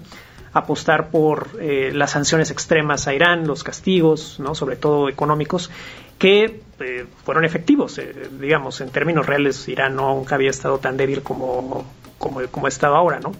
apostar 0.52 1.10
por 1.10 1.50
las 1.62 2.12
sanciones 2.12 2.50
extremas 2.50 3.06
a 3.08 3.14
Irán, 3.14 3.46
los 3.46 3.62
castigos, 3.62 4.40
¿no? 4.40 4.54
sobre 4.54 4.76
todo 4.76 5.08
económicos, 5.08 5.70
que 6.18 6.60
eh, 6.80 7.06
fueron 7.24 7.44
efectivos. 7.44 7.98
Eh, 7.98 8.28
digamos, 8.40 8.80
en 8.80 8.90
términos 8.90 9.26
reales, 9.26 9.66
Irán 9.68 9.96
nunca 9.96 10.34
había 10.34 10.50
estado 10.50 10.78
tan 10.78 10.96
débil 10.96 11.22
como, 11.22 11.84
como, 12.18 12.42
como 12.50 12.66
ha 12.66 12.68
estado 12.68 12.96
ahora, 12.96 13.20
¿no? 13.20 13.32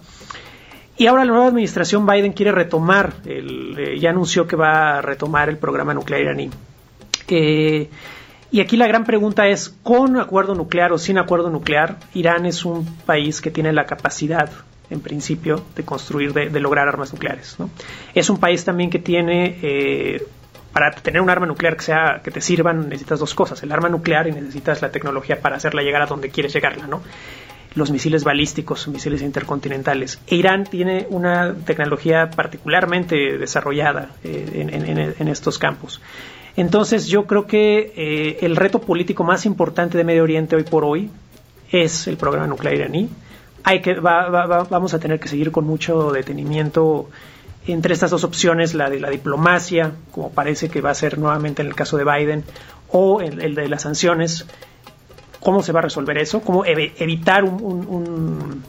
Y 0.97 1.05
ahora 1.05 1.25
la 1.25 1.31
nueva 1.31 1.47
administración 1.47 2.07
Biden 2.07 2.33
quiere 2.33 2.51
retomar, 2.51 3.13
eh, 3.25 3.97
ya 3.99 4.09
anunció 4.09 4.47
que 4.47 4.55
va 4.55 4.97
a 4.97 5.01
retomar 5.01 5.47
el 5.49 5.57
programa 5.57 5.93
nuclear 5.93 6.21
iraní. 6.21 6.49
y 7.29 8.59
aquí 8.61 8.77
la 8.77 8.87
gran 8.87 9.03
pregunta 9.03 9.47
es, 9.47 9.69
¿con 9.83 10.17
acuerdo 10.17 10.55
nuclear 10.55 10.91
o 10.93 10.97
sin 10.97 11.19
acuerdo 11.19 11.51
nuclear? 11.51 11.97
Irán 12.15 12.47
es 12.47 12.65
un 12.65 12.85
país 13.05 13.41
que 13.41 13.51
tiene 13.51 13.73
la 13.73 13.85
capacidad, 13.85 14.49
en 14.89 15.01
principio, 15.01 15.63
de 15.75 15.83
construir, 15.83 16.33
de, 16.33 16.49
de 16.49 16.59
lograr 16.59 16.87
armas 16.87 17.13
nucleares. 17.13 17.57
¿no? 17.59 17.69
Es 18.15 18.31
un 18.31 18.39
país 18.39 18.65
también 18.65 18.89
que 18.89 18.97
tiene 18.97 20.23
para 20.71 20.91
tener 20.91 21.21
un 21.21 21.29
arma 21.29 21.45
nuclear 21.45 21.75
que 21.75 21.83
sea 21.83 22.21
que 22.23 22.31
te 22.31 22.41
sirva 22.41 22.73
necesitas 22.73 23.19
dos 23.19 23.33
cosas, 23.33 23.61
el 23.63 23.71
arma 23.71 23.89
nuclear 23.89 24.27
y 24.27 24.31
necesitas 24.31 24.81
la 24.81 24.91
tecnología 24.91 25.41
para 25.41 25.55
hacerla 25.55 25.81
llegar 25.81 26.01
a 26.01 26.05
donde 26.05 26.29
quieres 26.29 26.53
llegarla, 26.53 26.87
¿no? 26.87 27.01
Los 27.75 27.91
misiles 27.91 28.23
balísticos, 28.23 28.87
misiles 28.87 29.21
intercontinentales. 29.21 30.19
Irán 30.27 30.63
tiene 30.63 31.05
una 31.09 31.53
tecnología 31.53 32.29
particularmente 32.29 33.37
desarrollada 33.37 34.11
eh, 34.23 35.13
en, 35.19 35.27
estos 35.27 35.59
campos. 35.59 36.01
Entonces 36.55 37.05
yo 37.07 37.27
creo 37.27 37.45
que 37.45 37.93
eh, 37.95 38.37
el 38.41 38.55
reto 38.55 38.81
político 38.81 39.23
más 39.23 39.45
importante 39.45 39.97
de 39.97 40.03
Medio 40.03 40.23
Oriente 40.23 40.55
hoy 40.55 40.63
por 40.63 40.83
hoy 40.83 41.11
es 41.71 42.07
el 42.07 42.17
programa 42.17 42.47
nuclear 42.47 42.75
iraní. 42.75 43.09
Hay 43.63 43.81
que, 43.81 43.95
vamos 43.95 44.93
a 44.93 44.99
tener 44.99 45.19
que 45.19 45.27
seguir 45.27 45.51
con 45.51 45.65
mucho 45.65 46.11
detenimiento 46.11 47.09
entre 47.73 47.93
estas 47.93 48.11
dos 48.11 48.23
opciones, 48.23 48.73
la 48.73 48.89
de 48.89 48.99
la 48.99 49.09
diplomacia, 49.09 49.91
como 50.11 50.31
parece 50.31 50.69
que 50.69 50.81
va 50.81 50.91
a 50.91 50.95
ser 50.95 51.17
nuevamente 51.17 51.61
en 51.61 51.67
el 51.67 51.75
caso 51.75 51.97
de 51.97 52.05
Biden, 52.05 52.43
o 52.89 53.21
el, 53.21 53.55
de 53.55 53.67
las 53.67 53.81
sanciones, 53.81 54.45
¿cómo 55.39 55.61
se 55.63 55.71
va 55.71 55.79
a 55.79 55.83
resolver 55.83 56.17
eso? 56.17 56.41
¿Cómo 56.41 56.65
evitar 56.65 57.43
un, 57.43 58.63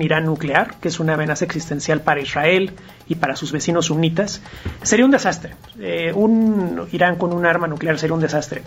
Irán 0.00 0.26
nuclear, 0.26 0.74
que 0.80 0.88
es 0.88 1.00
una 1.00 1.14
amenaza 1.14 1.44
existencial 1.44 2.00
para 2.00 2.20
Israel 2.20 2.72
y 3.06 3.14
para 3.14 3.36
sus 3.36 3.52
vecinos 3.52 3.86
sunitas? 3.86 4.42
Sería 4.82 5.04
un 5.04 5.10
desastre. 5.12 5.54
Eh, 5.78 6.12
un 6.14 6.86
Irán 6.92 7.16
con 7.16 7.32
un 7.32 7.46
arma 7.46 7.68
nuclear 7.68 7.98
sería 7.98 8.14
un 8.14 8.20
desastre. 8.20 8.62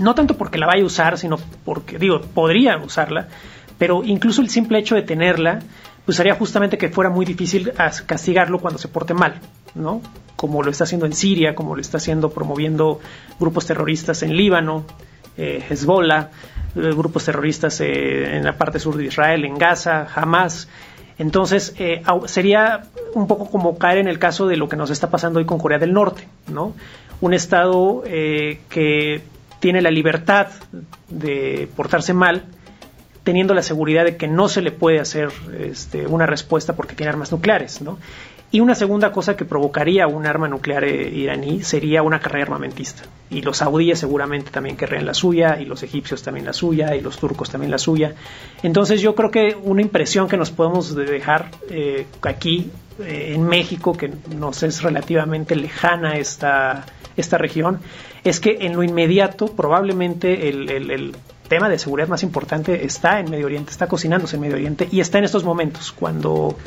No 0.00 0.14
tanto 0.14 0.36
porque 0.36 0.58
la 0.58 0.66
vaya 0.66 0.82
a 0.82 0.86
usar, 0.86 1.18
sino 1.18 1.38
porque, 1.64 1.98
digo, 1.98 2.20
podría 2.20 2.76
usarla, 2.78 3.28
pero 3.78 4.02
incluso 4.04 4.42
el 4.42 4.50
simple 4.50 4.78
hecho 4.78 4.94
de 4.94 5.02
tenerla 5.02 5.60
pues 6.04 6.20
haría 6.20 6.34
justamente 6.34 6.78
que 6.78 6.88
fuera 6.90 7.10
muy 7.10 7.24
difícil 7.24 7.72
castigarlo 8.06 8.58
cuando 8.60 8.78
se 8.78 8.88
porte 8.88 9.14
mal, 9.14 9.40
¿no? 9.74 10.02
Como 10.36 10.62
lo 10.62 10.70
está 10.70 10.84
haciendo 10.84 11.06
en 11.06 11.14
Siria, 11.14 11.54
como 11.54 11.74
lo 11.74 11.80
está 11.80 11.96
haciendo 11.96 12.30
promoviendo 12.30 13.00
grupos 13.40 13.66
terroristas 13.66 14.22
en 14.22 14.36
Líbano, 14.36 14.84
eh, 15.36 15.64
Hezbollah, 15.68 16.30
eh, 16.76 16.90
grupos 16.94 17.24
terroristas 17.24 17.80
eh, 17.80 18.36
en 18.36 18.44
la 18.44 18.56
parte 18.56 18.78
sur 18.78 18.96
de 18.96 19.06
Israel, 19.06 19.44
en 19.44 19.58
Gaza, 19.58 20.06
Hamas. 20.14 20.68
Entonces, 21.16 21.72
sería 22.26 22.86
un 23.14 23.28
poco 23.28 23.48
como 23.48 23.78
caer 23.78 23.98
en 23.98 24.08
el 24.08 24.18
caso 24.18 24.48
de 24.48 24.56
lo 24.56 24.68
que 24.68 24.74
nos 24.74 24.90
está 24.90 25.10
pasando 25.10 25.38
hoy 25.38 25.44
con 25.44 25.58
Corea 25.58 25.78
del 25.78 25.92
Norte, 25.92 26.26
¿no? 26.48 26.74
Un 27.20 27.34
Estado 27.34 28.02
que 28.02 29.22
tiene 29.60 29.80
la 29.80 29.92
libertad 29.92 30.48
de 31.08 31.68
portarse 31.76 32.14
mal, 32.14 32.42
teniendo 33.24 33.54
la 33.54 33.62
seguridad 33.62 34.04
de 34.04 34.16
que 34.16 34.28
no 34.28 34.48
se 34.48 34.62
le 34.62 34.70
puede 34.70 35.00
hacer 35.00 35.30
este, 35.58 36.06
una 36.06 36.26
respuesta 36.26 36.76
porque 36.76 36.94
tiene 36.94 37.10
armas 37.10 37.32
nucleares, 37.32 37.80
¿no? 37.80 37.98
Y 38.52 38.60
una 38.60 38.76
segunda 38.76 39.10
cosa 39.10 39.36
que 39.36 39.44
provocaría 39.44 40.06
un 40.06 40.26
arma 40.26 40.46
nuclear 40.46 40.84
eh, 40.84 41.08
iraní 41.08 41.64
sería 41.64 42.04
una 42.04 42.20
carrera 42.20 42.44
armamentista. 42.44 43.02
Y 43.28 43.42
los 43.42 43.56
saudíes 43.56 43.98
seguramente 43.98 44.52
también 44.52 44.76
querrían 44.76 45.06
la 45.06 45.14
suya, 45.14 45.58
y 45.60 45.64
los 45.64 45.82
egipcios 45.82 46.22
también 46.22 46.46
la 46.46 46.52
suya, 46.52 46.94
y 46.94 47.00
los 47.00 47.18
turcos 47.18 47.50
también 47.50 47.72
la 47.72 47.78
suya. 47.78 48.14
Entonces 48.62 49.00
yo 49.00 49.16
creo 49.16 49.32
que 49.32 49.56
una 49.60 49.82
impresión 49.82 50.28
que 50.28 50.36
nos 50.36 50.52
podemos 50.52 50.94
dejar 50.94 51.50
eh, 51.68 52.06
aquí 52.22 52.70
eh, 53.00 53.32
en 53.34 53.42
México, 53.42 53.94
que 53.94 54.12
nos 54.36 54.62
es 54.62 54.82
relativamente 54.82 55.56
lejana 55.56 56.18
esta, 56.18 56.86
esta 57.16 57.38
región, 57.38 57.80
es 58.22 58.38
que 58.38 58.58
en 58.60 58.74
lo 58.76 58.84
inmediato 58.84 59.46
probablemente 59.46 60.48
el, 60.48 60.70
el 60.70 61.16
tema 61.54 61.68
de 61.68 61.78
seguridad 61.78 62.08
más 62.08 62.24
importante 62.24 62.84
está 62.84 63.20
en 63.20 63.30
Medio 63.30 63.46
Oriente, 63.46 63.70
está 63.70 63.86
cocinándose 63.86 64.34
en 64.34 64.42
Medio 64.42 64.56
Oriente 64.56 64.88
y 64.90 64.98
está 64.98 65.18
en 65.18 65.24
estos 65.24 65.44
momentos, 65.44 65.92
cuando 65.92 66.58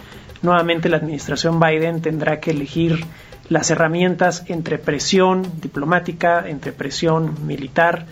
nuevamente 0.42 0.88
la 0.88 0.96
administración 0.96 1.60
Biden 1.60 2.02
tendrá 2.02 2.40
que 2.40 2.52
elegir 2.52 3.06
las 3.50 3.70
herramientas 3.70 4.46
entre 4.48 4.78
presión 4.78 5.60
diplomática, 5.60 6.48
entre 6.48 6.72
presión 6.72 7.46
militar, 7.46 8.06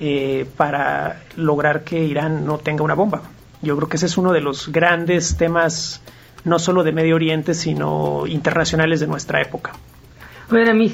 eh, 0.00 0.46
para 0.56 1.22
lograr 1.36 1.84
que 1.84 2.02
Irán 2.02 2.44
no 2.44 2.58
tenga 2.58 2.82
una 2.82 2.94
bomba. 2.94 3.22
Yo 3.62 3.76
creo 3.76 3.88
que 3.88 3.96
ese 3.96 4.06
es 4.06 4.18
uno 4.18 4.32
de 4.32 4.40
los 4.40 4.72
grandes 4.72 5.36
temas, 5.36 6.02
no 6.42 6.58
solo 6.58 6.82
de 6.82 6.90
Medio 6.90 7.14
Oriente, 7.14 7.54
sino 7.54 8.26
internacionales 8.26 8.98
de 8.98 9.06
nuestra 9.06 9.40
época. 9.40 9.74
Ver, 10.50 10.70
a 10.70 10.74
mí, 10.74 10.92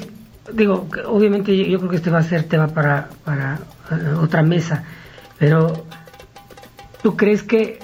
digo, 0.53 0.87
obviamente 1.07 1.57
yo 1.67 1.79
creo 1.79 1.89
que 1.89 1.95
este 1.95 2.11
va 2.11 2.19
a 2.19 2.23
ser 2.23 2.43
tema 2.43 2.67
para, 2.67 3.09
para 3.25 3.57
eh, 3.89 4.13
otra 4.21 4.43
mesa, 4.43 4.83
pero 5.39 5.85
¿tú 7.01 7.15
crees 7.15 7.43
que 7.43 7.79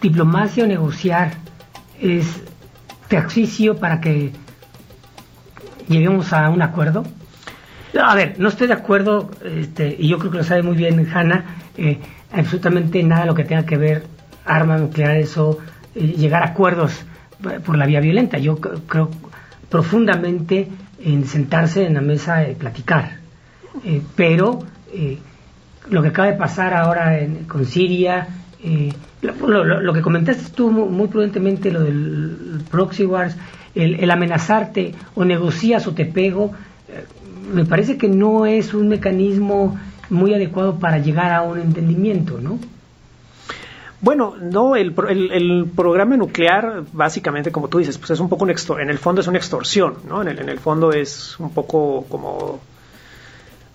diplomacia 0.00 0.64
o 0.64 0.66
negociar 0.66 1.34
es 2.00 2.26
ejercicio 3.08 3.76
para 3.76 4.00
que 4.00 4.32
lleguemos 5.88 6.32
a 6.32 6.48
un 6.50 6.62
acuerdo? 6.62 7.04
A 8.00 8.14
ver, 8.14 8.38
no 8.38 8.48
estoy 8.48 8.68
de 8.68 8.74
acuerdo, 8.74 9.30
este, 9.44 9.96
y 9.98 10.08
yo 10.08 10.18
creo 10.18 10.30
que 10.30 10.38
lo 10.38 10.44
sabe 10.44 10.62
muy 10.62 10.76
bien 10.76 11.08
Hanna, 11.12 11.56
eh, 11.76 11.98
absolutamente 12.32 13.02
nada 13.02 13.26
lo 13.26 13.34
que 13.34 13.44
tenga 13.44 13.64
que 13.64 13.76
ver 13.76 14.04
armas 14.44 14.80
nucleares 14.80 15.36
o 15.38 15.58
eh, 15.94 16.14
llegar 16.16 16.42
a 16.42 16.46
acuerdos 16.46 17.04
por 17.64 17.76
la 17.76 17.86
vía 17.86 18.00
violenta. 18.00 18.38
Yo 18.38 18.56
creo 18.60 19.10
profundamente 19.68 20.68
en 21.02 21.24
sentarse 21.26 21.86
en 21.86 21.94
la 21.94 22.00
mesa 22.00 22.48
y 22.48 22.54
platicar. 22.54 23.18
Eh, 23.84 24.02
pero 24.14 24.60
lo 25.88 26.02
que 26.02 26.08
acaba 26.08 26.28
de 26.28 26.36
pasar 26.36 26.74
ahora 26.74 27.18
con 27.48 27.64
Siria, 27.64 28.28
eh, 28.62 28.92
lo, 29.22 29.92
que 29.92 30.02
comentaste 30.02 30.50
tú 30.54 30.70
muy, 30.70 31.08
prudentemente, 31.08 31.70
lo 31.70 31.82
del 31.82 32.62
proxy 32.70 33.04
wars, 33.04 33.36
el, 33.74 34.10
amenazarte 34.10 34.94
o 35.14 35.24
negocias 35.24 35.86
o 35.86 35.92
te 35.92 36.04
pego, 36.04 36.52
eh, 36.88 37.04
me 37.52 37.64
parece 37.64 37.96
que 37.96 38.08
no 38.08 38.46
es 38.46 38.74
un 38.74 38.88
mecanismo 38.88 39.78
muy 40.10 40.34
adecuado 40.34 40.78
para 40.78 40.98
llegar 40.98 41.32
a 41.32 41.42
un 41.42 41.58
entendimiento, 41.58 42.38
¿no? 42.40 42.58
Bueno, 44.02 44.34
no, 44.40 44.76
el, 44.76 44.94
el, 45.30 45.70
programa 45.76 46.16
nuclear, 46.16 46.84
básicamente, 46.92 47.52
como 47.52 47.68
tú 47.68 47.78
dices, 47.78 47.98
pues 47.98 48.10
es 48.10 48.20
un 48.20 48.30
poco, 48.30 48.44
un 48.44 48.80
en 48.80 48.90
el 48.90 48.98
fondo 48.98 49.20
es 49.20 49.26
una 49.26 49.36
extorsión, 49.36 49.96
¿no? 50.08 50.22
En 50.22 50.28
el, 50.28 50.38
en 50.38 50.48
el 50.48 50.58
fondo 50.58 50.90
es 50.90 51.38
un 51.38 51.50
poco 51.50 52.06
como 52.08 52.60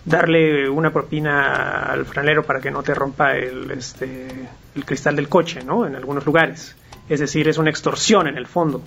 darle 0.06 0.70
una 0.70 0.94
propina 0.94 1.84
al 1.92 2.06
franelero 2.06 2.44
para 2.44 2.62
que 2.62 2.72
no 2.72 2.84
te 2.84 2.94
rompa 2.94 3.36
el, 3.36 3.72
este, 3.72 4.28
el 4.76 4.86
cristal 4.86 5.16
del 5.16 5.28
coche, 5.28 5.64
¿no? 5.64 5.86
En 5.86 5.96
algunos 5.96 6.26
lugares. 6.26 6.76
Es 7.10 7.20
decir, 7.20 7.48
es 7.48 7.58
una 7.58 7.70
extorsión 7.70 8.28
en 8.28 8.38
el 8.38 8.46
fondo. 8.46 8.84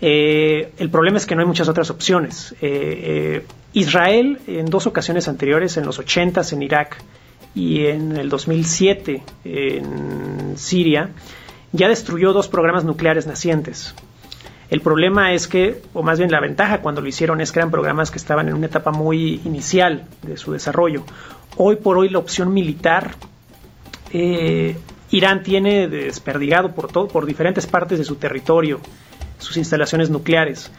Eh, 0.00 0.72
el 0.76 0.90
problema 0.90 1.16
es 1.16 1.26
que 1.26 1.34
no 1.34 1.40
hay 1.40 1.46
muchas 1.46 1.68
otras 1.68 1.90
opciones. 1.90 2.52
Eh, 2.60 3.42
eh, 3.42 3.46
Israel, 3.72 4.38
en 4.46 4.66
dos 4.66 4.86
ocasiones 4.86 5.28
anteriores, 5.28 5.76
en 5.76 5.86
los 5.86 5.98
80 5.98 6.42
en 6.52 6.62
Irak 6.62 7.02
y 7.54 7.86
en 7.86 8.16
el 8.16 8.28
2007 8.28 9.22
en 9.44 10.54
Siria, 10.56 11.10
ya 11.72 11.88
destruyó 11.88 12.32
dos 12.32 12.48
programas 12.48 12.84
nucleares 12.84 13.26
nacientes. 13.26 13.94
El 14.70 14.80
problema 14.80 15.32
es 15.32 15.46
que, 15.46 15.82
o 15.92 16.02
más 16.02 16.18
bien 16.18 16.30
la 16.30 16.40
ventaja 16.40 16.80
cuando 16.80 17.00
lo 17.00 17.08
hicieron 17.08 17.40
es 17.40 17.52
que 17.52 17.58
eran 17.58 17.70
programas 17.70 18.10
que 18.10 18.18
estaban 18.18 18.48
en 18.48 18.54
una 18.54 18.66
etapa 18.66 18.90
muy 18.90 19.40
inicial 19.44 20.06
de 20.22 20.36
su 20.36 20.52
desarrollo. 20.52 21.04
Hoy 21.56 21.76
por 21.76 21.98
hoy 21.98 22.08
la 22.08 22.18
opción 22.18 22.52
militar, 22.52 23.14
Irán 24.12 25.42
tiene 25.42 25.88
desperdigado 25.88 26.72
por, 26.72 26.90
todo, 26.90 27.08
por 27.08 27.26
diferentes 27.26 27.66
partes 27.66 27.98
de 27.98 28.04
su 28.04 28.16
territorio 28.16 28.80
sus 29.38 29.56
instalaciones 29.56 30.10
nucleares. 30.10 30.70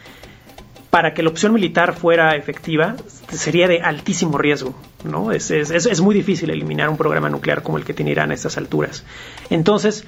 Para 0.90 1.14
que 1.14 1.22
la 1.22 1.30
opción 1.30 1.52
militar 1.52 1.94
fuera 1.94 2.36
efectiva, 2.36 2.96
sería 3.30 3.68
de 3.68 3.80
altísimo 3.80 4.38
riesgo. 4.38 4.74
¿no? 5.04 5.32
Es, 5.32 5.50
es, 5.50 6.00
muy 6.00 6.14
difícil 6.14 6.50
eliminar 6.50 6.88
un 6.88 6.96
programa 6.96 7.28
nuclear 7.28 7.62
como 7.62 7.78
el 7.78 7.84
que 7.84 7.94
tiene 7.94 8.12
Irán 8.12 8.30
a 8.30 8.34
estas 8.34 8.56
alturas. 8.56 9.04
Entonces, 9.50 10.04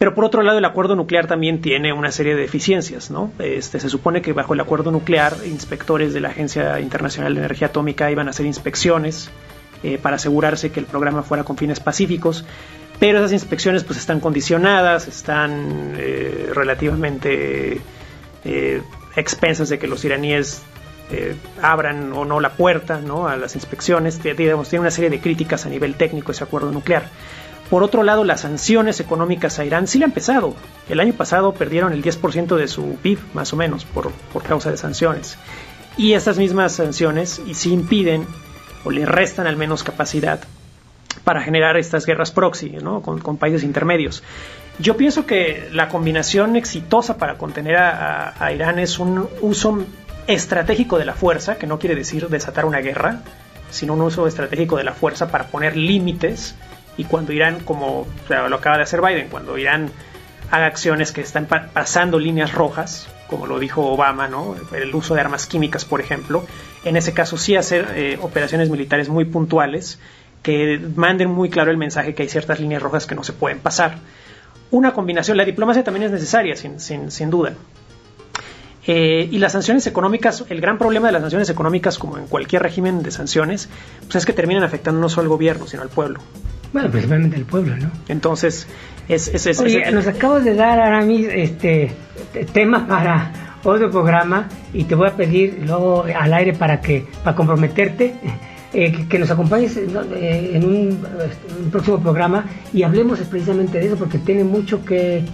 pero 0.00 0.14
por 0.14 0.24
otro 0.24 0.42
lado, 0.42 0.56
el 0.56 0.64
acuerdo 0.64 0.96
nuclear 0.96 1.26
también 1.26 1.60
tiene 1.60 1.92
una 1.92 2.10
serie 2.10 2.34
de 2.34 2.40
deficiencias, 2.40 3.10
¿no? 3.10 3.30
Este, 3.38 3.78
se 3.78 3.90
supone 3.90 4.22
que 4.22 4.32
bajo 4.32 4.54
el 4.54 4.60
acuerdo 4.60 4.90
nuclear, 4.90 5.36
inspectores 5.44 6.14
de 6.14 6.20
la 6.20 6.30
Agencia 6.30 6.80
Internacional 6.80 7.34
de 7.34 7.40
Energía 7.40 7.66
Atómica 7.66 8.10
iban 8.10 8.26
a 8.26 8.30
hacer 8.30 8.46
inspecciones 8.46 9.28
eh, 9.82 9.98
para 10.00 10.16
asegurarse 10.16 10.72
que 10.72 10.80
el 10.80 10.86
programa 10.86 11.22
fuera 11.22 11.44
con 11.44 11.58
fines 11.58 11.80
pacíficos, 11.80 12.46
pero 12.98 13.18
esas 13.18 13.32
inspecciones 13.32 13.84
pues 13.84 13.98
están 13.98 14.20
condicionadas, 14.20 15.06
están 15.06 15.92
eh, 15.98 16.48
relativamente 16.54 17.82
eh, 18.46 18.82
expensas 19.16 19.68
de 19.68 19.78
que 19.78 19.86
los 19.86 20.02
iraníes 20.02 20.62
eh, 21.12 21.34
abran 21.60 22.12
o 22.12 22.24
no 22.24 22.38
la 22.38 22.50
puerta 22.50 23.00
¿no? 23.00 23.26
a 23.26 23.36
las 23.36 23.56
inspecciones. 23.56 24.20
tiene 24.20 24.54
una 24.54 24.90
serie 24.92 25.10
de 25.10 25.20
críticas 25.20 25.66
a 25.66 25.68
nivel 25.68 25.96
técnico 25.96 26.30
ese 26.30 26.44
acuerdo 26.44 26.70
nuclear. 26.70 27.02
Por 27.70 27.84
otro 27.84 28.02
lado, 28.02 28.24
las 28.24 28.40
sanciones 28.40 28.98
económicas 28.98 29.58
a 29.60 29.64
Irán 29.64 29.86
sí 29.86 29.98
le 29.98 30.04
han 30.04 30.10
pesado. 30.10 30.56
El 30.88 30.98
año 30.98 31.12
pasado 31.12 31.54
perdieron 31.54 31.92
el 31.92 32.02
10% 32.02 32.56
de 32.56 32.66
su 32.66 32.96
PIB, 33.00 33.20
más 33.32 33.52
o 33.52 33.56
menos, 33.56 33.84
por, 33.84 34.10
por 34.32 34.42
causa 34.42 34.72
de 34.72 34.76
sanciones. 34.76 35.38
Y 35.96 36.14
estas 36.14 36.36
mismas 36.36 36.72
sanciones 36.72 37.40
y 37.46 37.54
sí 37.54 37.72
impiden 37.72 38.26
o 38.84 38.90
le 38.90 39.06
restan 39.06 39.46
al 39.46 39.56
menos 39.56 39.84
capacidad 39.84 40.40
para 41.22 41.42
generar 41.42 41.76
estas 41.76 42.06
guerras 42.06 42.32
proxy 42.32 42.70
¿no? 42.82 43.02
con, 43.02 43.20
con 43.20 43.36
países 43.36 43.62
intermedios. 43.62 44.22
Yo 44.80 44.96
pienso 44.96 45.26
que 45.26 45.68
la 45.72 45.88
combinación 45.88 46.56
exitosa 46.56 47.18
para 47.18 47.36
contener 47.36 47.76
a, 47.76 48.52
Irán 48.52 48.78
es 48.78 48.98
un 48.98 49.28
uso 49.42 49.84
estratégico 50.26 50.98
de 50.98 51.04
la 51.04 51.12
fuerza, 51.12 51.56
que 51.56 51.66
no 51.66 51.78
quiere 51.78 51.94
decir 51.94 52.28
desatar 52.28 52.64
una 52.64 52.78
guerra, 52.78 53.20
sino 53.70 53.92
un 53.92 54.00
uso 54.00 54.26
estratégico 54.26 54.76
de 54.76 54.84
la 54.84 54.92
fuerza 54.92 55.30
para 55.30 55.48
poner 55.48 55.76
límites 55.76 56.56
y 57.00 57.04
cuando 57.04 57.32
Irán, 57.32 57.60
como 57.60 58.06
lo 58.28 58.56
acaba 58.56 58.76
de 58.76 58.82
hacer 58.82 59.00
Biden, 59.00 59.28
cuando 59.28 59.56
Irán 59.56 59.90
haga 60.50 60.66
acciones 60.66 61.12
que 61.12 61.22
están 61.22 61.46
pasando 61.46 62.18
líneas 62.18 62.52
rojas, 62.52 63.08
como 63.26 63.46
lo 63.46 63.58
dijo 63.58 63.86
Obama, 63.86 64.28
¿no? 64.28 64.54
el 64.74 64.94
uso 64.94 65.14
de 65.14 65.22
armas 65.22 65.46
químicas, 65.46 65.86
por 65.86 66.02
ejemplo, 66.02 66.44
en 66.84 66.98
ese 66.98 67.14
caso 67.14 67.38
sí 67.38 67.56
hacer 67.56 67.88
eh, 67.94 68.18
operaciones 68.20 68.68
militares 68.68 69.08
muy 69.08 69.24
puntuales 69.24 69.98
que 70.42 70.78
manden 70.94 71.30
muy 71.30 71.48
claro 71.48 71.70
el 71.70 71.78
mensaje 71.78 72.14
que 72.14 72.24
hay 72.24 72.28
ciertas 72.28 72.60
líneas 72.60 72.82
rojas 72.82 73.06
que 73.06 73.14
no 73.14 73.24
se 73.24 73.32
pueden 73.32 73.60
pasar 73.60 73.96
una 74.70 74.92
combinación. 74.92 75.38
La 75.38 75.46
diplomacia 75.46 75.82
también 75.82 76.04
es 76.04 76.12
necesaria, 76.12 76.54
sin, 76.54 77.30
duda. 77.30 77.54
Eh, 78.86 79.26
y 79.30 79.38
las 79.38 79.52
sanciones 79.52 79.86
económicas, 79.86 80.44
el 80.50 80.60
gran 80.60 80.76
problema 80.76 81.08
de 81.08 81.12
las 81.12 81.22
sanciones 81.22 81.48
económicas, 81.48 81.98
como 81.98 82.18
en 82.18 82.26
cualquier 82.26 82.62
régimen 82.62 83.02
de 83.02 83.10
sanciones, 83.10 83.70
pues 84.02 84.16
es 84.16 84.26
que 84.26 84.32
terminan 84.32 84.64
afectando 84.64 85.00
no 85.00 85.08
solo 85.08 85.22
al 85.22 85.28
gobierno, 85.28 85.66
sino 85.66 85.82
al 85.82 85.88
pueblo. 85.88 86.20
Bueno, 86.72 86.90
principalmente 86.90 87.36
al 87.36 87.44
pueblo, 87.44 87.76
¿no? 87.76 87.90
Entonces, 88.08 88.66
es... 89.08 89.28
es, 89.28 89.60
Oye, 89.60 89.90
nos 89.90 90.06
acabas 90.06 90.44
de 90.44 90.54
dar, 90.54 90.78
Aramis, 90.78 91.26
este 91.28 91.92
tema 92.52 92.86
para 92.86 93.32
otro 93.64 93.90
programa 93.90 94.48
y 94.72 94.84
te 94.84 94.94
voy 94.94 95.08
a 95.08 95.16
pedir 95.16 95.62
luego 95.66 96.04
al 96.04 96.32
aire 96.32 96.52
para 96.54 96.80
que, 96.80 97.06
para 97.22 97.36
comprometerte 97.36 98.14
eh, 98.72 99.06
que, 99.08 99.18
nos 99.18 99.30
acompañes 99.30 99.76
eh, 99.76 100.50
en 100.54 100.64
un, 100.64 101.70
próximo 101.70 101.98
programa 102.00 102.44
y 102.72 102.84
hablemos 102.84 103.18
precisamente 103.20 103.78
de 103.78 103.86
eso 103.86 103.96
porque 103.96 104.18
tiene 104.18 104.44
mucho 104.44 104.84
que, 104.84 105.24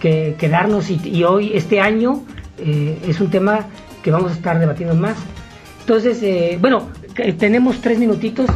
que, 0.00 0.48
darnos 0.48 0.88
y, 0.90 1.22
hoy, 1.24 1.52
este 1.54 1.80
año, 1.80 2.22
eh, 2.58 2.98
es 3.06 3.20
un 3.20 3.30
tema 3.30 3.66
que 4.02 4.10
vamos 4.10 4.32
a 4.32 4.34
estar 4.34 4.58
debatiendo 4.58 4.94
más. 4.94 5.16
Entonces, 5.80 6.60
bueno, 6.60 6.88
tenemos 7.38 7.80
tres 7.80 7.98
minutitos. 7.98 8.46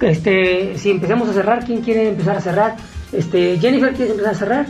Este, 0.00 0.78
si 0.78 0.90
empezamos 0.90 1.28
a 1.28 1.32
cerrar, 1.32 1.64
¿quién 1.64 1.82
quiere 1.82 2.08
empezar 2.08 2.36
a 2.36 2.40
cerrar? 2.40 2.76
Este, 3.12 3.58
Jennifer, 3.58 3.92
¿quieres 3.92 4.12
empezar 4.12 4.34
a 4.34 4.38
cerrar? 4.38 4.66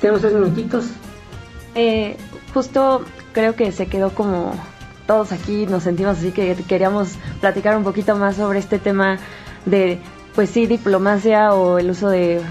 Tenemos 0.00 0.20
tres 0.20 0.34
minutitos. 0.34 0.86
justo 2.52 3.04
creo 3.32 3.54
que 3.54 3.72
se 3.72 3.86
quedó 3.86 4.10
como 4.10 4.52
todos 5.08 5.32
aquí 5.32 5.64
nos 5.66 5.84
sentimos 5.84 6.18
así 6.18 6.32
que 6.32 6.54
queríamos 6.68 7.14
platicar 7.40 7.76
un 7.76 7.82
poquito 7.82 8.14
más 8.16 8.36
sobre 8.36 8.58
este 8.58 8.78
tema 8.78 9.18
de, 9.64 9.98
pues 10.34 10.50
sí, 10.50 10.66
diplomacia 10.66 11.54
o 11.54 11.78
el 11.78 11.90
uso 11.90 12.10
de, 12.10 12.42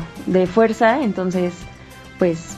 fuerza. 0.52 1.04
Entonces, 1.04 1.54
pues, 2.18 2.58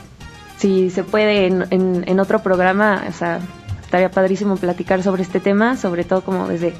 si 0.57 0.89
se 0.89 1.03
puede 1.03 1.47
en, 1.47 1.65
en, 1.69 2.19
otro 2.19 2.39
programa, 2.39 3.03
o 3.07 3.11
sea, 3.11 3.39
estaría 3.81 4.09
padrísimo 4.09 4.55
platicar 4.55 5.03
sobre 5.03 5.21
este 5.21 5.39
tema, 5.39 5.75
sobre 5.75 6.05
todo 6.05 6.21
como 6.21 6.47
desde, 6.47 6.73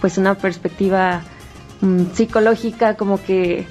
pues, 0.00 0.18
una 0.18 0.34
perspectiva 0.34 1.22
mm, 1.80 2.12
psicológica, 2.14 2.96
como 2.96 3.22
que 3.22 3.66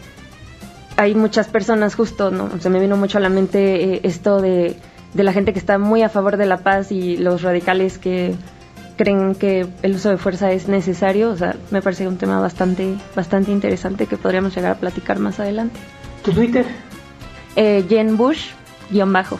hay 0.97 1.15
muchas 1.15 1.47
personas 1.47 1.95
justo, 1.95 2.31
¿no? 2.31 2.49
Se 2.59 2.69
me 2.69 2.79
vino 2.79 2.97
mucho 2.97 3.17
a 3.17 3.21
la 3.21 3.29
mente 3.29 3.95
eh, 3.95 3.99
esto 4.03 4.41
de, 4.41 4.75
de 5.13 5.23
la 5.23 5.33
gente 5.33 5.53
que 5.53 5.59
está 5.59 5.77
muy 5.77 6.01
a 6.01 6.09
favor 6.09 6.37
de 6.37 6.45
la 6.45 6.57
paz 6.57 6.91
y 6.91 7.17
los 7.17 7.41
radicales 7.41 7.97
que 7.97 8.35
creen 8.97 9.35
que 9.35 9.67
el 9.81 9.95
uso 9.95 10.09
de 10.09 10.17
fuerza 10.17 10.51
es 10.51 10.67
necesario. 10.67 11.31
O 11.31 11.37
sea, 11.37 11.55
me 11.71 11.81
parece 11.81 12.07
un 12.07 12.17
tema 12.17 12.39
bastante, 12.39 12.95
bastante 13.15 13.51
interesante 13.51 14.07
que 14.07 14.17
podríamos 14.17 14.55
llegar 14.55 14.71
a 14.71 14.79
platicar 14.79 15.19
más 15.19 15.39
adelante. 15.39 15.79
¿Tu 16.23 16.31
Twitter? 16.31 16.65
Eh, 17.55 17.85
Jen 17.87 18.17
Bush, 18.17 18.51
guion 18.89 19.11
bajo. 19.13 19.39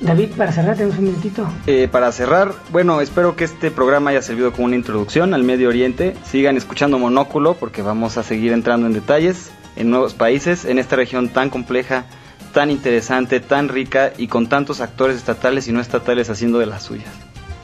David, 0.00 0.30
para 0.36 0.52
cerrar, 0.52 0.76
tenemos 0.76 0.98
un 0.98 1.04
minutito. 1.04 1.48
Eh, 1.66 1.88
para 1.90 2.10
cerrar, 2.12 2.52
bueno, 2.70 3.00
espero 3.00 3.36
que 3.36 3.44
este 3.44 3.70
programa 3.70 4.10
haya 4.10 4.22
servido 4.22 4.52
como 4.52 4.66
una 4.66 4.76
introducción 4.76 5.34
al 5.34 5.44
Medio 5.44 5.68
Oriente. 5.68 6.14
Sigan 6.24 6.56
escuchando 6.56 6.98
Monóculo 6.98 7.54
porque 7.54 7.82
vamos 7.82 8.18
a 8.18 8.22
seguir 8.22 8.52
entrando 8.52 8.86
en 8.86 8.92
detalles 8.92 9.50
en 9.76 9.90
nuevos 9.90 10.14
países, 10.14 10.64
en 10.64 10.78
esta 10.78 10.96
región 10.96 11.28
tan 11.28 11.50
compleja, 11.50 12.04
tan 12.52 12.70
interesante, 12.70 13.40
tan 13.40 13.68
rica 13.68 14.12
y 14.16 14.28
con 14.28 14.48
tantos 14.48 14.80
actores 14.80 15.16
estatales 15.16 15.68
y 15.68 15.72
no 15.72 15.80
estatales 15.80 16.30
haciendo 16.30 16.58
de 16.58 16.66
las 16.66 16.82
suyas. 16.82 17.12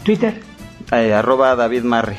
Twitter. 0.03 0.41
Eh, 0.93 1.13
arroba 1.13 1.55
David 1.57 1.83
Marre. 1.83 2.17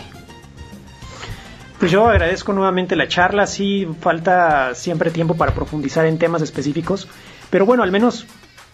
Pues 1.80 1.92
yo 1.92 2.08
agradezco 2.08 2.54
nuevamente 2.54 2.96
la 2.96 3.08
charla, 3.08 3.48
sí 3.48 3.88
falta 4.02 4.76
siempre 4.76 5.10
tiempo 5.10 5.36
para 5.36 5.54
profundizar 5.54 6.06
en 6.06 6.20
temas 6.20 6.44
específicos, 6.44 7.08
pero 7.50 7.66
bueno, 7.66 7.82
al 7.82 7.92
menos 7.92 8.28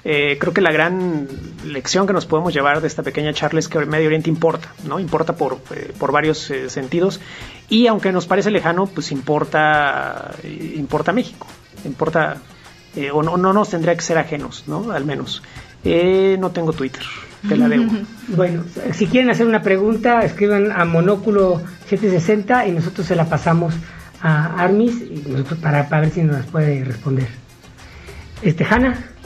eh, 0.09 0.37
creo 0.39 0.53
que 0.53 0.61
la 0.61 0.71
gran 0.71 1.27
lección 1.65 2.07
que 2.07 2.13
nos 2.13 2.25
podemos 2.25 2.53
llevar 2.53 2.79
de 2.79 2.87
esta 2.87 3.03
pequeña 3.03 3.33
charla 3.33 3.59
es 3.59 3.67
que 3.67 3.77
Medio 3.85 4.07
Oriente 4.07 4.29
importa, 4.29 4.73
¿no? 4.87 4.99
Importa 4.99 5.35
por, 5.35 5.59
eh, 5.75 5.93
por 5.99 6.13
varios 6.13 6.51
sentidos 6.67 7.19
y 7.67 7.87
aunque 7.87 8.13
nos 8.13 8.25
parece 8.25 8.49
lejano, 8.49 8.87
pues 8.87 9.11
importa, 9.11 10.31
importa 10.75 11.11
México, 11.11 11.47
importa, 11.83 12.37
o 13.11 13.21
no, 13.21 13.35
no 13.35 13.51
nos 13.51 13.69
tendría 13.69 13.95
que 13.95 14.01
ser 14.01 14.17
ajenos, 14.17 14.63
¿no? 14.67 14.91
Al 14.91 15.03
menos. 15.03 15.43
no 15.83 16.51
tengo 16.51 16.71
Twitter 16.71 17.03
te 17.47 17.57
la 17.57 17.67
debo. 17.67 17.91
Bueno, 18.29 18.63
si 18.93 19.07
quieren 19.07 19.29
hacer 19.29 19.47
una 19.47 19.61
pregunta, 19.61 20.19
escriban 20.21 20.71
a 20.71 20.85
Monóculo 20.85 21.61
760 21.89 22.67
y 22.67 22.71
nosotros 22.71 23.07
se 23.07 23.15
la 23.15 23.25
pasamos 23.25 23.73
a 24.21 24.61
Armis 24.61 24.95
para, 25.61 25.87
para 25.87 26.01
ver 26.01 26.11
si 26.11 26.23
nos 26.23 26.45
puede 26.47 26.83
responder. 26.83 27.27
Este, 28.41 28.65
Hanna. 28.65 29.16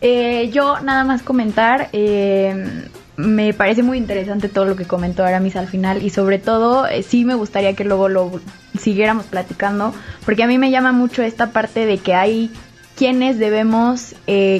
Eh, 0.00 0.50
yo 0.52 0.80
nada 0.80 1.04
más 1.04 1.22
comentar, 1.22 1.88
eh, 1.92 2.88
me 3.16 3.52
parece 3.52 3.82
muy 3.82 3.98
interesante 3.98 4.48
todo 4.48 4.64
lo 4.64 4.76
que 4.76 4.84
comentó 4.84 5.24
Aramis 5.24 5.56
al 5.56 5.66
final 5.66 6.02
y 6.02 6.10
sobre 6.10 6.38
todo 6.38 6.86
eh, 6.86 7.02
sí 7.02 7.24
me 7.24 7.34
gustaría 7.34 7.74
que 7.74 7.84
luego 7.84 8.08
lo 8.08 8.40
siguiéramos 8.78 9.26
platicando 9.26 9.92
porque 10.24 10.44
a 10.44 10.46
mí 10.46 10.56
me 10.56 10.70
llama 10.70 10.92
mucho 10.92 11.22
esta 11.22 11.50
parte 11.50 11.84
de 11.84 11.98
que 11.98 12.14
hay 12.14 12.52
quienes 12.94 13.38
debemos 13.38 14.14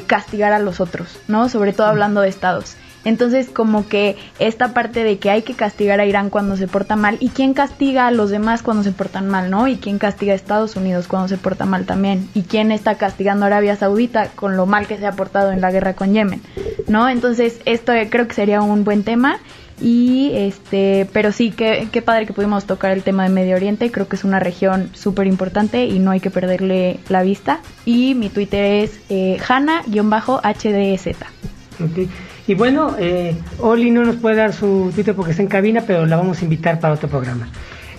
castigar 0.07 0.53
a 0.53 0.61
los 0.61 0.81
otros, 0.81 1.19
¿no? 1.27 1.49
Sobre 1.49 1.73
todo 1.73 1.89
hablando 1.89 2.21
de 2.21 2.29
estados. 2.29 2.77
Entonces, 3.05 3.49
como 3.49 3.89
que 3.89 4.17
esta 4.39 4.75
parte 4.75 5.05
de 5.05 5.19
que 5.19 5.31
hay 5.31 5.43
que 5.43 5.55
castigar 5.55 6.01
a 6.01 6.07
Irán 6.07 6.31
cuando 6.31 6.57
se 6.57 6.69
porta 6.69 6.97
mal, 6.97 7.17
y 7.21 7.31
quién 7.31 7.55
castiga 7.55 8.07
a 8.07 8.11
los 8.11 8.31
demás 8.31 8.63
cuando 8.63 8.83
se 8.83 8.93
portan 8.93 9.29
mal, 9.29 9.51
¿no? 9.51 9.69
Y 9.69 9.77
quién 9.77 9.99
castiga 9.99 10.33
a 10.33 10.37
Estados 10.37 10.77
Unidos 10.77 11.07
cuando 11.09 11.29
se 11.29 11.39
porta 11.39 11.65
mal 11.65 11.87
también, 11.87 12.29
y 12.35 12.43
quién 12.43 12.73
está 12.73 12.97
castigando 12.97 13.45
a 13.45 13.49
Arabia 13.49 13.77
Saudita 13.77 14.29
con 14.35 14.57
lo 14.57 14.67
mal 14.67 14.87
que 14.87 14.99
se 14.99 15.07
ha 15.07 15.13
portado 15.13 15.53
en 15.53 15.61
la 15.61 15.71
guerra 15.71 15.95
con 15.95 16.13
Yemen, 16.13 16.43
¿no? 16.87 17.09
Entonces, 17.09 17.61
esto 17.65 17.93
creo 18.11 18.29
que 18.29 18.35
sería 18.35 18.61
un 18.63 18.85
buen 18.85 19.05
tema. 19.05 19.39
Y 19.81 20.33
este, 20.35 21.09
pero 21.13 21.31
sí, 21.31 21.53
qué, 21.53 21.89
qué 21.93 22.03
padre 22.03 22.27
que 22.27 22.33
pudimos 22.33 22.65
tocar 22.65 22.91
el 22.91 23.03
tema 23.03 23.23
de 23.23 23.29
Medio 23.29 23.55
Oriente. 23.55 23.91
Creo 23.93 24.09
que 24.09 24.17
es 24.17 24.25
una 24.25 24.41
región 24.41 24.91
súper 24.93 25.27
importante 25.29 25.85
y 25.85 26.01
no 26.01 26.11
hay 26.11 26.21
que 26.21 26.31
perderle 26.31 26.99
la 27.09 27.23
vista. 27.23 27.61
Y 27.85 28.15
mi 28.15 28.29
Twitter 28.29 28.83
es 28.83 28.99
eh, 29.09 29.39
Hanna-HDZ. 29.47 31.07
Ok. 31.81 32.09
Y 32.49 32.55
bueno, 32.55 32.97
eh, 32.99 33.37
Oli 33.59 33.91
no 33.91 34.05
nos 34.05 34.17
puede 34.17 34.37
dar 34.37 34.55
su 34.55 34.91
Twitter 34.95 35.15
porque 35.15 35.33
está 35.33 35.43
en 35.43 35.49
cabina, 35.49 35.83
pero 35.87 36.07
la 36.07 36.17
vamos 36.17 36.41
a 36.41 36.45
invitar 36.45 36.81
para 36.81 36.95
otro 36.95 37.07
programa. 37.07 37.47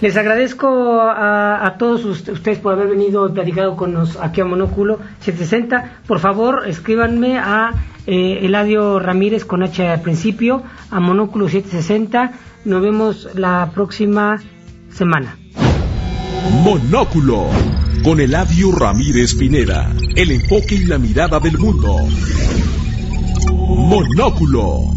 Les 0.02 0.18
agradezco 0.18 1.02
a, 1.02 1.76
todos 1.78 2.04
ustedes 2.04 2.58
por 2.58 2.74
haber 2.74 2.88
venido 2.88 3.30
dedicado 3.30 3.76
con 3.76 3.94
nos 3.94 4.18
aquí 4.18 4.42
a 4.42 4.46
Monóculo 4.46 4.98
760. 5.20 6.00
Por 6.08 6.20
favor, 6.20 6.68
escríbanme 6.68 7.38
a 7.38 7.74
eh, 8.08 8.40
Eladio 8.42 8.98
Ramírez 8.98 9.46
con 9.46 9.62
H 9.62 9.88
al 9.88 10.02
principio, 10.02 10.64
a 10.90 11.00
Monóculo 11.00 11.48
760. 11.48 12.32
Nos 12.66 12.82
vemos 12.82 13.30
la 13.36 13.70
próxima 13.76 14.42
semana. 14.90 15.38
Monóculo 16.64 17.50
con 18.04 18.20
Eladio 18.20 18.72
Ramírez 18.72 19.36
Pineda. 19.36 19.94
El 20.16 20.32
enfoque 20.32 20.74
y 20.74 20.86
la 20.86 20.98
mirada 20.98 21.40
del 21.40 21.60
mundo. 21.60 21.98
Monóculo. 23.90 24.94